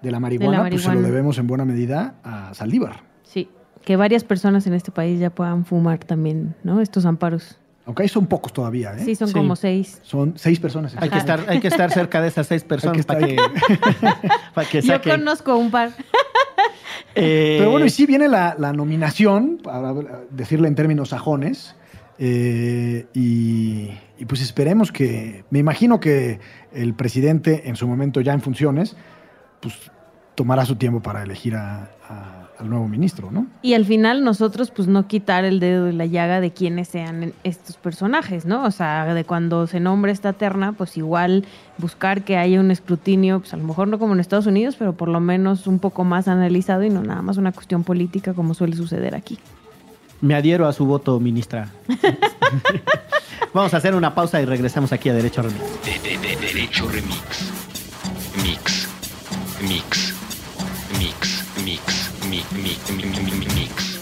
de 0.00 0.10
la 0.10 0.20
marihuana, 0.20 0.70
pues 0.70 0.82
se 0.82 0.94
lo 0.94 1.02
debemos 1.02 1.36
en 1.36 1.46
buena 1.46 1.66
medida 1.66 2.14
a 2.24 2.54
Saldívar. 2.54 3.02
Sí, 3.24 3.50
que 3.84 3.96
varias 3.96 4.24
personas 4.24 4.66
en 4.66 4.72
este 4.72 4.90
país 4.90 5.20
ya 5.20 5.28
puedan 5.28 5.66
fumar 5.66 5.98
también, 5.98 6.54
¿no? 6.64 6.80
Estos 6.80 7.04
amparos. 7.04 7.58
Aunque 7.84 8.04
ahí 8.04 8.08
son 8.08 8.26
pocos 8.26 8.54
todavía, 8.54 8.94
¿eh? 8.96 9.04
Sí, 9.04 9.14
son 9.14 9.28
Sí. 9.28 9.34
como 9.34 9.54
seis. 9.54 10.00
Son 10.02 10.32
seis 10.38 10.58
personas. 10.58 10.96
Hay 10.98 11.10
que, 11.10 11.18
estar, 11.18 11.44
hay 11.46 11.60
que 11.60 11.68
estar 11.68 11.90
cerca 11.92 12.22
de 12.22 12.28
esas 12.28 12.46
seis 12.46 12.64
personas 12.72 13.04
para 13.04 13.20
que, 13.26 13.36
para 14.54 14.66
que 14.66 14.80
Yo 14.80 15.02
conozco 15.02 15.56
un 15.56 15.70
par. 15.70 15.90
Eh, 17.14 17.56
Pero 17.58 17.70
bueno, 17.70 17.84
y 17.84 17.90
sí 17.90 18.06
viene 18.06 18.28
la, 18.28 18.56
la 18.58 18.72
nominación, 18.72 19.58
para 19.62 19.92
decirle 20.30 20.68
en 20.68 20.74
términos 20.74 21.10
sajones, 21.10 21.76
eh, 22.18 23.06
y, 23.14 23.90
y 24.18 24.24
pues 24.26 24.40
esperemos 24.40 24.92
que, 24.92 25.44
me 25.50 25.58
imagino 25.58 26.00
que 26.00 26.40
el 26.72 26.94
presidente 26.94 27.68
en 27.68 27.76
su 27.76 27.86
momento 27.88 28.20
ya 28.20 28.32
en 28.32 28.40
funciones, 28.40 28.96
pues 29.60 29.90
tomará 30.34 30.64
su 30.66 30.76
tiempo 30.76 31.00
para 31.00 31.22
elegir 31.22 31.54
a- 31.56 31.90
al 32.58 32.70
nuevo 32.70 32.86
ministro, 32.86 33.32
¿no? 33.32 33.48
Y 33.62 33.74
al 33.74 33.84
final 33.84 34.22
nosotros, 34.22 34.70
pues 34.70 34.86
no 34.86 35.08
quitar 35.08 35.44
el 35.44 35.58
dedo 35.58 35.86
de 35.86 35.92
la 35.92 36.06
llaga 36.06 36.40
de 36.40 36.52
quiénes 36.52 36.86
sean 36.86 37.32
estos 37.42 37.76
personajes, 37.76 38.44
¿no? 38.46 38.62
O 38.64 38.70
sea, 38.70 39.12
de 39.12 39.24
cuando 39.24 39.66
se 39.66 39.80
nombra 39.80 40.12
esta 40.12 40.32
terna, 40.34 40.72
pues 40.72 40.96
igual 40.96 41.44
buscar 41.78 42.22
que 42.22 42.36
haya 42.36 42.60
un 42.60 42.70
escrutinio, 42.70 43.40
pues 43.40 43.52
a 43.54 43.56
lo 43.56 43.64
mejor 43.64 43.88
no 43.88 43.98
como 43.98 44.14
en 44.14 44.20
Estados 44.20 44.46
Unidos, 44.46 44.76
pero 44.78 44.92
por 44.92 45.08
lo 45.08 45.18
menos 45.18 45.66
un 45.66 45.80
poco 45.80 46.04
más 46.04 46.28
analizado 46.28 46.84
y 46.84 46.90
no 46.90 47.02
nada 47.02 47.22
más 47.22 47.38
una 47.38 47.50
cuestión 47.50 47.82
política 47.82 48.34
como 48.34 48.54
suele 48.54 48.76
suceder 48.76 49.16
aquí. 49.16 49.38
Me 50.24 50.34
adhiero 50.34 50.66
a 50.66 50.72
su 50.72 50.86
voto, 50.86 51.20
ministra. 51.20 51.68
Vamos 53.52 53.74
a 53.74 53.76
hacer 53.76 53.94
una 53.94 54.14
pausa 54.14 54.40
y 54.40 54.46
regresamos 54.46 54.90
aquí 54.90 55.10
a 55.10 55.12
Derecho 55.14 55.42
Remix. 55.42 55.60
De, 55.84 55.98
de- 55.98 56.16
de- 56.18 56.36
derecho 56.36 56.88
remix. 56.88 57.52
Mix. 58.42 58.88
Mix. 59.68 60.14
Mix. 60.98 61.44
Mix. 61.62 62.10
Mi, 62.30 62.42
mi, 62.52 62.72
mi, 62.90 62.96
mi, 62.96 63.04
mi, 63.04 63.32
mi- 63.32 63.54
mix. 63.54 64.00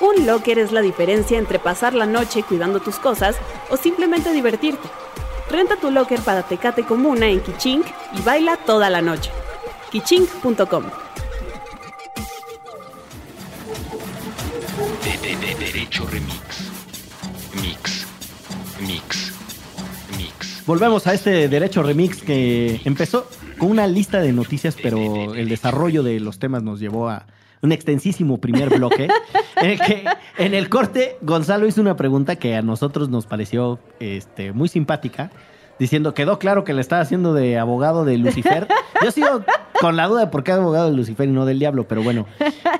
Un 0.00 0.24
locker 0.24 0.60
es 0.60 0.70
la 0.70 0.82
diferencia 0.82 1.36
entre 1.36 1.58
pasar 1.58 1.92
la 1.92 2.06
noche 2.06 2.44
cuidando 2.44 2.78
tus 2.78 2.96
cosas 3.00 3.34
o 3.70 3.76
simplemente 3.76 4.32
divertirte. 4.32 4.88
Renta 5.50 5.74
tu 5.76 5.90
locker 5.90 6.20
para 6.20 6.44
Tecate 6.44 6.84
Comuna 6.84 7.26
en 7.26 7.40
Kichink 7.40 7.84
y 8.16 8.22
baila 8.22 8.56
toda 8.56 8.88
la 8.88 9.02
noche. 9.02 9.32
kichink.com 9.90 10.84
De, 15.26 15.34
de- 15.34 15.54
de- 15.56 15.72
derecho 15.72 16.06
remix. 16.06 16.70
Mix. 17.60 18.06
Mix. 18.86 19.32
Mix. 20.16 20.62
Volvemos 20.66 21.08
a 21.08 21.14
este 21.14 21.48
Derecho 21.48 21.82
Remix 21.82 22.22
que 22.22 22.80
empezó 22.84 23.28
con 23.58 23.72
una 23.72 23.88
lista 23.88 24.20
de 24.20 24.32
noticias, 24.32 24.76
pero 24.80 25.34
el 25.34 25.48
desarrollo 25.48 26.04
de 26.04 26.20
los 26.20 26.38
temas 26.38 26.62
nos 26.62 26.78
llevó 26.78 27.08
a 27.08 27.26
un 27.60 27.72
extensísimo 27.72 28.38
primer 28.38 28.68
bloque. 28.70 29.08
en, 29.56 29.70
el 29.70 29.80
que, 29.80 30.04
en 30.38 30.54
el 30.54 30.68
corte, 30.68 31.16
Gonzalo 31.22 31.66
hizo 31.66 31.80
una 31.80 31.96
pregunta 31.96 32.36
que 32.36 32.54
a 32.54 32.62
nosotros 32.62 33.08
nos 33.08 33.26
pareció 33.26 33.80
este, 33.98 34.52
muy 34.52 34.68
simpática, 34.68 35.32
diciendo, 35.78 36.14
quedó 36.14 36.38
claro 36.38 36.64
que 36.64 36.72
le 36.74 36.80
estaba 36.80 37.02
haciendo 37.02 37.34
de 37.34 37.58
abogado 37.58 38.04
de 38.04 38.16
Lucifer. 38.18 38.66
Yo 39.04 39.10
sigo 39.10 39.42
con 39.80 39.96
la 39.96 40.06
duda 40.06 40.20
de 40.20 40.26
por 40.28 40.42
qué 40.44 40.52
abogado 40.52 40.90
de 40.90 40.96
Lucifer 40.96 41.28
y 41.28 41.32
no 41.32 41.44
del 41.44 41.58
diablo, 41.58 41.86
pero 41.86 42.02
bueno, 42.02 42.26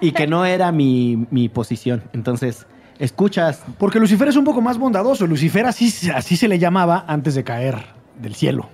y 0.01 0.13
que 0.13 0.27
no 0.27 0.45
era 0.45 0.73
mi, 0.73 1.27
mi 1.31 1.49
posición. 1.49 2.03
Entonces, 2.13 2.67
escuchas 2.99 3.63
Porque 3.79 3.99
Lucifer 4.01 4.29
es 4.29 4.37
un 4.37 4.45
poco 4.45 4.61
más 4.63 4.79
bondadoso. 4.79 5.27
Lucifer 5.27 5.67
así, 5.67 5.93
así 6.15 6.37
se 6.37 6.49
le 6.49 6.59
llamaba 6.59 7.05
antes 7.07 7.35
de 7.35 7.45
caer 7.45 7.77
del 8.19 8.35
cielo. 8.35 8.69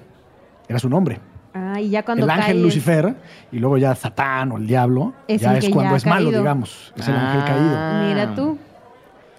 Era 0.68 0.78
su 0.78 0.88
nombre. 0.88 1.20
Ah, 1.54 1.80
y 1.80 1.90
ya 1.90 2.02
cuando 2.02 2.24
el 2.24 2.30
ángel 2.30 2.56
caes- 2.56 2.62
Lucifer, 2.62 3.14
y 3.50 3.58
luego 3.58 3.76
ya 3.76 3.94
Satán 3.94 4.52
o 4.52 4.56
el 4.56 4.66
diablo, 4.66 5.12
Es 5.28 5.42
ya 5.42 5.50
el 5.50 5.58
es 5.64 5.68
cuando 5.68 5.90
ya 5.90 5.96
es 5.98 6.06
malo, 6.06 6.26
caído. 6.26 6.38
digamos. 6.40 6.92
Es 6.96 7.08
el 7.08 7.14
Ah. 7.14 7.32
ángel 7.32 7.44
caído. 7.44 8.08
Mira 8.08 8.34
tú. 8.34 8.58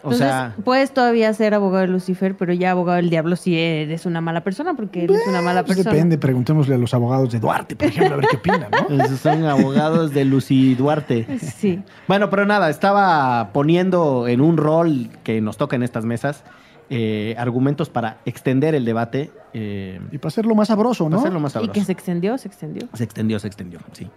O 0.05 0.13
sea, 0.13 0.53
puedes 0.63 0.93
todavía 0.93 1.33
ser 1.33 1.53
abogado 1.53 1.81
de 1.81 1.87
Lucifer, 1.87 2.35
pero 2.35 2.51
ya 2.53 2.71
abogado 2.71 2.97
del 2.97 3.09
diablo 3.09 3.35
si 3.35 3.57
eres 3.57 4.05
una 4.05 4.19
mala 4.21 4.43
persona, 4.43 4.73
porque 4.73 5.05
eres 5.05 5.17
una 5.27 5.41
mala 5.41 5.63
Pues 5.63 5.77
persona. 5.77 5.93
depende, 5.95 6.17
preguntémosle 6.17 6.75
a 6.75 6.77
los 6.77 6.93
abogados 6.93 7.31
de 7.31 7.39
Duarte, 7.39 7.75
por 7.75 7.87
ejemplo, 7.87 8.15
a 8.15 8.17
ver 8.17 8.27
qué 8.29 8.35
opinan, 8.37 8.67
¿no? 8.89 8.95
esos 9.05 9.19
son 9.19 9.45
abogados 9.45 10.13
de 10.13 10.25
Lucy 10.25 10.75
Duarte. 10.75 11.25
Sí. 11.39 11.81
Bueno, 12.07 12.29
pero 12.29 12.45
nada, 12.45 12.69
estaba 12.69 13.51
poniendo 13.53 14.27
en 14.27 14.41
un 14.41 14.57
rol 14.57 15.09
que 15.23 15.39
nos 15.41 15.55
toca 15.57 15.75
en 15.77 15.83
estas 15.83 16.03
mesas 16.05 16.43
eh, 16.89 17.33
argumentos 17.39 17.89
para 17.89 18.17
extender 18.25 18.75
el 18.75 18.83
debate. 18.85 19.31
eh, 19.53 19.99
Y 20.11 20.17
para 20.17 20.27
hacerlo 20.27 20.53
más 20.53 20.67
sabroso, 20.67 21.05
para 21.05 21.15
¿no? 21.15 21.19
hacerlo 21.21 21.39
más 21.39 21.51
Y 21.51 21.53
sabroso. 21.53 21.71
que 21.73 21.83
se 21.85 21.91
extendió, 21.93 22.37
se 22.37 22.47
extendió. 22.49 22.87
Se 22.93 23.03
extendió, 23.05 23.39
se 23.39 23.47
extendió, 23.47 23.79
sí. 23.93 24.09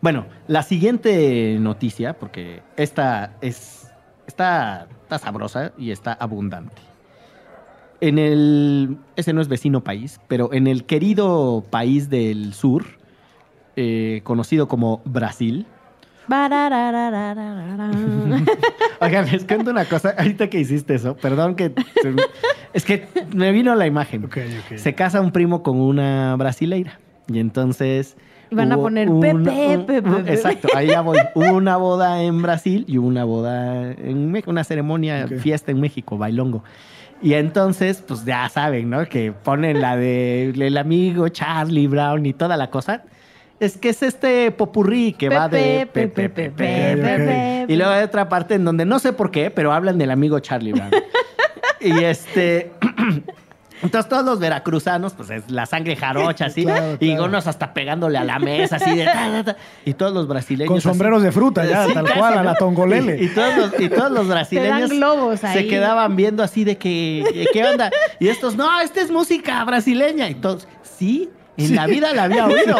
Bueno, 0.00 0.24
la 0.48 0.62
siguiente 0.62 1.58
noticia, 1.60 2.14
porque 2.18 2.62
esta 2.76 3.32
es. 3.42 3.82
Está, 4.26 4.88
está 5.06 5.20
sabrosa 5.20 5.72
y 5.78 5.92
está 5.92 6.12
abundante. 6.14 6.82
En 8.00 8.18
el. 8.18 8.98
Ese 9.14 9.32
no 9.32 9.40
es 9.40 9.48
vecino 9.48 9.84
país, 9.84 10.20
pero 10.26 10.52
en 10.52 10.66
el 10.66 10.84
querido 10.84 11.64
país 11.70 12.10
del 12.10 12.52
sur, 12.52 12.84
eh, 13.76 14.20
conocido 14.24 14.66
como 14.66 15.00
Brasil. 15.04 15.64
Oigan, 19.00 19.30
les 19.30 19.44
cuento 19.44 19.70
una 19.70 19.84
cosa. 19.84 20.14
Ahorita 20.18 20.50
que 20.50 20.58
hiciste 20.58 20.96
eso, 20.96 21.16
perdón 21.16 21.54
que. 21.54 21.72
se 22.02 22.14
es 22.74 22.84
que 22.84 23.06
me 23.32 23.52
vino 23.52 23.76
la 23.76 23.86
imagen. 23.86 24.24
Ok, 24.24 24.38
ok. 24.64 24.76
Se 24.76 24.94
casa 24.94 25.20
un 25.20 25.30
primo 25.30 25.62
con 25.62 25.80
una 25.80 26.34
brasileira. 26.34 26.98
Y 27.28 27.38
entonces. 27.38 28.16
Y 28.50 28.54
van 28.54 28.72
a 28.72 28.76
poner 28.76 29.08
una- 29.10 29.20
Pepe, 29.20 29.76
un- 29.76 29.86
Pepe, 29.86 30.02
Pepe. 30.02 30.32
Exacto, 30.32 30.68
ahí 30.74 30.86
ya 30.88 31.00
voy. 31.00 31.18
Hubo 31.34 31.52
una 31.54 31.76
boda 31.76 32.22
en 32.22 32.42
Brasil 32.42 32.84
y 32.86 32.98
una 32.98 33.24
boda 33.24 33.90
en 33.92 34.30
México, 34.30 34.50
una 34.50 34.64
ceremonia, 34.64 35.26
fiesta 35.28 35.72
en 35.72 35.80
México, 35.80 36.16
bailongo. 36.16 36.62
Y 37.22 37.32
entonces, 37.34 38.04
pues 38.06 38.24
ya 38.24 38.48
saben, 38.48 38.90
¿no? 38.90 39.06
Que 39.06 39.32
ponen 39.32 39.80
la 39.80 39.96
de 39.96 40.50
el 40.50 40.76
amigo 40.76 41.28
Charlie 41.28 41.86
Brown 41.86 42.26
y 42.26 42.32
toda 42.34 42.56
la 42.56 42.68
cosa. 42.70 43.02
Es 43.58 43.78
que 43.78 43.88
es 43.88 44.02
este 44.02 44.50
popurrí 44.50 45.14
que 45.14 45.30
va 45.30 45.48
de 45.48 45.88
Pepe, 45.90 46.08
Pepe, 46.08 46.28
Pepe, 46.28 46.50
Pepe, 46.50 46.96
Pepe, 46.96 47.16
Pepe. 47.16 47.72
y 47.72 47.76
luego 47.76 47.90
hay 47.90 48.02
otra 48.04 48.28
parte 48.28 48.54
en 48.54 48.66
donde 48.66 48.84
no 48.84 48.98
sé 48.98 49.14
por 49.14 49.30
qué, 49.30 49.50
pero 49.50 49.72
hablan 49.72 49.96
del 49.96 50.10
amigo 50.10 50.38
Charlie 50.40 50.72
Brown. 50.72 50.90
y 51.80 52.04
este. 52.04 52.70
Entonces 53.82 54.08
todos 54.08 54.24
los 54.24 54.38
veracruzanos, 54.38 55.14
pues 55.14 55.30
es 55.30 55.50
la 55.50 55.66
sangre 55.66 55.96
jarocha, 55.96 56.46
así. 56.46 56.64
Claro, 56.64 56.96
Y 57.00 57.08
claro. 57.10 57.24
unos 57.24 57.46
hasta 57.46 57.74
pegándole 57.74 58.18
a 58.18 58.24
la 58.24 58.38
mesa, 58.38 58.76
así 58.76 58.96
de. 58.96 59.04
ta, 59.04 59.12
ta, 59.12 59.44
ta. 59.44 59.56
Y 59.84 59.94
todos 59.94 60.12
los 60.12 60.26
brasileños. 60.26 60.68
Con 60.68 60.78
así. 60.78 60.88
sombreros 60.88 61.22
de 61.22 61.32
fruta, 61.32 61.64
ya, 61.64 61.86
Sí, 61.86 61.92
tal 61.94 62.12
cual, 62.14 62.38
a 62.38 62.42
la 62.42 62.54
tongolele. 62.54 63.18
Y, 63.22 63.26
y 63.26 63.28
todos 63.28 63.56
los, 63.56 63.80
y 63.80 63.88
todos 63.88 64.10
los 64.10 64.28
brasileños 64.28 64.90
globos 64.90 65.40
se 65.40 65.66
quedaban 65.66 66.16
viendo 66.16 66.42
así 66.42 66.64
de 66.64 66.76
que, 66.78 67.46
¿qué 67.52 67.64
onda? 67.64 67.90
Y 68.18 68.28
estos, 68.28 68.56
no, 68.56 68.80
esta 68.80 69.00
es 69.00 69.10
música 69.10 69.62
brasileña. 69.64 70.28
Y 70.28 70.34
todos, 70.36 70.66
sí, 70.82 71.30
en 71.56 71.68
Sí. 71.68 71.74
la 71.74 71.86
vida 71.86 72.12
la 72.12 72.24
había 72.24 72.46
oído. 72.46 72.76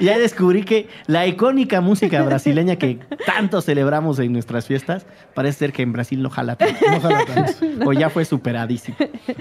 y 0.00 0.08
ahí 0.08 0.20
descubrí 0.20 0.64
que 0.64 0.88
la 1.06 1.26
icónica 1.26 1.80
música 1.80 2.22
brasileña 2.22 2.76
que 2.76 2.98
tanto 3.26 3.60
celebramos 3.62 4.18
en 4.18 4.32
nuestras 4.32 4.66
fiestas, 4.66 5.06
parece 5.34 5.58
ser 5.60 5.72
que 5.72 5.82
en 5.82 5.92
Brasil 5.92 6.22
no 6.22 6.30
jala 6.30 6.56
tanto. 6.56 6.74
No 6.90 7.00
jala 7.00 7.24
tanto. 7.24 7.52
o 7.88 7.92
ya 7.92 8.10
fue 8.10 8.24
superadísimo. 8.24 8.96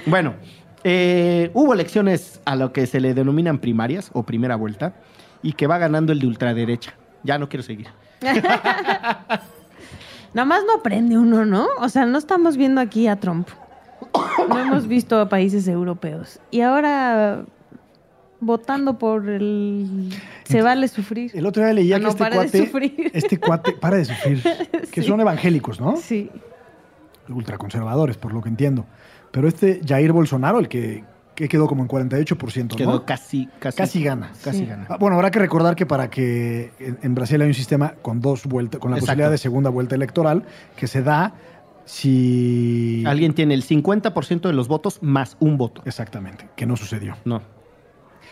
Bueno, 0.05 0.35
eh, 0.83 1.51
hubo 1.53 1.73
elecciones 1.73 2.39
a 2.45 2.55
lo 2.55 2.71
que 2.73 2.87
se 2.87 2.99
le 2.99 3.13
denominan 3.13 3.59
primarias 3.59 4.09
o 4.13 4.23
primera 4.23 4.55
vuelta 4.55 4.93
y 5.43 5.53
que 5.53 5.67
va 5.67 5.77
ganando 5.77 6.11
el 6.13 6.19
de 6.19 6.27
ultraderecha. 6.27 6.93
Ya 7.23 7.37
no 7.37 7.49
quiero 7.49 7.63
seguir. 7.63 7.87
Nada 10.33 10.45
más 10.45 10.63
no 10.65 10.73
aprende 10.75 11.17
uno, 11.17 11.45
¿no? 11.45 11.67
O 11.79 11.89
sea, 11.89 12.05
no 12.05 12.17
estamos 12.17 12.55
viendo 12.57 12.79
aquí 12.79 13.07
a 13.07 13.17
Trump. 13.17 13.49
No 14.49 14.57
hemos 14.59 14.87
visto 14.87 15.19
a 15.19 15.27
países 15.29 15.67
europeos. 15.67 16.39
Y 16.51 16.61
ahora 16.61 17.43
votando 18.41 18.97
por 18.97 19.29
el... 19.29 20.09
Se 20.43 20.61
vale 20.61 20.87
sufrir. 20.89 21.31
El 21.33 21.45
otro 21.45 21.63
día 21.63 21.71
leía 21.73 21.95
Ah, 21.95 21.99
que 21.99 22.03
no, 22.03 22.09
este 22.09 22.19
para 22.19 22.31
de 22.41 22.41
cuate, 22.49 22.57
sufrir. 22.65 23.11
este 23.13 23.37
cuate, 23.39 23.71
para 23.73 23.97
de 23.97 24.05
sufrir, 24.05 24.43
que 24.91 25.01
Sí. 25.01 25.07
son 25.07 25.21
evangélicos, 25.21 25.79
¿no? 25.79 25.95
Sí. 25.95 26.29
Ultraconservadores, 27.29 28.17
por 28.17 28.33
lo 28.33 28.41
que 28.41 28.49
entiendo. 28.49 28.85
Pero 29.31 29.47
este 29.47 29.79
Jair 29.87 30.11
Bolsonaro, 30.11 30.59
el 30.59 30.67
que, 30.67 31.03
que 31.35 31.47
quedó 31.47 31.67
como 31.67 31.83
en 31.83 31.87
48%, 31.87 32.75
Quedó 32.75 32.91
¿no? 32.91 33.05
casi, 33.05 33.47
casi, 33.59 33.77
Casi 33.77 34.03
gana. 34.03 34.31
Casi 34.43 34.59
Sí. 34.59 34.65
gana. 34.65 34.87
Ah, 34.89 34.97
Bueno, 34.99 35.15
habrá 35.15 35.31
que 35.31 35.39
recordar 35.39 35.75
que 35.75 35.85
para 35.85 36.09
que 36.09 36.71
en, 36.79 36.97
en 37.01 37.15
Brasil 37.15 37.41
hay 37.41 37.47
un 37.47 37.53
sistema 37.53 37.93
con 38.01 38.19
dos 38.19 38.45
vueltas, 38.45 38.79
con 38.81 38.91
la 38.91 38.97
Exacto. 38.97 39.11
posibilidad 39.11 39.31
de 39.31 39.37
segunda 39.37 39.69
vuelta 39.69 39.95
electoral, 39.95 40.43
que 40.75 40.87
se 40.87 41.01
da 41.03 41.33
si... 41.85 43.03
Alguien 43.07 43.33
tiene 43.33 43.53
el 43.53 43.63
50% 43.63 44.41
de 44.41 44.53
los 44.53 44.67
votos 44.67 44.99
más 45.01 45.37
un 45.39 45.57
voto. 45.57 45.81
Exactamente, 45.85 46.47
que 46.55 46.65
no 46.65 46.75
sucedió. 46.75 47.15
No. 47.25 47.41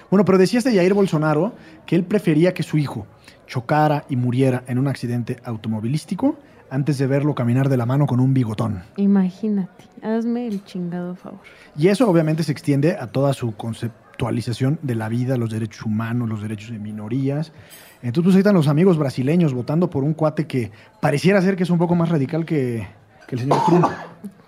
Bueno, 0.10 0.26
pero 0.26 0.38
decía 0.38 0.60
este 0.60 0.74
Jair 0.76 0.94
Bolsonaro 0.94 1.54
que 1.86 1.96
él 1.96 2.04
prefería 2.04 2.54
que 2.54 2.64
su 2.64 2.78
hijo 2.78 3.06
chocara 3.48 4.06
y 4.10 4.16
muriera 4.16 4.64
en 4.68 4.78
un 4.80 4.88
accidente 4.88 5.38
automovilístico 5.44 6.38
antes 6.70 6.98
de 7.00 7.08
verlo 7.08 7.34
caminar 7.34 7.68
de 7.70 7.78
la 7.78 7.86
mano 7.86 8.06
con 8.06 8.20
un 8.20 8.34
bigotón. 8.34 8.84
Imagínate. 8.98 9.86
Hazme 10.04 10.48
el 10.48 10.64
chingado 10.66 11.16
favor. 11.16 11.40
Y 11.78 11.88
eso 11.88 12.08
obviamente 12.10 12.44
se 12.44 12.52
extiende 12.52 12.96
a 12.96 13.08
toda 13.08 13.34
su 13.34 13.52
concep- 13.54 13.92
actualización 14.20 14.80
de 14.82 14.96
la 14.96 15.08
vida, 15.08 15.38
los 15.38 15.50
derechos 15.50 15.86
humanos, 15.86 16.28
los 16.28 16.42
derechos 16.42 16.72
de 16.72 16.78
minorías. 16.78 17.54
Entonces, 18.02 18.24
pues 18.26 18.36
ahí 18.36 18.40
están 18.40 18.54
los 18.54 18.68
amigos 18.68 18.98
brasileños 18.98 19.54
votando 19.54 19.90
por 19.90 20.04
un 20.04 20.14
cuate 20.14 20.46
que 20.46 20.74
pareciera 21.00 21.42
ser 21.42 21.56
que 21.56 21.64
es 21.64 21.70
un 21.70 21.78
poco 21.78 21.96
más 21.96 22.10
radical 22.10 22.46
que, 22.46 22.86
que 23.28 23.36
el 23.36 23.42
señor 23.42 23.60
Trump. 23.66 23.86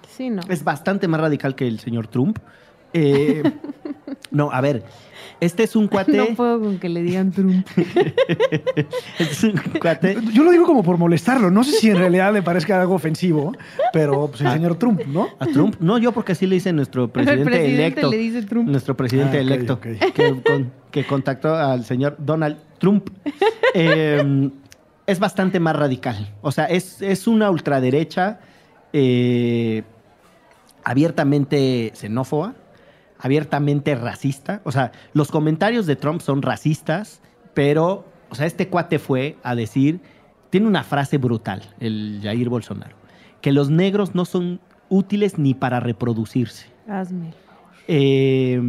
Sí, 0.10 0.30
no. 0.30 0.42
Es 0.50 0.66
bastante 0.66 1.08
más 1.08 1.22
radical 1.22 1.56
que 1.56 1.70
el 1.70 1.80
señor 1.80 2.08
Trump. 2.08 2.38
Eh, 2.94 3.44
no, 4.32 4.52
a 4.52 4.62
ver, 4.62 4.84
este 5.40 5.64
es 5.64 5.76
un 5.76 5.88
cuate. 5.88 6.18
No 6.18 6.26
puedo 6.36 6.60
con 6.60 6.78
que 6.80 6.90
le 6.90 7.02
digan 7.02 7.32
Trump. 7.32 7.66
este 7.78 8.86
es 9.20 9.44
un 9.44 9.54
cuate. 9.80 10.18
Yo 10.34 10.44
lo 10.44 10.52
digo 10.52 10.66
como 10.66 10.84
por 10.84 10.98
molestarlo. 10.98 11.50
No 11.52 11.64
sé 11.64 11.72
si 11.74 11.90
en 11.90 11.98
realidad 11.98 12.34
le 12.34 12.42
parezca 12.42 12.80
algo 12.82 12.96
ofensivo, 12.96 13.54
pero 13.94 14.28
pues, 14.28 14.42
el 14.42 14.48
Ah. 14.48 14.54
señor 14.54 14.76
Trump, 14.76 15.02
¿no? 15.08 15.30
¿A 15.40 15.48
Trump? 15.48 15.76
No, 15.80 15.98
yo 15.98 16.12
porque 16.12 16.34
así 16.34 16.46
le 16.48 16.56
dice 16.56 16.74
nuestro 16.74 17.08
presidente, 17.08 17.42
El 17.42 17.48
presidente 17.48 17.84
electo. 17.84 18.12
le 18.12 18.18
dice 18.18 18.44
Trump. 18.44 18.70
Nuestro 18.70 18.96
presidente 18.98 19.38
Ah, 19.38 19.42
electo. 19.42 19.80
Que, 19.80 19.98
con- 20.46 20.72
que 20.92 21.06
contactó 21.06 21.56
al 21.56 21.86
señor 21.86 22.16
Donald 22.20 22.58
Trump. 22.80 23.10
Eh, 23.74 24.50
es 25.08 25.20
bastante 25.20 25.60
más 25.60 25.76
radical. 25.76 26.34
O 26.42 26.52
sea, 26.52 26.66
es, 26.66 27.02
es 27.02 27.28
una 27.28 27.50
ultraderecha 27.50 28.40
eh, 28.94 29.84
abiertamente 30.84 31.92
xenófoba, 31.96 32.54
abiertamente 33.22 33.96
racista. 33.96 34.62
O 34.64 34.72
sea, 34.72 34.92
los 35.14 35.30
comentarios 35.32 35.86
de 35.86 35.96
Trump 35.96 36.22
son 36.22 36.42
racistas, 36.42 37.22
pero, 37.54 38.06
o 38.30 38.36
sea, 38.36 38.46
este 38.46 38.68
cuate 38.68 39.00
fue 39.00 39.38
a 39.44 39.56
decir, 39.56 40.00
tiene 40.50 40.68
una 40.68 40.84
frase 40.84 41.18
brutal, 41.18 41.62
el 41.80 42.20
Jair 42.24 42.50
Bolsonaro, 42.50 42.96
que 43.42 43.52
los 43.52 43.70
negros 43.70 44.16
no 44.16 44.26
son 44.26 44.60
útiles 44.90 45.38
ni 45.38 45.54
para 45.54 45.80
reproducirse. 45.80 46.68
Hazme. 46.90 47.34
Eh, 47.88 48.60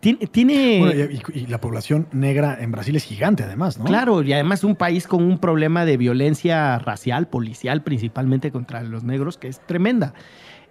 tiene, 0.00 0.26
tiene- 0.26 0.78
Bueno, 0.80 1.10
y, 1.34 1.40
y 1.40 1.46
la 1.46 1.60
población 1.60 2.06
negra 2.12 2.56
en 2.60 2.70
Brasil 2.72 2.94
es 2.96 3.04
gigante, 3.04 3.42
además, 3.42 3.78
¿no? 3.78 3.84
Claro, 3.84 4.22
y 4.22 4.32
además 4.32 4.62
un 4.64 4.76
país 4.76 5.06
con 5.06 5.22
un 5.24 5.38
problema 5.38 5.84
de 5.84 5.96
violencia 5.96 6.78
racial, 6.78 7.26
policial, 7.28 7.82
principalmente 7.82 8.50
contra 8.52 8.82
los 8.82 9.02
negros, 9.04 9.36
que 9.38 9.48
es 9.48 9.60
tremenda. 9.66 10.14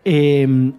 Eh, 0.05 0.71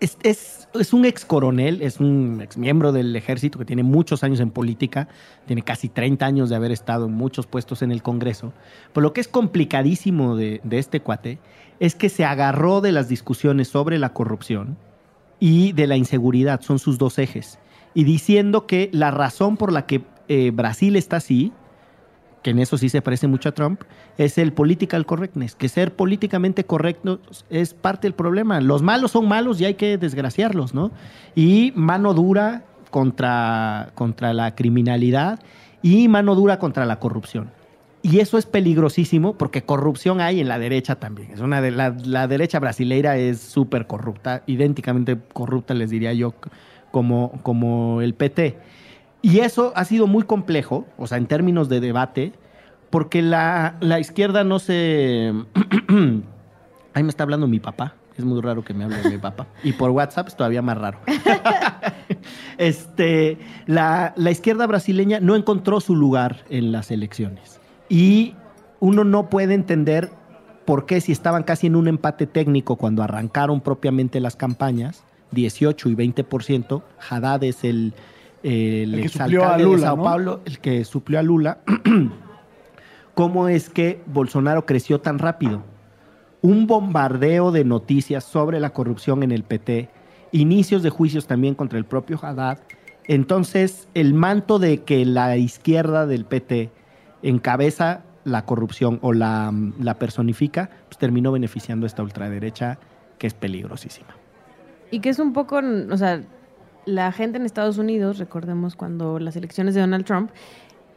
es, 0.00 0.92
un 0.92 1.04
ex 1.04 1.24
coronel, 1.24 1.82
es 1.82 2.00
un 2.00 2.40
ex 2.42 2.56
miembro 2.56 2.92
del 2.92 3.14
ejército 3.14 3.58
que 3.58 3.64
tiene 3.64 3.82
muchos 3.82 4.24
años 4.24 4.40
en 4.40 4.50
política, 4.50 5.08
tiene 5.46 5.62
casi 5.62 5.88
30 5.88 6.24
años 6.24 6.48
de 6.48 6.56
haber 6.56 6.72
estado 6.72 7.06
en 7.06 7.12
muchos 7.12 7.46
puestos 7.46 7.82
en 7.82 7.92
el 7.92 8.02
Congreso. 8.02 8.52
Pero 8.92 9.02
lo 9.02 9.12
que 9.12 9.20
es 9.20 9.28
complicadísimo 9.28 10.36
de, 10.36 10.60
de 10.64 10.78
este 10.78 11.00
cuate 11.00 11.38
es 11.80 11.94
que 11.94 12.08
se 12.08 12.24
agarró 12.24 12.80
de 12.80 12.92
las 12.92 13.08
discusiones 13.08 13.68
sobre 13.68 13.98
la 13.98 14.12
corrupción 14.12 14.76
y 15.38 15.72
de 15.72 15.86
la 15.86 15.96
inseguridad, 15.96 16.60
son 16.60 16.78
sus 16.78 16.98
dos 16.98 17.18
ejes. 17.18 17.58
Y 17.94 18.04
diciendo 18.04 18.66
que 18.66 18.90
la 18.92 19.10
razón 19.10 19.56
por 19.56 19.72
la 19.72 19.86
que 19.86 20.02
eh, 20.28 20.52
Brasil 20.52 20.94
está 20.96 21.16
así, 21.16 21.52
que 22.42 22.50
en 22.50 22.58
eso 22.58 22.78
sí 22.78 22.88
se 22.88 23.02
parece 23.02 23.26
mucho 23.26 23.48
a 23.48 23.52
Trump, 23.52 23.82
es 24.18 24.38
el 24.38 24.52
political 24.52 25.04
correctness, 25.06 25.54
que 25.54 25.68
ser 25.68 25.94
políticamente 25.94 26.64
correcto 26.64 27.20
es 27.50 27.74
parte 27.74 28.06
del 28.06 28.14
problema. 28.14 28.60
Los 28.60 28.82
malos 28.82 29.12
son 29.12 29.28
malos 29.28 29.60
y 29.60 29.66
hay 29.66 29.74
que 29.74 29.98
desgraciarlos, 29.98 30.74
¿no? 30.74 30.90
Y 31.34 31.72
mano 31.74 32.14
dura 32.14 32.64
contra, 32.90 33.90
contra 33.94 34.32
la 34.32 34.54
criminalidad 34.54 35.40
y 35.82 36.08
mano 36.08 36.34
dura 36.34 36.58
contra 36.58 36.86
la 36.86 36.98
corrupción. 36.98 37.50
Y 38.02 38.20
eso 38.20 38.38
es 38.38 38.46
peligrosísimo 38.46 39.34
porque 39.34 39.62
corrupción 39.62 40.22
hay 40.22 40.40
en 40.40 40.48
la 40.48 40.58
derecha 40.58 40.96
también. 40.96 41.32
Es 41.32 41.40
una 41.40 41.60
de 41.60 41.70
la, 41.70 41.94
la 42.04 42.26
derecha 42.26 42.58
brasileira 42.58 43.18
es 43.18 43.40
súper 43.40 43.86
corrupta, 43.86 44.42
idénticamente 44.46 45.18
corrupta, 45.34 45.74
les 45.74 45.90
diría 45.90 46.14
yo, 46.14 46.34
como, 46.90 47.32
como 47.42 48.00
el 48.00 48.14
PT. 48.14 48.58
Y 49.22 49.40
eso 49.40 49.72
ha 49.74 49.84
sido 49.84 50.06
muy 50.06 50.24
complejo, 50.24 50.86
o 50.96 51.06
sea, 51.06 51.18
en 51.18 51.26
términos 51.26 51.68
de 51.68 51.80
debate, 51.80 52.32
porque 52.90 53.22
la, 53.22 53.76
la 53.80 54.00
izquierda 54.00 54.44
no 54.44 54.58
se... 54.58 55.32
Ahí 56.94 57.02
me 57.02 57.08
está 57.08 57.22
hablando 57.22 57.46
mi 57.46 57.60
papá. 57.60 57.94
Es 58.16 58.24
muy 58.24 58.40
raro 58.40 58.64
que 58.64 58.74
me 58.74 58.84
hable 58.84 59.08
mi 59.08 59.18
papá. 59.18 59.46
Y 59.62 59.72
por 59.72 59.90
WhatsApp 59.90 60.28
es 60.28 60.36
todavía 60.36 60.60
más 60.60 60.76
raro. 60.76 60.98
este, 62.58 63.38
la, 63.66 64.12
la 64.16 64.30
izquierda 64.30 64.66
brasileña 64.66 65.20
no 65.20 65.36
encontró 65.36 65.80
su 65.80 65.94
lugar 65.94 66.44
en 66.50 66.72
las 66.72 66.90
elecciones. 66.90 67.60
Y 67.88 68.34
uno 68.80 69.04
no 69.04 69.30
puede 69.30 69.54
entender 69.54 70.10
por 70.64 70.86
qué 70.86 71.00
si 71.00 71.12
estaban 71.12 71.44
casi 71.44 71.68
en 71.68 71.76
un 71.76 71.88
empate 71.88 72.26
técnico 72.26 72.76
cuando 72.76 73.02
arrancaron 73.02 73.60
propiamente 73.60 74.20
las 74.20 74.36
campañas, 74.36 75.04
18 75.30 75.88
y 75.88 75.94
20%, 75.94 76.82
Haddad 77.08 77.44
es 77.44 77.64
el, 77.64 77.94
el, 78.42 78.94
El 78.94 79.00
a 79.00 79.04
exalcalde 79.04 79.64
Lula, 79.64 79.76
de 79.76 79.82
Sao 79.82 79.96
¿no? 79.96 80.02
Paulo, 80.02 80.40
el 80.44 80.58
que 80.58 80.84
suplió 80.84 81.18
a 81.18 81.22
Lula. 81.22 81.58
¿Cómo 83.14 83.48
es 83.48 83.68
que 83.68 84.00
Bolsonaro 84.06 84.66
creció 84.66 85.00
tan 85.00 85.18
rápido? 85.18 85.62
Un 86.42 86.66
bombardeo 86.66 87.52
de 87.52 87.64
noticias 87.64 88.24
sobre 88.24 88.60
la 88.60 88.70
corrupción 88.70 89.22
en 89.22 89.32
el 89.32 89.42
PT, 89.42 89.90
inicios 90.32 90.82
de 90.82 90.90
juicios 90.90 91.26
también 91.26 91.54
contra 91.54 91.78
el 91.78 91.84
propio 91.84 92.18
Haddad. 92.22 92.58
Entonces, 93.06 93.88
el 93.94 94.14
manto 94.14 94.58
de 94.58 94.82
que 94.84 95.04
la 95.04 95.36
izquierda 95.36 96.06
del 96.06 96.24
PT 96.24 96.70
encabeza 97.22 98.02
la 98.24 98.44
corrupción 98.44 98.98
o 99.02 99.12
la, 99.12 99.52
la 99.78 99.98
personifica, 99.98 100.70
pues 100.88 100.98
terminó 100.98 101.32
beneficiando 101.32 101.84
a 101.84 101.88
esta 101.88 102.02
ultraderecha 102.02 102.78
que 103.18 103.26
es 103.26 103.34
peligrosísima. 103.34 104.16
Y 104.90 105.00
que 105.00 105.10
es 105.10 105.18
un 105.18 105.32
poco, 105.32 105.60
o 105.90 105.96
sea, 105.96 106.22
la 106.86 107.12
gente 107.12 107.38
en 107.38 107.46
Estados 107.46 107.78
Unidos, 107.78 108.18
recordemos 108.18 108.76
cuando 108.76 109.18
las 109.18 109.36
elecciones 109.36 109.74
de 109.74 109.80
Donald 109.80 110.04
Trump, 110.04 110.30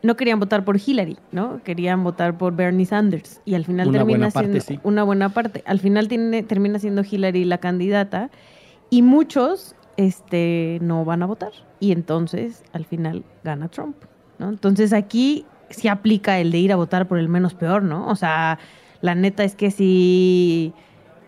no 0.02 0.18
querían 0.18 0.40
votar 0.40 0.66
por 0.66 0.78
Hillary, 0.78 1.18
¿no? 1.32 1.62
Querían 1.64 2.04
votar 2.04 2.38
por 2.38 2.56
Bernie 2.56 2.86
Sanders. 2.86 3.42
Y 3.46 3.56
al 3.56 3.64
final 3.64 3.88
Una 3.88 4.00
termina 4.00 4.18
buena 4.18 4.32
parte, 4.32 4.62
siendo 4.62 4.84
sí. 4.84 4.88
una 4.88 5.04
buena 5.04 5.30
parte. 5.30 5.64
Al 5.66 5.80
final 5.80 6.10
tiene, 6.10 6.44
termina 6.44 6.78
siendo 6.78 7.04
Hillary 7.10 7.46
la 7.46 7.60
candidata 7.60 8.30
y 8.90 9.02
muchos 9.02 9.76
este, 9.96 10.80
no 10.82 11.06
van 11.06 11.24
a 11.24 11.26
votar. 11.26 11.54
Y 11.80 11.94
entonces, 11.94 12.64
al 12.74 12.86
final, 12.86 13.24
gana 13.46 13.70
Trump, 13.70 13.96
¿no? 14.40 14.50
Entonces 14.50 14.92
aquí 14.92 15.46
sí 15.70 15.88
aplica 15.88 16.38
el 16.40 16.52
de 16.52 16.58
ir 16.58 16.74
a 16.74 16.76
votar 16.76 17.08
por 17.08 17.18
el 17.18 17.30
menos 17.30 17.54
peor, 17.54 17.82
¿no? 17.82 18.08
O 18.08 18.16
sea, 18.16 18.60
la 19.02 19.16
neta 19.16 19.46
es 19.46 19.56
que 19.56 19.72
si 19.72 20.74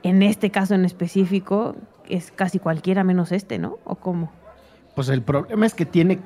en 0.03 0.21
este 0.21 0.51
caso 0.51 0.75
en 0.75 0.85
específico 0.85 1.75
es 2.07 2.31
casi 2.31 2.59
cualquiera 2.59 3.03
menos 3.03 3.31
este, 3.31 3.57
¿no? 3.57 3.79
¿O 3.85 3.95
cómo? 3.95 4.31
Pues 4.95 5.09
el 5.09 5.21
problema 5.21 5.65
es 5.65 5.73
que 5.73 5.85
tiene 5.85 6.19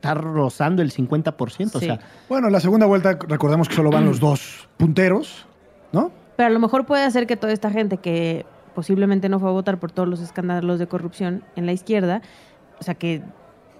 está 0.00 0.14
rozando 0.14 0.80
el 0.80 0.92
50%, 0.92 1.74
o 1.74 1.78
sea, 1.78 2.00
Bueno, 2.26 2.46
en 2.46 2.54
la 2.54 2.60
segunda 2.60 2.86
vuelta 2.86 3.18
recordemos 3.28 3.68
que 3.68 3.74
solo 3.74 3.90
van 3.90 4.06
los 4.06 4.18
dos 4.18 4.66
punteros, 4.78 5.46
¿no? 5.92 6.10
Pero 6.36 6.46
a 6.46 6.50
lo 6.50 6.58
mejor 6.58 6.86
puede 6.86 7.04
hacer 7.04 7.26
que 7.26 7.36
toda 7.36 7.52
esta 7.52 7.70
gente 7.70 7.98
que 7.98 8.46
posiblemente 8.74 9.28
no 9.28 9.38
fue 9.38 9.50
a 9.50 9.52
votar 9.52 9.78
por 9.78 9.92
todos 9.92 10.08
los 10.08 10.20
escándalos 10.20 10.78
de 10.78 10.86
corrupción 10.86 11.44
en 11.54 11.66
la 11.66 11.72
izquierda, 11.72 12.22
o 12.80 12.82
sea 12.82 12.94
que 12.94 13.22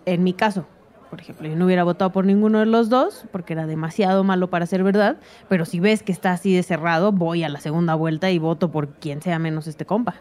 en 0.05 0.23
mi 0.23 0.35
caso, 0.35 0.67
por 1.09 1.23
ejemplo, 1.23 1.49
yo 1.49 1.57
no 1.57 1.65
hubiera 1.65 1.85
votado 1.85 2.13
por 2.13 2.27
ninguno 2.27 2.59
de 2.59 2.67
los 2.67 2.91
dos 2.91 3.25
porque 3.33 3.55
era 3.55 3.67
demasiado 3.67 4.23
malo 4.23 4.51
para 4.51 4.67
ser 4.67 4.83
verdad, 4.83 5.17
pero 5.49 5.65
si 5.65 5.81
ves 5.81 6.03
que 6.03 6.13
está 6.13 6.33
así 6.33 6.55
de 6.55 6.63
cerrado, 6.63 7.13
voy 7.13 7.45
a 7.45 7.49
la 7.49 7.61
segunda 7.61 7.95
vuelta 7.95 8.31
y 8.31 8.39
voto 8.39 8.71
por 8.71 8.89
quien 8.89 9.23
sea 9.23 9.39
menos 9.39 9.67
este 9.67 9.87
compa. 9.87 10.17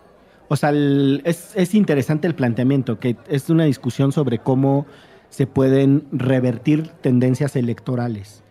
O 0.50 0.56
sea, 0.56 0.70
el- 0.72 1.22
es, 1.26 1.54
es 1.56 1.74
interesante 1.76 2.28
el 2.28 2.36
planteamiento, 2.36 3.00
que 3.00 3.16
es 3.30 3.50
una 3.50 3.64
discusión 3.64 4.12
sobre 4.12 4.40
cómo 4.40 4.86
se 5.30 5.48
pueden 5.48 6.06
revertir 6.12 6.88
tendencias 7.02 7.56
electorales. 7.56 8.44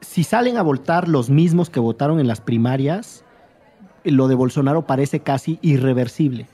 Si 0.00 0.24
salen 0.24 0.56
a 0.56 0.62
votar 0.62 1.08
los 1.08 1.30
mismos 1.30 1.68
que 1.70 1.78
votaron 1.80 2.20
en 2.20 2.26
las 2.26 2.40
primarias, 2.40 3.22
lo 4.04 4.28
de 4.28 4.34
Bolsonaro 4.34 4.86
parece 4.86 5.20
casi 5.20 5.58
irreversible, 5.62 6.46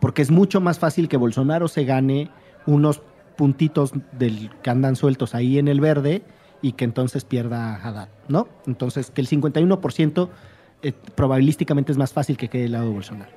porque 0.00 0.22
es 0.22 0.30
mucho 0.30 0.60
más 0.60 0.78
fácil 0.78 1.08
que 1.08 1.16
Bolsonaro 1.16 1.68
se 1.68 1.84
gane 1.84 2.30
unos 2.66 3.00
puntitos 3.36 3.92
del 4.18 4.50
que 4.62 4.70
andan 4.70 4.96
sueltos 4.96 5.34
ahí 5.34 5.58
en 5.58 5.68
el 5.68 5.80
verde 5.80 6.22
y 6.62 6.72
que 6.72 6.84
entonces 6.84 7.24
pierda 7.24 7.74
a 7.74 7.76
Haddad, 7.76 8.08
¿no? 8.28 8.48
Entonces, 8.66 9.10
que 9.10 9.20
el 9.20 9.28
51% 9.28 10.28
eh, 10.82 10.92
probabilísticamente 11.14 11.92
es 11.92 11.98
más 11.98 12.12
fácil 12.12 12.36
que 12.36 12.48
quede 12.48 12.62
del 12.62 12.72
lado 12.72 12.86
de 12.86 12.92
Bolsonaro. 12.92 13.30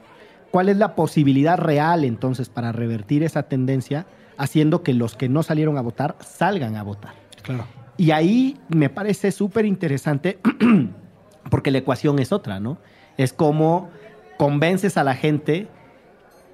¿Cuál 0.52 0.70
es 0.70 0.78
la 0.78 0.96
posibilidad 0.96 1.58
real 1.58 2.04
entonces 2.04 2.50
para 2.50 2.72
revertir 2.72 3.24
esa 3.24 3.44
tendencia 3.44 4.06
haciendo 4.38 4.84
que 4.84 4.94
los 4.94 5.16
que 5.16 5.30
no 5.30 5.44
salieron 5.44 5.78
a 5.78 5.82
votar 5.82 6.16
salgan 6.22 6.76
a 6.76 6.84
votar? 6.84 7.14
Claro. 7.44 7.66
Y 7.98 8.12
ahí 8.12 8.58
me 8.70 8.90
parece 8.90 9.32
súper 9.32 9.66
interesante 9.66 10.40
porque 11.50 11.72
la 11.72 11.80
ecuación 11.80 12.20
es 12.20 12.32
otra, 12.32 12.60
¿no? 12.60 12.78
Es 13.18 13.34
como 13.34 13.90
convences 14.38 14.98
a 14.98 15.04
la 15.04 15.16
gente 15.16 15.68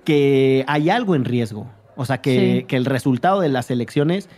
que 0.04 0.64
hay 0.68 0.90
algo 0.90 1.16
en 1.16 1.26
riesgo. 1.26 1.68
O 1.96 2.06
sea, 2.06 2.20
que, 2.22 2.60
Sí. 2.60 2.64
que 2.68 2.76
el 2.78 2.86
resultado 2.86 3.40
de 3.40 3.50
las 3.50 3.72
elecciones 3.72 4.30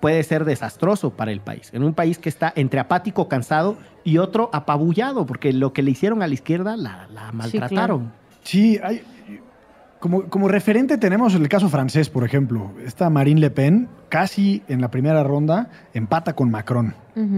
puede 0.00 0.22
ser 0.22 0.44
desastroso 0.44 1.10
para 1.10 1.32
el 1.32 1.40
país. 1.40 1.70
En 1.72 1.82
un 1.82 1.94
país 1.94 2.18
que 2.18 2.28
está 2.28 2.52
entre 2.54 2.80
apático, 2.80 3.28
cansado 3.28 3.78
y 4.04 4.18
otro 4.18 4.50
apabullado, 4.52 5.24
porque 5.24 5.52
lo 5.52 5.72
que 5.72 5.82
le 5.82 5.92
hicieron 5.92 6.22
a 6.22 6.26
la 6.26 6.34
izquierda 6.34 6.76
la, 6.76 7.08
la 7.12 7.32
maltrataron. 7.32 8.12
Sí, 8.12 8.25
hay, 8.82 9.02
Como, 9.98 10.24
como 10.28 10.46
referente 10.48 10.98
tenemos 10.98 11.34
el 11.34 11.48
caso 11.48 11.68
francés, 11.68 12.10
por 12.10 12.22
ejemplo. 12.24 12.72
Esta 12.84 13.08
Marine 13.10 13.40
Le 13.40 13.50
Pen 13.50 13.88
casi 14.08 14.62
en 14.68 14.80
la 14.80 14.90
primera 14.90 15.22
ronda 15.24 15.68
empata 15.94 16.34
con 16.34 16.50
Macron. 16.50 16.94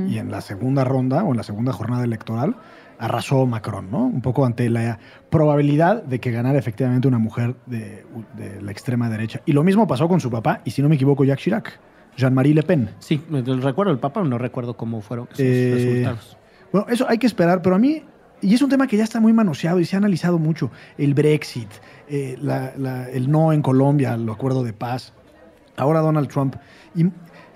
Y 0.08 0.18
en 0.18 0.30
la 0.30 0.40
segunda 0.40 0.82
ronda 0.84 1.22
o 1.22 1.30
en 1.30 1.36
la 1.36 1.44
segunda 1.44 1.72
jornada 1.72 2.02
electoral 2.04 2.56
arrasó 2.98 3.46
Macron, 3.46 3.92
¿no? 3.92 4.06
Un 4.06 4.22
poco 4.22 4.44
ante 4.44 4.68
la 4.68 4.98
probabilidad 5.30 6.02
de 6.02 6.18
que 6.18 6.32
ganara 6.32 6.58
efectivamente 6.58 7.06
una 7.06 7.18
mujer 7.18 7.54
de, 7.66 8.04
de 8.36 8.60
la 8.60 8.72
extrema 8.72 9.08
derecha. 9.08 9.40
Y 9.46 9.52
lo 9.52 9.62
mismo 9.62 9.86
pasó 9.86 10.08
con 10.08 10.18
su 10.20 10.30
papá, 10.32 10.62
y 10.64 10.72
si 10.72 10.82
no 10.82 10.88
me 10.88 10.96
equivoco, 10.96 11.22
Jacques 11.24 11.44
Chirac. 11.44 11.78
Jean-Marie 12.16 12.52
Le 12.54 12.64
Pen. 12.64 12.90
Sí, 12.98 13.22
recuerdo 13.30 13.92
el 13.92 14.00
Papa, 14.00 14.24
no 14.24 14.36
recuerdo 14.38 14.76
cómo 14.76 15.00
fueron 15.00 15.28
sus 15.30 15.38
Eh, 15.38 15.70
resultados. 16.02 16.36
Bueno, 16.72 16.88
eso 16.90 17.06
hay 17.08 17.18
que 17.18 17.28
esperar, 17.28 17.62
pero 17.62 17.76
a 17.76 17.78
mí, 17.78 18.02
y 18.40 18.54
es 18.54 18.62
un 18.62 18.70
tema 18.70 18.86
que 18.86 18.96
ya 18.96 19.04
está 19.04 19.20
muy 19.20 19.32
manoseado 19.32 19.80
y 19.80 19.84
se 19.84 19.96
ha 19.96 19.98
analizado 19.98 20.38
mucho, 20.38 20.70
el 20.96 21.14
Brexit, 21.14 21.68
eh, 22.08 22.36
el 23.12 23.30
no 23.30 23.52
en 23.52 23.62
Colombia, 23.62 24.14
el 24.14 24.28
acuerdo 24.28 24.62
de 24.64 24.72
paz, 24.72 25.12
ahora 25.76 26.00
Donald 26.00 26.28
Trump. 26.28 26.56
Y, 26.94 27.06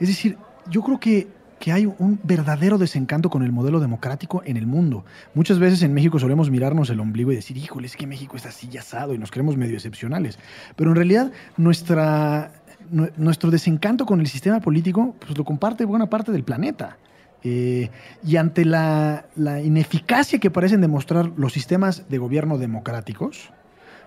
es 0.00 0.08
decir, 0.08 0.36
yo 0.68 0.82
creo 0.82 0.98
que, 0.98 1.28
que 1.58 1.70
hay 1.72 1.86
un 1.86 2.18
verdadero 2.24 2.78
desencanto 2.78 3.30
con 3.30 3.44
el 3.44 3.52
modelo 3.52 3.78
democrático 3.78 4.42
en 4.44 4.56
el 4.56 4.66
mundo. 4.66 5.04
Muchas 5.34 5.58
veces 5.60 5.82
en 5.82 5.94
México 5.94 6.18
solemos 6.18 6.50
mirarnos 6.50 6.90
el 6.90 6.98
ombligo 6.98 7.30
y 7.30 7.36
decir, 7.36 7.56
híjole, 7.56 7.86
es 7.86 7.96
que 7.96 8.06
México 8.06 8.36
está 8.36 8.48
así 8.48 8.76
asado 8.76 9.14
y 9.14 9.18
nos 9.18 9.30
creemos 9.30 9.56
medio 9.56 9.74
excepcionales. 9.74 10.38
Pero 10.74 10.90
en 10.90 10.96
realidad 10.96 11.30
nuestra, 11.56 12.52
nue- 12.92 13.12
nuestro 13.16 13.50
desencanto 13.50 14.06
con 14.06 14.20
el 14.20 14.26
sistema 14.26 14.60
político 14.60 15.14
pues, 15.20 15.38
lo 15.38 15.44
comparte 15.44 15.84
buena 15.84 16.06
parte 16.10 16.32
del 16.32 16.42
planeta. 16.42 16.96
Eh, 17.44 17.90
y 18.24 18.36
ante 18.36 18.64
la, 18.64 19.26
ineficacia 19.64 20.38
que 20.38 20.50
parecen 20.50 20.80
demostrar 20.80 21.32
los 21.36 21.52
sistemas 21.52 22.08
de 22.08 22.18
gobierno 22.18 22.58
democráticos, 22.58 23.52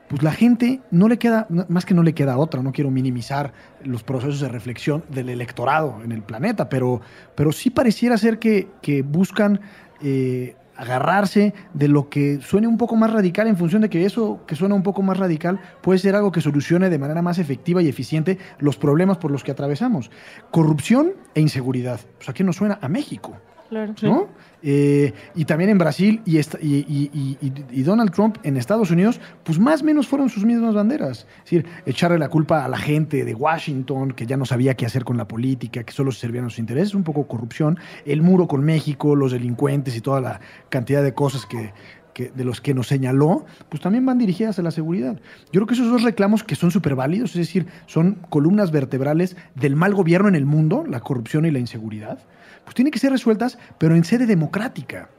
pues 0.07 0.21
la 0.23 0.31
gente 0.31 0.81
no 0.91 1.07
le 1.07 1.17
queda, 1.17 1.47
más 1.67 1.85
que 1.85 1.93
no 1.93 2.03
le 2.03 2.13
queda 2.13 2.37
otra, 2.37 2.61
no 2.61 2.71
quiero 2.71 2.91
minimizar 2.91 3.53
los 3.83 4.03
procesos 4.03 4.39
de 4.39 4.47
reflexión 4.49 5.03
del 5.09 5.29
electorado 5.29 6.01
en 6.03 6.11
el 6.11 6.21
planeta, 6.21 6.69
pero, 6.69 7.01
pero 7.33 7.51
sí 7.51 7.71
pareciera 7.71 8.17
ser 8.17 8.37
que, 8.37 8.67
que 8.81 9.01
buscan 9.01 9.59
eh, 10.01 10.55
agarrarse 10.77 11.53
de 11.73 11.87
lo 11.87 12.09
que 12.09 12.39
suene 12.41 12.67
un 12.67 12.77
poco 12.77 12.95
más 12.95 13.11
radical 13.11 13.47
en 13.47 13.57
función 13.57 13.81
de 13.81 13.89
que 13.89 14.05
eso 14.05 14.41
que 14.45 14.55
suena 14.55 14.75
un 14.75 14.83
poco 14.83 15.01
más 15.01 15.17
radical 15.17 15.59
puede 15.81 15.99
ser 15.99 16.15
algo 16.15 16.31
que 16.31 16.41
solucione 16.41 16.89
de 16.89 16.99
manera 16.99 17.21
más 17.21 17.39
efectiva 17.39 17.81
y 17.81 17.87
eficiente 17.87 18.37
los 18.59 18.77
problemas 18.77 19.17
por 19.17 19.31
los 19.31 19.43
que 19.43 19.51
atravesamos. 19.51 20.11
Corrupción 20.51 21.13
e 21.33 21.41
inseguridad. 21.41 21.99
Pues 22.17 22.29
a 22.29 22.33
qué 22.33 22.43
nos 22.43 22.57
suena? 22.57 22.79
A 22.81 22.89
México. 22.89 23.37
Claro. 23.69 23.93
¿no? 24.01 24.27
Eh, 24.63 25.13
y 25.35 25.45
también 25.45 25.69
en 25.69 25.77
Brasil 25.77 26.21
y, 26.25 27.83
Donald 27.83 28.11
Trump 28.11 28.37
en 28.43 28.57
Estados 28.57 28.91
Unidos, 28.91 29.19
pues 29.43 29.59
más 29.59 29.81
o 29.81 29.85
menos 29.85 30.07
fueron 30.07 30.29
sus 30.29 30.43
mismas 30.45 30.73
banderas. 30.73 31.27
Es 31.37 31.43
decir, 31.43 31.65
echarle 31.85 32.17
la 32.17 32.29
culpa 32.29 32.65
a 32.65 32.67
la 32.67 32.77
gente 32.77 33.25
de 33.25 33.35
Washington, 33.35 34.11
que 34.11 34.25
ya 34.25 34.37
no 34.37 34.45
sabía 34.45 34.75
qué 34.75 34.85
hacer 34.85 35.03
con 35.03 35.17
la 35.17 35.27
política, 35.27 35.83
que 35.83 35.93
solo 35.93 36.11
se 36.11 36.21
servían 36.21 36.49
sus 36.49 36.59
intereses, 36.59 36.95
un 36.95 37.03
poco 37.03 37.27
corrupción, 37.27 37.77
el 38.05 38.21
muro 38.21 38.47
con 38.47 38.63
México, 38.63 39.15
los 39.15 39.31
delincuentes 39.31 39.95
y 39.95 40.01
toda 40.01 40.21
la 40.21 40.39
cantidad 40.69 41.03
de 41.03 41.13
cosas 41.13 41.45
que, 41.45 41.73
que- 42.13 42.31
de 42.31 42.43
los 42.43 42.61
que 42.61 42.73
nos 42.73 42.87
señaló, 42.87 43.45
pues 43.69 43.81
también 43.81 44.05
van 44.05 44.17
dirigidas 44.17 44.57
a 44.57 44.61
la 44.61 44.71
seguridad. 44.71 45.17
Yo 45.51 45.59
creo 45.59 45.67
que 45.67 45.73
esos 45.75 45.91
dos 45.91 46.03
reclamos 46.03 46.43
que 46.43 46.55
son 46.55 46.71
súper 46.71 46.95
válidos, 46.95 47.31
es 47.31 47.37
decir, 47.37 47.67
son 47.85 48.15
columnas 48.29 48.71
vertebrales 48.71 49.35
del 49.53 49.75
mal 49.75 49.93
gobierno 49.93 50.27
en 50.29 50.35
el 50.35 50.45
mundo, 50.45 50.85
la 50.89 51.01
corrupción 51.01 51.45
y 51.45 51.51
la 51.51 51.59
inseguridad, 51.59 52.19
pues 52.65 52.75
tienen 52.75 52.91
que 52.91 52.99
ser 52.99 53.11
resueltas, 53.11 53.57
pero 53.77 53.95
en 53.95 54.03
sede 54.03 54.25
democrática. 54.25 55.09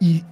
Y, 0.00 0.24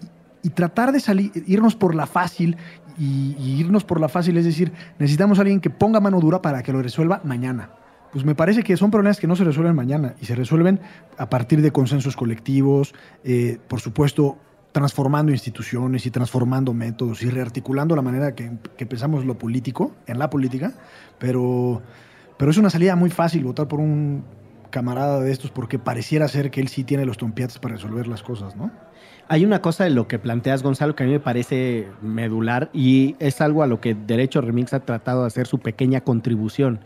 tratar 0.55 0.91
de 0.91 0.99
salir, 0.99 1.31
irnos 1.47 1.77
por 1.77 1.95
la 1.95 2.07
fácil, 2.07 2.57
y, 2.99 3.37
y 3.39 3.61
irnos 3.61 3.85
por 3.85 4.01
la 4.01 4.09
fácil, 4.09 4.37
es 4.39 4.45
decir, 4.45 4.73
necesitamos 4.99 5.39
a 5.39 5.43
alguien 5.43 5.61
que 5.61 5.71
ponga 5.71 6.01
mano 6.01 6.19
dura 6.19 6.43
para 6.43 6.63
que 6.63 6.73
lo 6.73 6.83
resuelva 6.83 7.21
mañana. 7.25 7.71
Pues 8.13 8.25
me 8.25 8.35
parece 8.35 8.63
que 8.63 8.77
son 8.77 8.91
problemas 8.91 9.19
que 9.19 9.27
no 9.27 9.37
se 9.37 9.45
resuelven 9.45 9.75
mañana 9.75 10.15
y 10.21 10.27
se 10.27 10.35
resuelven 10.35 10.81
a 11.17 11.31
partir 11.31 11.63
de 11.63 11.71
consensos 11.71 12.17
colectivos, 12.17 12.95
eh, 13.25 13.59
por 13.69 13.81
supuesto, 13.81 14.37
transformando 14.73 15.33
instituciones 15.33 16.05
y 16.05 16.11
transformando 16.11 16.75
métodos 16.75 17.23
y 17.23 17.31
rearticulando 17.31 17.95
la 17.95 18.03
manera 18.03 18.35
que, 18.35 18.53
que 18.77 18.87
pensamos 18.87 19.25
lo 19.25 19.39
político, 19.39 19.95
en 20.07 20.19
la 20.19 20.29
política, 20.29 20.75
pero, 21.19 21.81
pero 22.37 22.51
es 22.51 22.59
una 22.59 22.69
salida 22.69 22.97
muy 22.97 23.11
fácil 23.11 23.45
votar 23.45 23.69
por 23.69 23.81
un 23.81 24.25
camarada 24.73 25.21
de 25.21 25.31
estos 25.31 25.53
porque 25.53 25.79
pareciera 25.79 26.27
ser 26.27 26.51
que 26.51 26.61
él 26.61 26.67
sí 26.67 26.83
tiene 26.83 27.05
los 27.05 27.19
tompiates 27.19 27.61
para 27.61 27.77
resolver 27.77 28.09
las 28.09 28.25
cosas, 28.25 28.57
¿no? 28.57 28.73
Hay 29.29 29.45
una 29.45 29.63
cosa 29.63 29.85
de 29.85 29.91
lo 29.91 30.09
que 30.09 30.19
planteas, 30.19 30.65
Gonzalo, 30.65 30.97
que 30.97 31.05
a 31.05 31.07
mí 31.07 31.13
me 31.13 31.21
parece 31.21 31.89
medular 32.01 32.71
y 32.73 33.15
es 33.21 33.41
algo 33.41 33.63
a 33.63 33.69
lo 33.69 33.81
que 33.81 33.95
Derecho 33.95 34.41
Remix 34.41 34.75
ha 34.75 34.81
tratado 34.81 35.21
de 35.21 35.29
hacer 35.29 35.47
su 35.47 35.61
pequeña 35.61 36.01
contribución. 36.01 36.81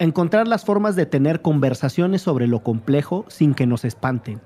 Encontrar 0.00 0.48
las 0.48 0.64
formas 0.64 0.96
de 0.96 1.06
tener 1.06 1.40
conversaciones 1.40 2.22
sobre 2.22 2.48
lo 2.48 2.64
complejo 2.64 3.24
sin 3.28 3.54
que 3.54 3.66
nos 3.66 3.84
espanten. 3.84 4.40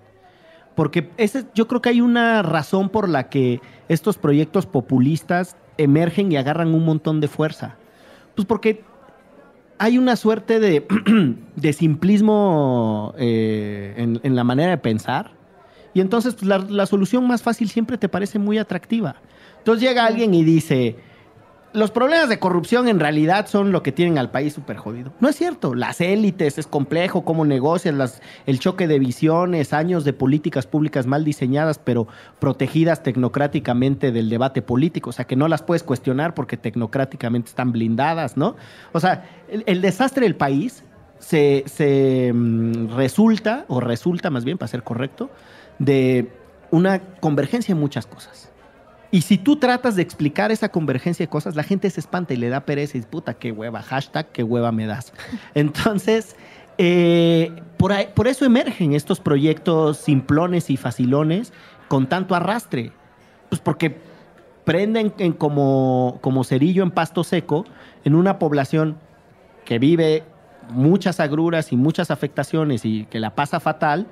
Porque 0.75 1.11
ese, 1.17 1.47
yo 1.55 1.67
creo 1.67 1.81
que 1.81 1.89
hay 1.89 2.03
una 2.03 2.43
razón 2.43 2.91
por 2.91 3.09
la 3.09 3.31
que 3.31 3.63
estos 3.89 4.19
proyectos 4.19 4.67
populistas 4.67 5.57
emergen 5.79 6.31
y 6.31 6.37
agarran 6.37 6.75
un 6.75 6.85
montón 6.85 7.21
de 7.21 7.29
fuerza. 7.29 7.77
Pues 8.35 8.47
porque 8.47 8.85
hay 9.79 9.99
una 9.99 10.17
suerte 10.17 10.61
de, 10.61 10.87
de 11.57 11.73
simplismo 11.73 13.15
eh, 13.19 13.95
en, 13.97 14.21
en 14.23 14.37
la 14.37 14.45
manera 14.45 14.71
de 14.71 14.79
pensar. 14.79 15.33
Y 15.95 16.01
entonces 16.01 16.35
pues, 16.35 16.47
la, 16.47 16.59
la 16.59 16.87
solución 16.87 17.27
más 17.27 17.43
fácil 17.43 17.69
siempre 17.69 17.99
te 17.99 18.09
parece 18.09 18.39
muy 18.39 18.59
atractiva. 18.59 19.17
Entonces 19.59 19.89
llega 19.89 20.07
alguien 20.07 20.35
y 20.35 20.45
dice, 20.45 20.97
los 21.77 21.91
problemas 21.91 22.31
de 22.31 22.39
corrupción 22.39 22.89
en 22.89 22.99
realidad 22.99 23.47
son 23.49 23.71
lo 23.71 23.83
que 23.83 23.93
tienen 23.93 24.17
al 24.17 24.31
país 24.31 24.55
súper 24.55 24.79
jodido. 24.79 25.13
No 25.21 25.29
es 25.29 25.37
cierto. 25.37 25.75
Las 25.75 26.01
élites, 26.01 26.57
es 26.57 26.67
complejo 26.67 27.23
cómo 27.23 27.45
negocian, 27.45 27.99
las, 27.99 28.23
el 28.47 28.59
choque 28.59 28.89
de 28.89 28.99
visiones, 28.99 29.75
años 29.75 30.03
de 30.05 30.15
políticas 30.15 30.67
públicas 30.67 31.07
mal 31.07 31.23
diseñadas, 31.23 31.79
pero 31.79 32.09
protegidas 32.39 33.03
tecnocráticamente 33.03 34.11
del 34.11 34.31
debate 34.31 34.63
político. 34.63 35.11
O 35.11 35.13
sea, 35.13 35.27
que 35.27 35.37
no 35.37 35.49
las 35.49 35.63
puedes 35.63 35.83
cuestionar 35.83 36.33
porque 36.33 36.57
tecnocráticamente 36.57 37.51
están 37.51 37.73
blindadas, 37.73 38.39
¿no? 38.39 38.57
O 38.93 39.01
sea, 39.01 39.29
el, 39.49 39.83
desastre 39.83 40.25
del 40.25 40.37
país 40.37 40.83
se, 41.19 41.65
se 41.67 42.33
mm, 42.33 42.97
resulta, 42.97 43.67
o 43.69 43.81
resulta 43.81 44.31
más 44.31 44.47
bien, 44.47 44.57
para 44.57 44.69
ser 44.69 44.83
correcto, 44.83 45.29
de 45.79 46.33
una 46.71 47.01
convergencia 47.21 47.73
en 47.73 47.79
muchas 47.79 48.07
cosas. 48.07 48.51
Y 49.11 49.23
si 49.23 49.39
tú 49.39 49.57
tratas 49.57 49.97
de 49.97 50.03
explicar 50.03 50.51
esa 50.53 50.69
convergencia 50.69 51.25
de 51.25 51.31
cosas, 51.31 51.55
la 51.57 51.63
gente 51.63 51.89
se 51.91 52.01
espanta 52.01 52.35
y 52.35 52.37
le 52.37 52.49
da 52.49 52.61
pereza 52.61 52.97
y 52.97 53.01
dice, 53.01 53.09
puta, 53.11 53.35
qué 53.35 53.53
hueva, 53.53 53.83
hashtag, 53.83 54.27
qué 54.33 54.43
hueva 54.43 54.73
me 54.73 54.87
das. 54.87 55.13
Entonces, 55.55 56.37
eh, 56.79 57.53
por, 57.79 57.93
ahí- 57.93 58.09
por 58.15 58.27
eso 58.29 58.45
emergen 58.45 58.95
estos 58.95 59.21
proyectos 59.21 59.99
simplones 59.99 60.71
y 60.71 60.77
facilones 60.77 61.53
con 61.89 62.07
tanto 62.09 62.35
arrastre. 62.35 62.93
Pues 63.49 63.61
porque 63.61 63.97
prenden 64.65 65.15
en 65.19 65.33
como, 65.33 66.19
como 66.21 66.43
cerillo 66.43 66.83
en 66.83 66.91
pasto 66.91 67.23
seco 67.23 67.65
en 68.05 68.15
una 68.17 68.39
población 68.41 68.99
que 69.65 69.79
vive 69.79 70.25
muchas 70.71 71.21
agruras 71.21 71.73
y 71.73 71.77
muchas 71.77 72.11
afectaciones 72.11 72.85
y 72.85 73.05
que 73.05 73.21
la 73.21 73.37
pasa 73.37 73.61
fatal 73.61 74.09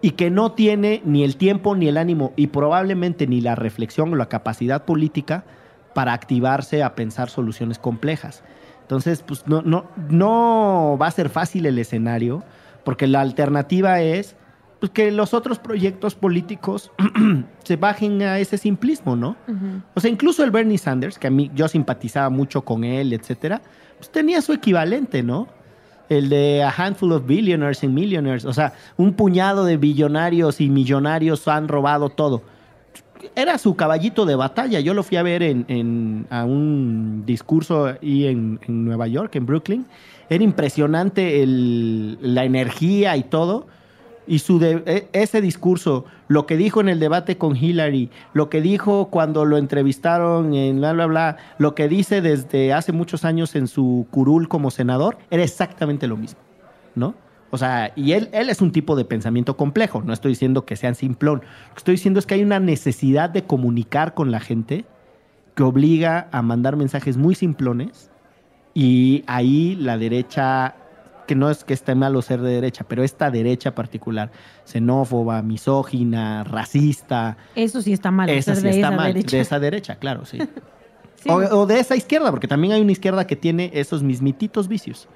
y 0.00 0.12
que 0.12 0.30
no 0.30 0.52
tiene 0.52 1.02
ni 1.04 1.24
el 1.24 1.36
tiempo 1.36 1.74
ni 1.74 1.88
el 1.88 1.96
ánimo 1.96 2.32
y 2.36 2.48
probablemente 2.48 3.26
ni 3.26 3.40
la 3.40 3.54
reflexión 3.54 4.12
o 4.12 4.16
la 4.16 4.28
capacidad 4.28 4.84
política 4.84 5.44
para 5.94 6.12
activarse 6.12 6.82
a 6.82 6.94
pensar 6.94 7.30
soluciones 7.30 7.78
complejas. 7.78 8.42
Entonces, 8.82 9.22
pues 9.22 9.46
no, 9.46 9.62
no, 9.62 9.86
no 10.08 10.96
va 11.00 11.08
a 11.08 11.10
ser 11.10 11.28
fácil 11.28 11.66
el 11.66 11.78
escenario, 11.78 12.42
porque 12.84 13.06
la 13.06 13.20
alternativa 13.20 14.00
es 14.00 14.36
pues, 14.80 14.92
que 14.92 15.10
los 15.10 15.34
otros 15.34 15.58
proyectos 15.58 16.14
políticos 16.14 16.92
se 17.64 17.76
bajen 17.76 18.22
a 18.22 18.38
ese 18.38 18.56
simplismo, 18.56 19.16
¿no? 19.16 19.36
O 19.94 20.00
sea, 20.00 20.10
incluso 20.10 20.44
el 20.44 20.50
Bernie 20.50 20.78
Sanders, 20.78 21.18
que 21.18 21.26
a 21.26 21.30
mí 21.30 21.50
yo 21.54 21.68
simpatizaba 21.68 22.30
mucho 22.30 22.62
con 22.62 22.84
él, 22.84 23.12
etcétera, 23.12 23.60
pues 23.98 24.10
tenía 24.10 24.40
su 24.40 24.52
equivalente, 24.52 25.22
¿no? 25.22 25.48
El 26.08 26.28
de 26.30 26.62
a 26.62 26.70
handful 26.70 27.12
of 27.12 27.26
billionaires 27.26 27.82
and 27.84 27.92
millionaires. 27.94 28.44
O 28.44 28.52
sea, 28.52 28.72
un 28.96 29.12
puñado 29.12 29.64
de 29.64 29.76
billonarios 29.76 30.60
y 30.60 30.68
millonarios 30.68 31.46
han 31.48 31.68
robado 31.68 32.08
todo. 32.08 32.42
Era 33.34 33.58
su 33.58 33.74
caballito 33.76 34.24
de 34.26 34.36
batalla. 34.36 34.80
Yo 34.80 34.94
lo 34.94 35.02
fui 35.02 35.16
a 35.16 35.22
ver 35.22 35.42
en, 35.42 35.64
en- 35.68 36.26
a 36.30 36.44
un 36.44 37.24
discurso 37.26 37.86
ahí 37.86 38.26
en, 38.26 38.60
en 38.66 38.84
Nueva 38.84 39.08
York, 39.08 39.34
en 39.36 39.44
Brooklyn. 39.44 39.86
Era 40.30 40.44
impresionante 40.44 41.42
el- 41.42 42.18
la 42.22 42.44
energía 42.44 43.16
y 43.16 43.24
todo. 43.24 43.66
Y 44.28 44.40
su 44.40 44.58
de- 44.58 44.82
e- 44.86 45.08
ese 45.12 45.40
discurso, 45.40 46.04
lo 46.28 46.46
que 46.46 46.56
dijo 46.56 46.80
en 46.80 46.88
el 46.88 47.00
debate 47.00 47.38
con 47.38 47.56
Hillary, 47.56 48.10
lo 48.34 48.50
que 48.50 48.60
dijo 48.60 49.06
cuando 49.08 49.44
lo 49.46 49.56
entrevistaron 49.56 50.54
en 50.54 50.78
bla, 50.78 50.92
bla, 50.92 51.06
bla, 51.06 51.36
lo 51.58 51.74
que 51.74 51.88
dice 51.88 52.20
desde 52.20 52.72
hace 52.74 52.92
muchos 52.92 53.24
años 53.24 53.56
en 53.56 53.66
su 53.66 54.06
curul 54.10 54.48
como 54.48 54.70
senador, 54.70 55.18
era 55.30 55.42
exactamente 55.42 56.06
lo 56.06 56.16
mismo, 56.16 56.40
¿no? 56.94 57.14
O 57.50 57.56
sea, 57.56 57.92
y 57.96 58.12
él, 58.12 58.28
él 58.32 58.50
es 58.50 58.60
un 58.60 58.70
tipo 58.72 58.94
de 58.94 59.06
pensamiento 59.06 59.56
complejo, 59.56 60.02
no 60.04 60.12
estoy 60.12 60.32
diciendo 60.32 60.66
que 60.66 60.76
sean 60.76 60.94
simplón, 60.94 61.40
lo 61.68 61.74
que 61.74 61.78
estoy 61.78 61.94
diciendo 61.94 62.20
es 62.20 62.26
que 62.26 62.34
hay 62.34 62.42
una 62.42 62.60
necesidad 62.60 63.30
de 63.30 63.44
comunicar 63.44 64.12
con 64.12 64.30
la 64.30 64.40
gente 64.40 64.84
que 65.54 65.62
obliga 65.62 66.28
a 66.30 66.42
mandar 66.42 66.76
mensajes 66.76 67.16
muy 67.16 67.34
simplones 67.34 68.10
Y 68.74 69.24
ahí 69.26 69.74
la 69.76 69.98
derecha, 69.98 70.76
que 71.28 71.36
no 71.36 71.48
es 71.50 71.62
que 71.62 71.74
esté 71.74 71.94
malo 71.94 72.20
ser 72.22 72.40
de 72.40 72.50
derecha, 72.50 72.84
pero 72.88 73.04
esta 73.04 73.30
derecha 73.30 73.72
particular, 73.76 74.32
xenófoba, 74.64 75.42
misógina, 75.42 76.42
racista, 76.42 77.36
Eso 77.54 77.80
sí 77.82 77.92
está 77.92 78.10
mal. 78.10 78.28
esa 78.30 78.54
ser 78.54 78.56
sí 78.56 78.62
de 78.62 78.70
está 78.70 78.88
esa 78.88 78.96
mal. 78.96 79.12
derecha. 79.14 79.36
De 79.36 79.40
esa 79.42 79.60
derecha, 79.60 79.94
claro, 79.96 80.24
sí. 80.26 80.38
Sí. 81.20 81.28
O, 81.30 81.34
o 81.34 81.66
de 81.66 81.80
esa 81.80 81.96
izquierda, 81.96 82.30
porque 82.30 82.46
también 82.46 82.74
hay 82.74 82.80
una 82.80 82.92
izquierda 82.92 83.26
que 83.26 83.34
tiene 83.34 83.72
esos 83.74 84.04
mismititos 84.04 84.68
vicios. 84.68 85.08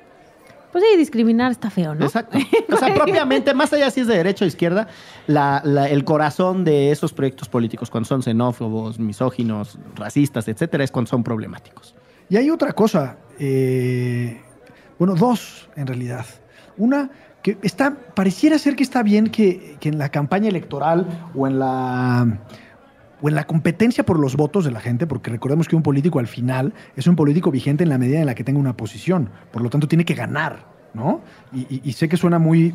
Pues 0.72 0.82
sí, 0.90 0.96
discriminar 0.98 1.52
está 1.52 1.70
feo, 1.70 1.94
¿no? 1.94 2.04
Exacto. 2.06 2.38
O 2.72 2.76
sea, 2.76 2.92
propiamente, 2.92 3.54
más 3.54 3.72
allá 3.72 3.88
si 3.88 4.00
es 4.00 4.08
de 4.08 4.16
derecha 4.16 4.44
o 4.44 4.48
izquierda, 4.48 4.88
la- 5.28 5.62
la- 5.64 5.88
el 5.88 6.02
corazón 6.02 6.64
de 6.64 6.90
esos 6.90 7.12
proyectos 7.12 7.48
políticos, 7.48 7.88
cuando 7.88 8.08
son 8.08 8.20
xenófobos, 8.24 8.98
misóginos, 8.98 9.78
racistas, 9.94 10.48
etcétera, 10.48 10.82
es 10.82 10.90
cuando 10.90 11.08
son 11.08 11.22
problemáticos. 11.22 11.94
Y 12.28 12.36
hay 12.36 12.50
otra 12.50 12.72
cosa, 12.72 13.18
eh, 13.38 14.40
bueno, 15.04 15.16
dos 15.16 15.68
en 15.74 15.88
realidad. 15.88 16.24
Una 16.76 17.10
que 17.42 17.58
está, 17.62 17.92
pareciera 18.14 18.56
ser 18.56 18.76
que 18.76 18.84
está 18.84 19.02
bien 19.02 19.30
que, 19.30 19.76
que 19.80 19.88
en 19.88 19.98
la 19.98 20.10
campaña 20.10 20.48
electoral 20.48 21.08
o 21.34 21.48
en 21.48 21.58
la 21.58 22.38
o 23.20 23.28
en 23.28 23.34
la 23.34 23.44
competencia 23.44 24.04
por 24.04 24.18
los 24.20 24.36
votos 24.36 24.64
de 24.64 24.70
la 24.70 24.78
gente, 24.80 25.08
porque 25.08 25.30
recordemos 25.30 25.66
que 25.66 25.74
un 25.74 25.82
político 25.82 26.20
al 26.20 26.28
final 26.28 26.72
es 26.96 27.08
un 27.08 27.16
político 27.16 27.50
vigente 27.50 27.82
en 27.82 27.88
la 27.90 27.98
medida 27.98 28.20
en 28.20 28.26
la 28.26 28.36
que 28.36 28.44
tenga 28.44 28.60
una 28.60 28.76
posición, 28.76 29.28
por 29.52 29.62
lo 29.62 29.70
tanto 29.70 29.88
tiene 29.88 30.04
que 30.04 30.14
ganar, 30.14 30.66
¿no? 30.94 31.20
Y, 31.52 31.60
y- 31.68 31.80
y 31.84 31.92
sé 31.94 32.08
que 32.08 32.16
suena 32.16 32.38
muy 32.38 32.72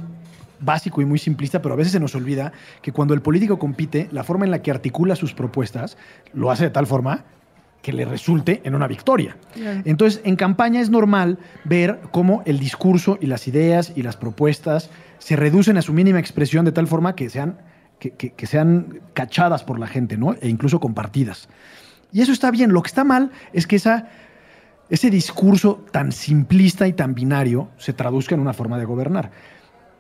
básico 0.60 1.02
y 1.02 1.06
muy 1.06 1.20
simplista, 1.20 1.62
pero 1.62 1.74
a 1.76 1.78
veces 1.78 1.94
se 1.94 2.00
nos 2.02 2.14
olvida 2.16 2.52
que 2.82 2.92
cuando 2.92 3.14
el 3.14 3.22
político 3.22 3.58
compite, 3.58 4.10
la 4.12 4.24
forma 4.26 4.44
en 4.44 4.52
la 4.52 4.62
que 4.62 4.72
articula 4.72 5.16
sus 5.16 5.34
propuestas 5.34 5.98
lo 6.34 6.52
hace 6.52 6.66
de 6.66 6.70
tal 6.72 6.88
forma 6.88 7.24
que 7.88 7.94
le 7.94 8.04
resulte 8.04 8.60
en 8.66 8.76
una 8.76 8.86
victoria. 8.86 9.38
Claro. 9.54 9.80
Entonces, 9.86 10.20
en 10.26 10.36
campaña 10.36 10.82
es 10.82 10.90
normal 10.90 11.38
ver 11.64 12.02
cómo 12.12 12.44
el 12.46 12.60
discurso 12.60 13.18
y 13.22 13.28
las 13.28 13.48
ideas 13.48 13.94
y 13.96 14.02
las 14.04 14.18
propuestas 14.18 14.90
se 15.20 15.38
reducen 15.38 15.78
a 15.78 15.82
su 15.82 15.94
mínima 15.94 16.20
expresión 16.20 16.66
de 16.66 16.74
tal 16.74 16.86
forma 16.88 17.16
que 17.16 17.30
sean, 17.30 17.60
que, 17.98 18.12
que- 18.12 18.32
que 18.34 18.46
sean 18.46 19.00
cachadas 19.14 19.64
por 19.64 19.80
la 19.80 19.88
gente, 19.88 20.18
¿no? 20.18 20.34
E 20.42 20.50
incluso 20.50 20.82
compartidas. 20.82 21.48
Y 22.12 22.20
eso 22.20 22.34
está 22.34 22.52
bien. 22.52 22.74
Lo 22.74 22.82
que 22.84 22.88
está 22.88 23.06
mal 23.06 23.32
es 23.54 23.66
que 23.68 23.78
esa, 23.78 24.10
ese 24.90 25.10
discurso 25.10 25.86
tan 25.94 26.12
simplista 26.12 26.90
y 26.90 26.94
tan 26.94 27.16
binario 27.16 27.70
se 27.78 27.94
traduzca 27.94 28.36
en 28.36 28.42
una 28.42 28.52
forma 28.52 28.78
de 28.78 28.84
gobernar. 28.84 29.32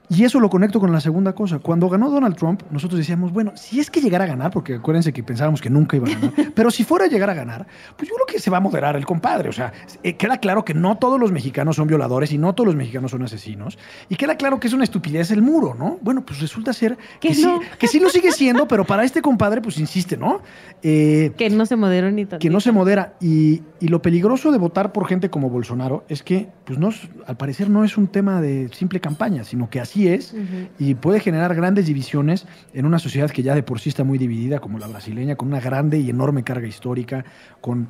Y 0.09 0.23
eso 0.23 0.39
lo 0.39 0.49
conecto 0.49 0.79
con 0.79 0.91
la 0.91 1.01
segunda 1.01 1.33
cosa. 1.33 1.59
Cuando 1.59 1.89
ganó 1.89 2.09
Donald 2.09 2.37
Trump, 2.37 2.61
nosotros 2.71 2.97
decíamos, 2.97 3.33
bueno, 3.33 3.51
si 3.55 3.79
es 3.81 3.91
que 3.91 3.99
llegara 3.99 4.23
a 4.23 4.27
ganar, 4.27 4.51
porque 4.51 4.75
acuérdense 4.75 5.11
que 5.11 5.21
pensábamos 5.21 5.61
que 5.61 5.69
nunca 5.69 5.97
iba 5.97 6.07
a 6.07 6.11
ganar, 6.11 6.33
pero 6.55 6.71
si 6.71 6.85
fuera 6.85 7.05
a 7.05 7.07
llegar 7.09 7.29
a 7.29 7.33
ganar, 7.33 7.67
pues 7.97 8.07
yo 8.09 8.15
creo 8.15 8.25
que 8.25 8.39
se 8.39 8.49
va 8.49 8.57
a 8.57 8.61
moderar 8.61 8.95
el 8.95 9.05
compadre. 9.05 9.49
O 9.49 9.51
sea, 9.51 9.73
eh, 10.03 10.15
queda 10.15 10.37
claro 10.37 10.63
que 10.63 10.73
no 10.73 10.97
todos 10.97 11.19
los 11.19 11.31
mexicanos 11.33 11.75
son 11.75 11.87
violadores 11.87 12.31
y 12.31 12.37
no 12.37 12.55
todos 12.55 12.67
los 12.67 12.75
mexicanos 12.75 13.11
son 13.11 13.23
asesinos. 13.23 13.77
Y 14.07 14.15
queda 14.15 14.37
claro 14.37 14.59
que 14.61 14.67
es 14.67 14.73
una 14.73 14.85
estupidez 14.85 15.31
el 15.31 15.41
muro, 15.41 15.75
¿no? 15.77 15.97
Bueno, 16.01 16.25
pues 16.25 16.39
resulta 16.39 16.71
ser 16.71 16.97
Que 17.19 17.29
que, 17.29 17.35
sí, 17.35 17.47
que 17.77 17.87
sí 17.87 17.99
lo 17.99 18.09
sigue 18.09 18.31
siendo, 18.31 18.67
pero 18.67 18.85
para 18.85 19.03
este 19.03 19.21
compadre, 19.21 19.61
pues 19.61 19.77
insiste, 19.77 20.15
¿no? 20.15 20.41
Eh, 20.83 21.33
Que 21.37 21.49
no 21.49 21.65
se 21.65 21.75
moderó 21.75 22.09
ni 22.11 22.25
tanto. 22.25 22.39
que 22.41 22.49
no 22.49 22.61
se 22.61 22.71
modera. 22.71 23.15
Y, 23.19 23.61
y 23.81 23.89
lo 23.89 24.01
peligroso 24.01 24.53
de 24.53 24.57
votar 24.57 24.93
por 24.93 25.05
gente 25.07 25.29
como 25.29 25.49
Bolsonaro 25.49 26.05
es 26.07 26.23
que, 26.23 26.47
pues 26.65 26.79
no, 26.79 26.91
al 27.25 27.35
parecer 27.35 27.69
no 27.69 27.83
es 27.83 27.97
un 27.97 28.07
tema 28.07 28.39
de 28.41 28.69
simple 28.73 29.01
campaña, 29.01 29.43
sino 29.43 29.69
que 29.69 29.81
así 29.81 29.96
es 30.05 30.35
y 30.77 30.93
puede 30.93 31.19
generar 31.19 31.55
grandes 31.55 31.87
divisiones 31.87 32.45
en 32.73 32.85
una 32.85 32.99
sociedad 32.99 33.31
que 33.31 33.41
ya 33.41 33.55
de 33.55 33.63
por 33.63 33.79
sí 33.79 33.89
está 33.89 34.03
muy 34.03 34.19
dividida, 34.19 34.59
como 34.59 34.77
la 34.77 34.85
brasileña, 34.85 35.35
con 35.35 35.47
una 35.47 35.59
grande 35.59 35.97
y 35.97 36.11
enorme 36.11 36.43
carga 36.43 36.67
histórica, 36.67 37.25
con 37.61 37.89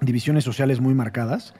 divisiones 0.00 0.42
sociales 0.42 0.80
muy 0.80 0.94
marcadas. 0.94 1.54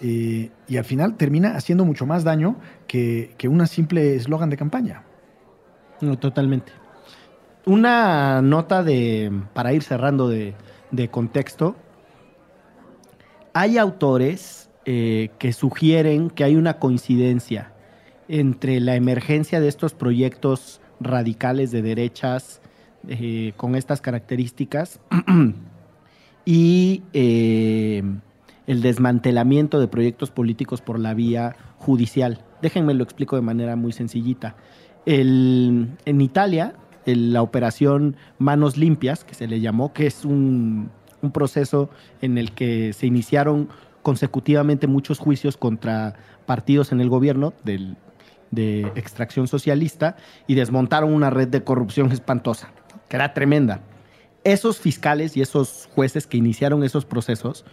eh, 0.00 0.50
y 0.68 0.76
al 0.76 0.84
final 0.84 1.16
termina 1.16 1.56
haciendo 1.56 1.84
mucho 1.84 2.06
más 2.06 2.24
daño 2.24 2.56
que, 2.86 3.34
que 3.38 3.48
una 3.48 3.66
simple 3.66 4.16
eslogan 4.16 4.50
de 4.50 4.56
campaña. 4.56 5.02
No, 6.00 6.18
totalmente. 6.18 6.72
Una 7.66 8.42
nota 8.42 8.82
de, 8.82 9.30
para 9.54 9.72
ir 9.72 9.82
cerrando 9.82 10.28
de, 10.28 10.54
de 10.90 11.08
contexto. 11.08 11.76
Hay 13.54 13.78
autores 13.78 14.70
eh, 14.84 15.30
que 15.38 15.52
sugieren 15.52 16.30
que 16.30 16.42
hay 16.42 16.56
una 16.56 16.78
coincidencia 16.78 17.71
entre 18.32 18.80
la 18.80 18.96
emergencia 18.96 19.60
de 19.60 19.68
estos 19.68 19.92
proyectos 19.92 20.80
radicales 21.00 21.70
de 21.70 21.82
derechas 21.82 22.62
eh, 23.06 23.52
con 23.58 23.74
estas 23.74 24.00
características 24.00 25.00
y 26.46 27.02
eh, 27.12 28.02
el 28.66 28.80
desmantelamiento 28.80 29.78
de 29.80 29.86
proyectos 29.86 30.30
políticos 30.30 30.80
por 30.80 30.98
la 30.98 31.12
vía 31.12 31.56
judicial. 31.76 32.42
Déjenme 32.62 32.94
lo 32.94 33.04
explico 33.04 33.36
de 33.36 33.42
manera 33.42 33.76
muy 33.76 33.92
sencillita. 33.92 34.56
El- 35.04 35.90
en 36.06 36.20
Italia, 36.22 36.74
la 37.04 37.42
operación 37.42 38.16
Manos 38.38 38.78
Limpias, 38.78 39.24
que 39.24 39.34
se 39.34 39.46
le 39.46 39.60
llamó, 39.60 39.92
que 39.92 40.06
es 40.06 40.24
un, 40.24 40.88
un 41.20 41.32
proceso 41.32 41.90
en 42.22 42.38
el 42.38 42.52
que 42.52 42.94
se 42.94 43.06
iniciaron 43.06 43.68
consecutivamente 44.02 44.86
muchos 44.86 45.18
juicios 45.18 45.58
contra 45.58 46.14
partidos 46.46 46.92
en 46.92 47.02
el 47.02 47.10
gobierno 47.10 47.52
del- 47.62 47.98
de 48.52 48.92
extracción 48.94 49.48
socialista 49.48 50.16
y 50.46 50.54
desmontaron 50.54 51.12
una 51.12 51.30
red 51.30 51.48
de 51.48 51.64
corrupción 51.64 52.12
espantosa, 52.12 52.70
que 53.08 53.16
era 53.16 53.34
tremenda. 53.34 53.80
Esos 54.44 54.78
fiscales 54.78 55.36
y 55.36 55.40
esos 55.40 55.88
jueces 55.94 56.28
que 56.28 56.36
iniciaron 56.36 56.84
esos 56.84 57.04
procesos 57.04 57.64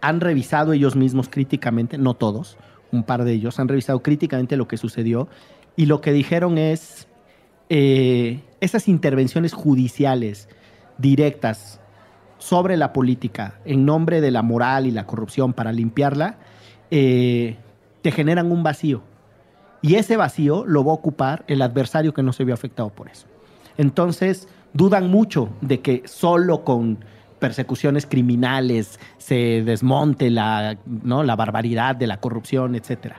han 0.00 0.20
revisado 0.20 0.72
ellos 0.72 0.94
mismos 0.94 1.28
críticamente, 1.28 1.98
no 1.98 2.14
todos, 2.14 2.56
un 2.92 3.02
par 3.02 3.24
de 3.24 3.32
ellos, 3.32 3.58
han 3.58 3.68
revisado 3.68 4.02
críticamente 4.02 4.56
lo 4.56 4.68
que 4.68 4.76
sucedió 4.76 5.28
y 5.74 5.86
lo 5.86 6.00
que 6.00 6.12
dijeron 6.12 6.58
es, 6.58 7.08
eh, 7.68 8.42
esas 8.60 8.88
intervenciones 8.88 9.52
judiciales 9.52 10.48
directas 10.98 11.80
sobre 12.38 12.76
la 12.76 12.92
política 12.92 13.58
en 13.64 13.84
nombre 13.84 14.20
de 14.20 14.30
la 14.30 14.42
moral 14.42 14.86
y 14.86 14.90
la 14.90 15.06
corrupción 15.06 15.52
para 15.52 15.72
limpiarla, 15.72 16.38
eh, 16.90 17.56
te 18.02 18.12
generan 18.12 18.52
un 18.52 18.62
vacío. 18.62 19.02
Y 19.82 19.94
ese 19.96 20.16
vacío 20.16 20.64
lo 20.66 20.84
va 20.84 20.92
a 20.92 20.94
ocupar 20.94 21.44
el 21.48 21.62
adversario 21.62 22.12
que 22.14 22.22
no 22.22 22.32
se 22.32 22.44
vio 22.44 22.54
afectado 22.54 22.90
por 22.90 23.08
eso. 23.08 23.26
Entonces, 23.78 24.48
dudan 24.72 25.10
mucho 25.10 25.48
de 25.60 25.80
que 25.80 26.02
solo 26.06 26.64
con 26.64 26.98
persecuciones 27.38 28.06
criminales 28.06 28.98
se 29.18 29.62
desmonte 29.64 30.30
la, 30.30 30.78
¿no? 30.86 31.22
la 31.22 31.36
barbaridad 31.36 31.94
de 31.94 32.06
la 32.06 32.18
corrupción, 32.18 32.74
etc. 32.74 33.14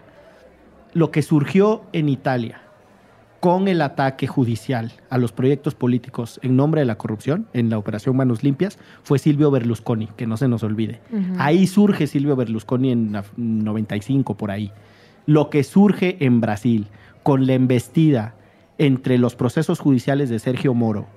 Lo 0.93 1.11
que 1.11 1.21
surgió 1.21 1.83
en 1.93 2.09
Italia 2.09 2.61
con 3.39 3.67
el 3.67 3.83
ataque 3.83 4.25
judicial 4.25 4.91
a 5.11 5.19
los 5.19 5.31
proyectos 5.31 5.75
políticos 5.75 6.39
en 6.41 6.55
nombre 6.55 6.81
de 6.81 6.85
la 6.85 6.97
corrupción, 6.97 7.47
en 7.53 7.69
la 7.69 7.77
operación 7.77 8.17
Manos 8.17 8.41
Limpias, 8.43 8.79
fue 9.03 9.19
Silvio 9.19 9.51
Berlusconi, 9.51 10.07
que 10.17 10.25
no 10.25 10.37
se 10.37 10.47
nos 10.47 10.63
olvide. 10.63 11.01
Ahí 11.37 11.67
surge 11.67 12.07
Silvio 12.07 12.35
Berlusconi 12.35 12.91
en 12.91 13.11
la- 13.11 13.23
95, 13.37 14.35
por 14.35 14.49
ahí. 14.49 14.71
Lo 15.27 15.49
que 15.49 15.63
surge 15.63 16.17
en 16.21 16.41
Brasil 16.41 16.87
con 17.21 17.45
la 17.45 17.53
embestida 17.53 18.33
entre 18.77 19.17
los 19.17 19.35
procesos 19.35 19.79
judiciales 19.79 20.29
de 20.29 20.39
Sergio 20.39 20.73
Moro 20.73 21.07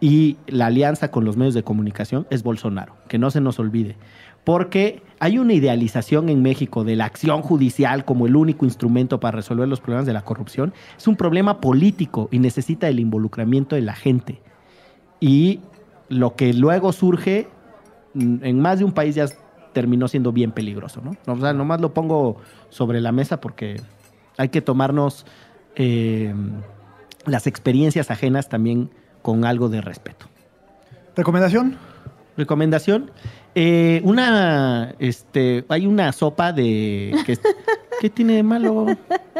y 0.00 0.36
la 0.46 0.66
alianza 0.66 1.10
con 1.10 1.24
los 1.24 1.36
medios 1.36 1.54
de 1.54 1.64
comunicación 1.64 2.26
es 2.30 2.42
Bolsonaro, 2.42 2.94
que 3.08 3.18
no 3.18 3.30
se 3.30 3.40
nos 3.40 3.58
olvide. 3.58 3.96
Porque 4.44 5.02
hay 5.18 5.38
una 5.38 5.54
idealización 5.54 6.28
en 6.28 6.42
México 6.42 6.84
de 6.84 6.94
la 6.94 7.06
acción 7.06 7.42
judicial 7.42 8.04
como 8.04 8.26
el 8.26 8.36
único 8.36 8.64
instrumento 8.64 9.18
para 9.18 9.36
resolver 9.36 9.66
los 9.66 9.80
problemas 9.80 10.06
de 10.06 10.12
la 10.12 10.22
corrupción. 10.22 10.72
Es 10.96 11.08
un 11.08 11.16
problema 11.16 11.60
político 11.60 12.28
y 12.30 12.38
necesita 12.38 12.88
el 12.88 13.00
involucramiento 13.00 13.74
de 13.74 13.82
la 13.82 13.94
gente. 13.94 14.40
Y 15.18 15.58
lo 16.08 16.36
que 16.36 16.52
luego 16.52 16.92
surge 16.92 17.48
mm, 18.14 18.44
en 18.44 18.60
más 18.60 18.78
de 18.78 18.84
un 18.84 18.92
país 18.92 19.16
ya 19.16 19.26
terminó 19.76 20.08
siendo 20.08 20.32
bien 20.32 20.52
peligroso, 20.52 21.02
¿no? 21.04 21.10
O 21.30 21.38
sea, 21.38 21.52
nomás 21.52 21.82
lo 21.82 21.92
pongo 21.92 22.38
sobre 22.70 23.02
la 23.02 23.12
mesa 23.12 23.42
porque 23.42 23.78
hay 24.38 24.48
que 24.48 24.62
tomarnos 24.62 25.26
eh, 25.74 26.32
las 27.26 27.46
experiencias 27.46 28.10
ajenas 28.10 28.48
también 28.48 28.88
con 29.20 29.44
algo 29.44 29.68
de 29.68 29.82
respeto. 29.82 30.24
¿Recomendación? 31.14 31.76
Recomendación. 32.38 33.10
eh, 33.54 34.00
una, 34.02 34.94
este, 34.98 35.66
hay 35.68 35.86
una 35.86 36.10
sopa 36.12 36.54
de, 36.54 37.14
que- 37.26 37.36
¿qué 38.00 38.10
tiene 38.10 38.34
de 38.34 38.42
malo? 38.42 38.86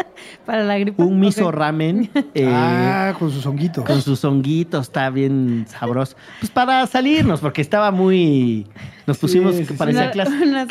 Para 0.47 0.65
la 0.65 0.79
gripe. 0.79 1.03
Un 1.03 1.19
miso 1.21 1.51
ramen. 1.51 2.11
eh, 2.35 2.49
ah, 2.53 3.15
con 3.19 3.31
sus 3.31 3.45
honguitos. 3.47 3.85
con 3.85 4.01
sus 4.03 4.25
honguitos, 4.25 4.83
está 4.87 5.11
bien 5.11 5.67
sabroso. 5.69 6.17
Pues 6.41 6.51
para 6.51 6.87
salirnos, 6.87 7.41
porque 7.41 7.61
estaba 7.63 7.91
muy. 7.91 8.67
Nos 9.07 9.19
pusimos, 9.19 9.53
Sí, 9.55 9.61
que 9.61 9.67
sí, 9.67 9.73
sí. 9.73 9.79
parecía 9.79 10.03
Una- 10.03 10.11
clase. 10.11 10.31
unas 10.43 10.69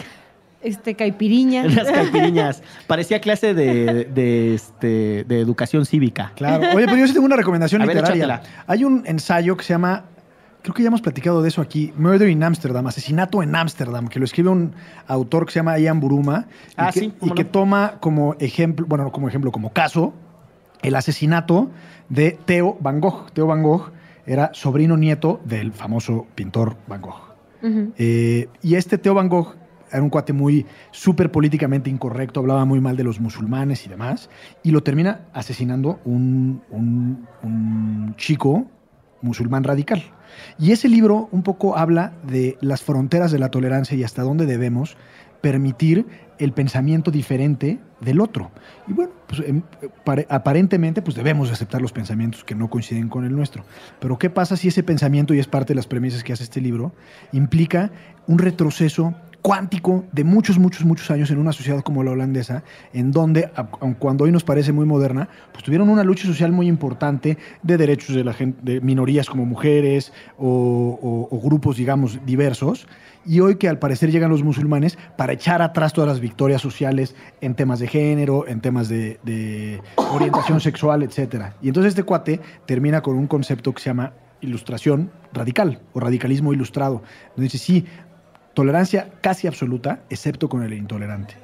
este, 0.62 0.96
caipiriñas. 0.96 1.68
Unas 1.72 1.92
caipiriñas. 1.92 2.64
Parecía 2.88 3.20
clase 3.22 3.54
de, 3.54 4.06
de, 4.06 4.56
este, 4.56 5.24
de 5.28 5.40
educación 5.40 5.86
cívica. 5.86 6.32
Claro. 6.36 6.68
Oye, 6.76 6.86
pero 6.86 6.98
yo 6.98 7.08
sí 7.08 7.14
tengo 7.14 7.26
una 7.26 7.36
recomendación 7.36 7.82
A 7.82 7.86
ver, 7.86 7.98
literaria. 7.98 8.24
échatela. 8.26 8.64
Hay 8.66 8.84
un 8.84 9.04
ensayo 9.06 9.56
que 9.58 9.64
se 9.64 9.74
llama 9.74 10.06
creo 10.66 10.74
que 10.74 10.82
ya 10.82 10.88
hemos 10.88 11.02
platicado 11.02 11.44
de 11.44 11.50
eso 11.50 11.62
aquí, 11.62 11.94
Murder 11.96 12.28
in 12.28 12.44
Amsterdam, 12.44 12.88
Asesinato 12.88 13.44
en 13.44 13.56
Ámsterdam, 13.56 14.08
que 14.08 14.18
lo 14.18 14.26
escribe 14.26 14.50
un 14.50 14.74
autor 15.06 15.46
que 15.46 15.52
se 15.52 15.60
llama 15.60 15.78
Ian 15.78 16.00
Buruma 16.00 16.48
y, 16.70 16.74
Ah, 16.76 16.90
que, 16.92 17.00
sí, 17.02 17.14
y 17.22 17.30
que 17.36 17.46
toma 17.46 17.98
como 18.00 18.36
ejemplo, 18.40 18.86
bueno, 18.88 19.04
no 19.04 19.12
como 19.12 19.28
ejemplo, 19.28 19.52
como 19.52 19.72
caso, 19.72 20.14
el 20.82 20.96
asesinato 20.96 21.70
de 22.10 22.38
Theo 22.46 22.78
Van 22.80 23.00
Gogh. 23.00 23.32
Theo 23.32 23.46
Van 23.46 23.62
Gogh 23.62 23.92
era 24.26 24.50
sobrino 24.54 24.98
nieto 24.98 25.40
del 25.46 25.72
famoso 25.72 26.26
pintor 26.34 26.76
Van 26.88 27.02
Gogh. 27.02 27.22
Eh, 27.98 28.50
y 28.64 28.74
este 28.76 28.98
Theo 28.98 29.14
Van 29.14 29.30
Gogh 29.30 29.56
era 29.92 30.02
un 30.02 30.10
cuate 30.10 30.34
muy 30.34 30.66
súper 30.92 31.32
políticamente 31.32 31.90
incorrecto, 31.92 32.40
hablaba 32.40 32.66
muy 32.66 32.82
mal 32.82 32.98
de 32.98 33.04
los 33.04 33.20
musulmanes 33.20 33.86
y 33.86 33.90
demás, 33.90 34.30
y 34.64 34.72
lo 34.72 34.82
termina 34.82 35.22
asesinando 35.32 36.00
un, 36.06 36.62
un- 36.72 37.28
un 37.44 38.16
chico 38.18 38.66
musulmán 39.26 39.64
radical. 39.66 40.04
Y 40.60 40.72
ese 40.72 40.88
libro 40.88 41.28
un 41.32 41.44
poco 41.44 41.78
habla 41.78 42.14
de 42.24 42.58
las 42.62 42.82
fronteras 42.82 43.32
de 43.32 43.40
la 43.40 43.50
tolerancia 43.50 43.98
y 43.98 44.04
hasta 44.04 44.22
dónde 44.22 44.46
debemos 44.46 44.96
permitir 45.42 46.06
el 46.40 46.52
pensamiento 46.54 47.12
diferente 47.12 47.80
del 48.02 48.20
otro. 48.20 48.52
Y 48.88 48.94
bueno, 48.94 49.12
pues, 49.28 49.42
em, 49.48 49.62
pare- 50.04 50.26
aparentemente 50.30 51.02
pues 51.02 51.16
debemos 51.16 51.52
aceptar 51.52 51.82
los 51.82 51.94
pensamientos 51.94 52.44
que 52.44 52.56
no 52.56 52.70
coinciden 52.70 53.08
con 53.10 53.26
el 53.26 53.36
nuestro. 53.36 53.64
Pero 54.00 54.18
¿qué 54.18 54.30
pasa 54.30 54.58
si 54.58 54.68
ese 54.70 54.84
pensamiento, 54.84 55.34
y 55.34 55.40
es 55.40 55.48
parte 55.48 55.74
de 55.74 55.76
las 55.76 55.88
premisas 55.88 56.24
que 56.24 56.34
hace 56.34 56.44
este 56.44 56.62
libro, 56.62 56.94
implica 57.32 57.92
un 58.28 58.40
retroceso 58.40 59.14
cuántico 59.46 60.06
de 60.12 60.24
muchos, 60.24 60.58
muchos, 60.58 60.84
muchos 60.86 61.12
años 61.12 61.30
en 61.30 61.38
una 61.38 61.54
sociedad 61.54 61.84
como 61.84 62.04
la 62.04 62.10
holandesa, 62.10 62.64
en 62.94 63.12
donde, 63.12 63.52
aun 63.80 63.94
cuando 63.94 64.24
hoy 64.24 64.32
nos 64.32 64.44
parece 64.44 64.72
muy 64.72 64.88
moderna, 64.88 65.30
pues 65.52 65.64
tuvieron 65.64 65.88
una 65.88 66.04
lucha 66.04 66.26
social 66.26 66.52
muy 66.52 66.68
importante 66.68 67.38
de 67.62 67.78
derechos 67.78 68.16
de, 68.16 68.24
la 68.24 68.34
gente, 68.34 68.60
de 68.64 68.82
minorías 68.82 69.30
como 69.30 69.46
mujeres 69.46 70.12
o 70.40 71.40
grupos, 71.44 71.78
digamos, 71.78 72.26
diversos, 72.26 72.88
y 73.24 73.40
hoy 73.40 73.58
que 73.58 73.70
al 73.70 73.78
parecer 73.78 74.10
llegan 74.10 74.32
los 74.32 74.42
musulmanes 74.42 74.98
para 75.16 75.34
echar 75.34 75.62
atrás 75.62 75.94
todas 75.94 76.08
las 76.08 76.22
victorias 76.22 76.60
sociales 76.60 77.14
en 77.40 77.54
temas 77.54 77.78
de 77.78 77.88
género, 77.88 78.48
en 78.48 78.62
temas 78.62 78.90
de, 78.90 79.20
de 79.22 79.80
orientación 80.12 80.60
sexual, 80.60 81.04
etc. 81.04 81.52
Y 81.62 81.68
entonces 81.68 81.90
este 81.90 82.02
cuate 82.02 82.40
termina 82.66 83.02
con 83.02 83.16
un 83.16 83.28
concepto 83.28 83.76
que 83.76 83.82
se 83.84 83.92
llama 83.92 84.14
ilustración 84.42 85.12
radical 85.34 85.82
o 85.94 86.00
radicalismo 86.00 86.52
ilustrado. 86.52 87.04
Donde 87.36 87.44
dice, 87.44 87.60
sí, 87.60 87.86
tolerancia 88.56 89.12
casi 89.22 89.46
absoluta, 89.46 90.02
excepto 90.10 90.50
con 90.50 90.64
el 90.64 90.74
intolerante. 90.74 91.36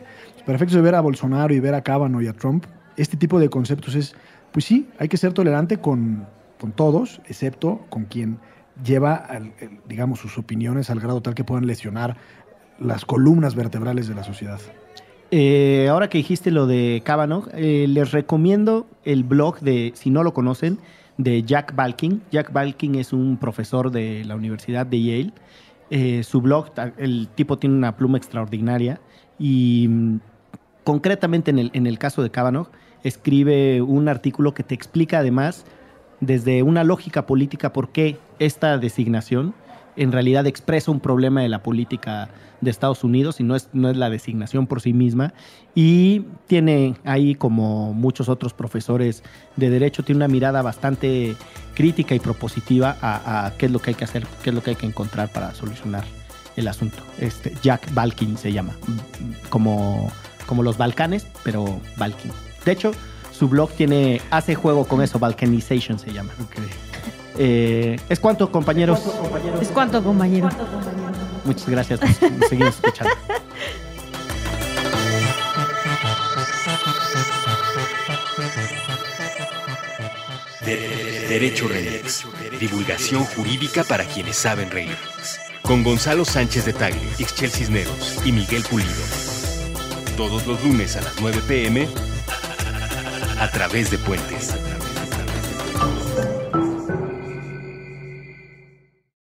Para 0.45 0.55
efectos 0.55 0.75
de 0.75 0.81
ver 0.81 0.95
a 0.95 1.01
Bolsonaro 1.01 1.53
y 1.53 1.59
ver 1.59 1.75
a 1.75 1.83
Kavanaugh 1.83 2.23
y 2.23 2.27
a 2.27 2.33
Trump, 2.33 2.65
este 2.97 3.17
tipo 3.17 3.39
de 3.39 3.49
conceptos 3.49 3.93
es, 3.93 4.15
pues 4.51 4.65
sí, 4.65 4.89
hay 4.97 5.07
que 5.07 5.17
ser 5.17 5.33
tolerante 5.33 5.77
con, 5.77 6.25
con 6.59 6.71
todos, 6.71 7.21
excepto 7.27 7.85
con 7.89 8.05
quien 8.05 8.39
lleva, 8.83 9.27
digamos, 9.87 10.19
sus 10.19 10.37
opiniones 10.39 10.89
al 10.89 10.99
grado 10.99 11.21
tal 11.21 11.35
que 11.35 11.43
puedan 11.43 11.67
lesionar 11.67 12.17
las 12.79 13.05
columnas 13.05 13.53
vertebrales 13.53 14.07
de 14.07 14.15
la 14.15 14.23
sociedad. 14.23 14.59
Eh, 15.29 15.87
ahora 15.89 16.09
que 16.09 16.17
dijiste 16.17 16.51
lo 16.51 16.67
de 16.67 17.01
Kavanaugh, 17.05 17.47
eh, 17.53 17.85
les 17.87 18.11
recomiendo 18.11 18.87
el 19.05 19.23
blog 19.23 19.59
de, 19.59 19.91
si 19.95 20.09
no 20.09 20.23
lo 20.23 20.33
conocen, 20.33 20.79
de 21.17 21.43
Jack 21.43 21.75
Balkin. 21.75 22.21
Jack 22.31 22.51
Balkin 22.51 22.95
es 22.95 23.13
un 23.13 23.37
profesor 23.37 23.91
de 23.91 24.25
la 24.25 24.35
Universidad 24.35 24.85
de 24.85 25.01
Yale. 25.01 25.33
Eh, 25.93 26.23
su 26.23 26.39
blog, 26.39 26.67
el 26.97 27.27
tipo 27.35 27.57
tiene 27.57 27.75
una 27.75 27.97
pluma 27.97 28.17
extraordinaria 28.17 29.01
y 29.37 29.87
mm, 29.89 30.19
concretamente 30.85 31.51
en 31.51 31.59
el, 31.59 31.69
en 31.73 31.85
el 31.85 31.99
caso 31.99 32.23
de 32.23 32.31
Kavanaugh, 32.31 32.69
escribe 33.03 33.81
un 33.81 34.07
artículo 34.07 34.53
que 34.53 34.63
te 34.63 34.73
explica 34.73 35.19
además 35.19 35.65
desde 36.21 36.63
una 36.63 36.85
lógica 36.85 37.25
política 37.25 37.73
por 37.73 37.89
qué 37.89 38.17
esta 38.39 38.77
designación 38.77 39.53
en 39.95 40.11
realidad 40.11 40.47
expresa 40.47 40.91
un 40.91 40.99
problema 40.99 41.41
de 41.41 41.49
la 41.49 41.63
política 41.63 42.29
de 42.61 42.69
Estados 42.69 43.03
Unidos 43.03 43.39
y 43.39 43.43
no 43.43 43.55
es, 43.55 43.69
no 43.73 43.89
es 43.89 43.97
la 43.97 44.09
designación 44.09 44.67
por 44.67 44.81
sí 44.81 44.93
misma. 44.93 45.33
Y 45.75 46.25
tiene 46.47 46.95
ahí, 47.03 47.35
como 47.35 47.93
muchos 47.93 48.29
otros 48.29 48.53
profesores 48.53 49.23
de 49.55 49.69
derecho, 49.69 50.03
tiene 50.03 50.17
una 50.17 50.27
mirada 50.27 50.61
bastante 50.61 51.35
crítica 51.73 52.15
y 52.15 52.19
propositiva 52.19 52.97
a, 53.01 53.45
a 53.45 53.57
qué 53.57 53.65
es 53.65 53.71
lo 53.71 53.79
que 53.79 53.91
hay 53.91 53.95
que 53.95 54.03
hacer, 54.03 54.25
qué 54.43 54.51
es 54.51 54.55
lo 54.55 54.61
que 54.61 54.71
hay 54.71 54.75
que 54.75 54.85
encontrar 54.85 55.29
para 55.29 55.53
solucionar 55.53 56.03
el 56.55 56.67
asunto. 56.67 56.97
Este, 57.19 57.53
Jack 57.61 57.93
Balkin 57.93 58.37
se 58.37 58.51
llama, 58.51 58.73
como, 59.49 60.11
como 60.45 60.63
los 60.63 60.77
Balcanes, 60.77 61.25
pero 61.43 61.79
Balkin. 61.97 62.31
De 62.65 62.71
hecho, 62.71 62.91
su 63.31 63.49
blog 63.49 63.71
tiene, 63.71 64.21
hace 64.29 64.55
juego 64.55 64.85
con 64.85 65.01
eso, 65.01 65.19
Balkanization 65.19 65.97
se 65.99 66.13
llama. 66.13 66.31
Eh, 67.37 67.97
¿Es 68.09 68.19
cuánto, 68.19 68.51
compañeros? 68.51 68.99
Es 69.61 69.69
cuanto, 69.69 70.03
compañero. 70.03 70.49
Muchas 71.45 71.69
gracias. 71.69 71.99
Nos, 72.01 72.31
nos 72.31 72.49
seguimos 72.49 72.75
escuchando. 72.75 73.13
De- 80.65 80.75
de- 80.75 81.27
Derecho 81.27 81.67
Remix. 81.67 82.25
Divulgación 82.59 83.23
jurídica 83.25 83.83
para 83.83 84.05
quienes 84.05 84.35
saben 84.37 84.69
reír. 84.69 84.95
Con 85.61 85.83
Gonzalo 85.83 86.25
Sánchez 86.25 86.65
de 86.65 86.73
Tagle, 86.73 87.01
Ixchel 87.17 87.49
Cisneros 87.51 88.19
y 88.25 88.31
Miguel 88.31 88.63
Pulido. 88.69 88.91
Todos 90.17 90.45
los 90.45 90.61
lunes 90.63 90.95
a 90.97 91.01
las 91.01 91.13
9 91.21 91.41
pm 91.47 91.87
a 93.39 93.49
través 93.49 93.89
de 93.89 93.97
Puentes. 93.97 94.53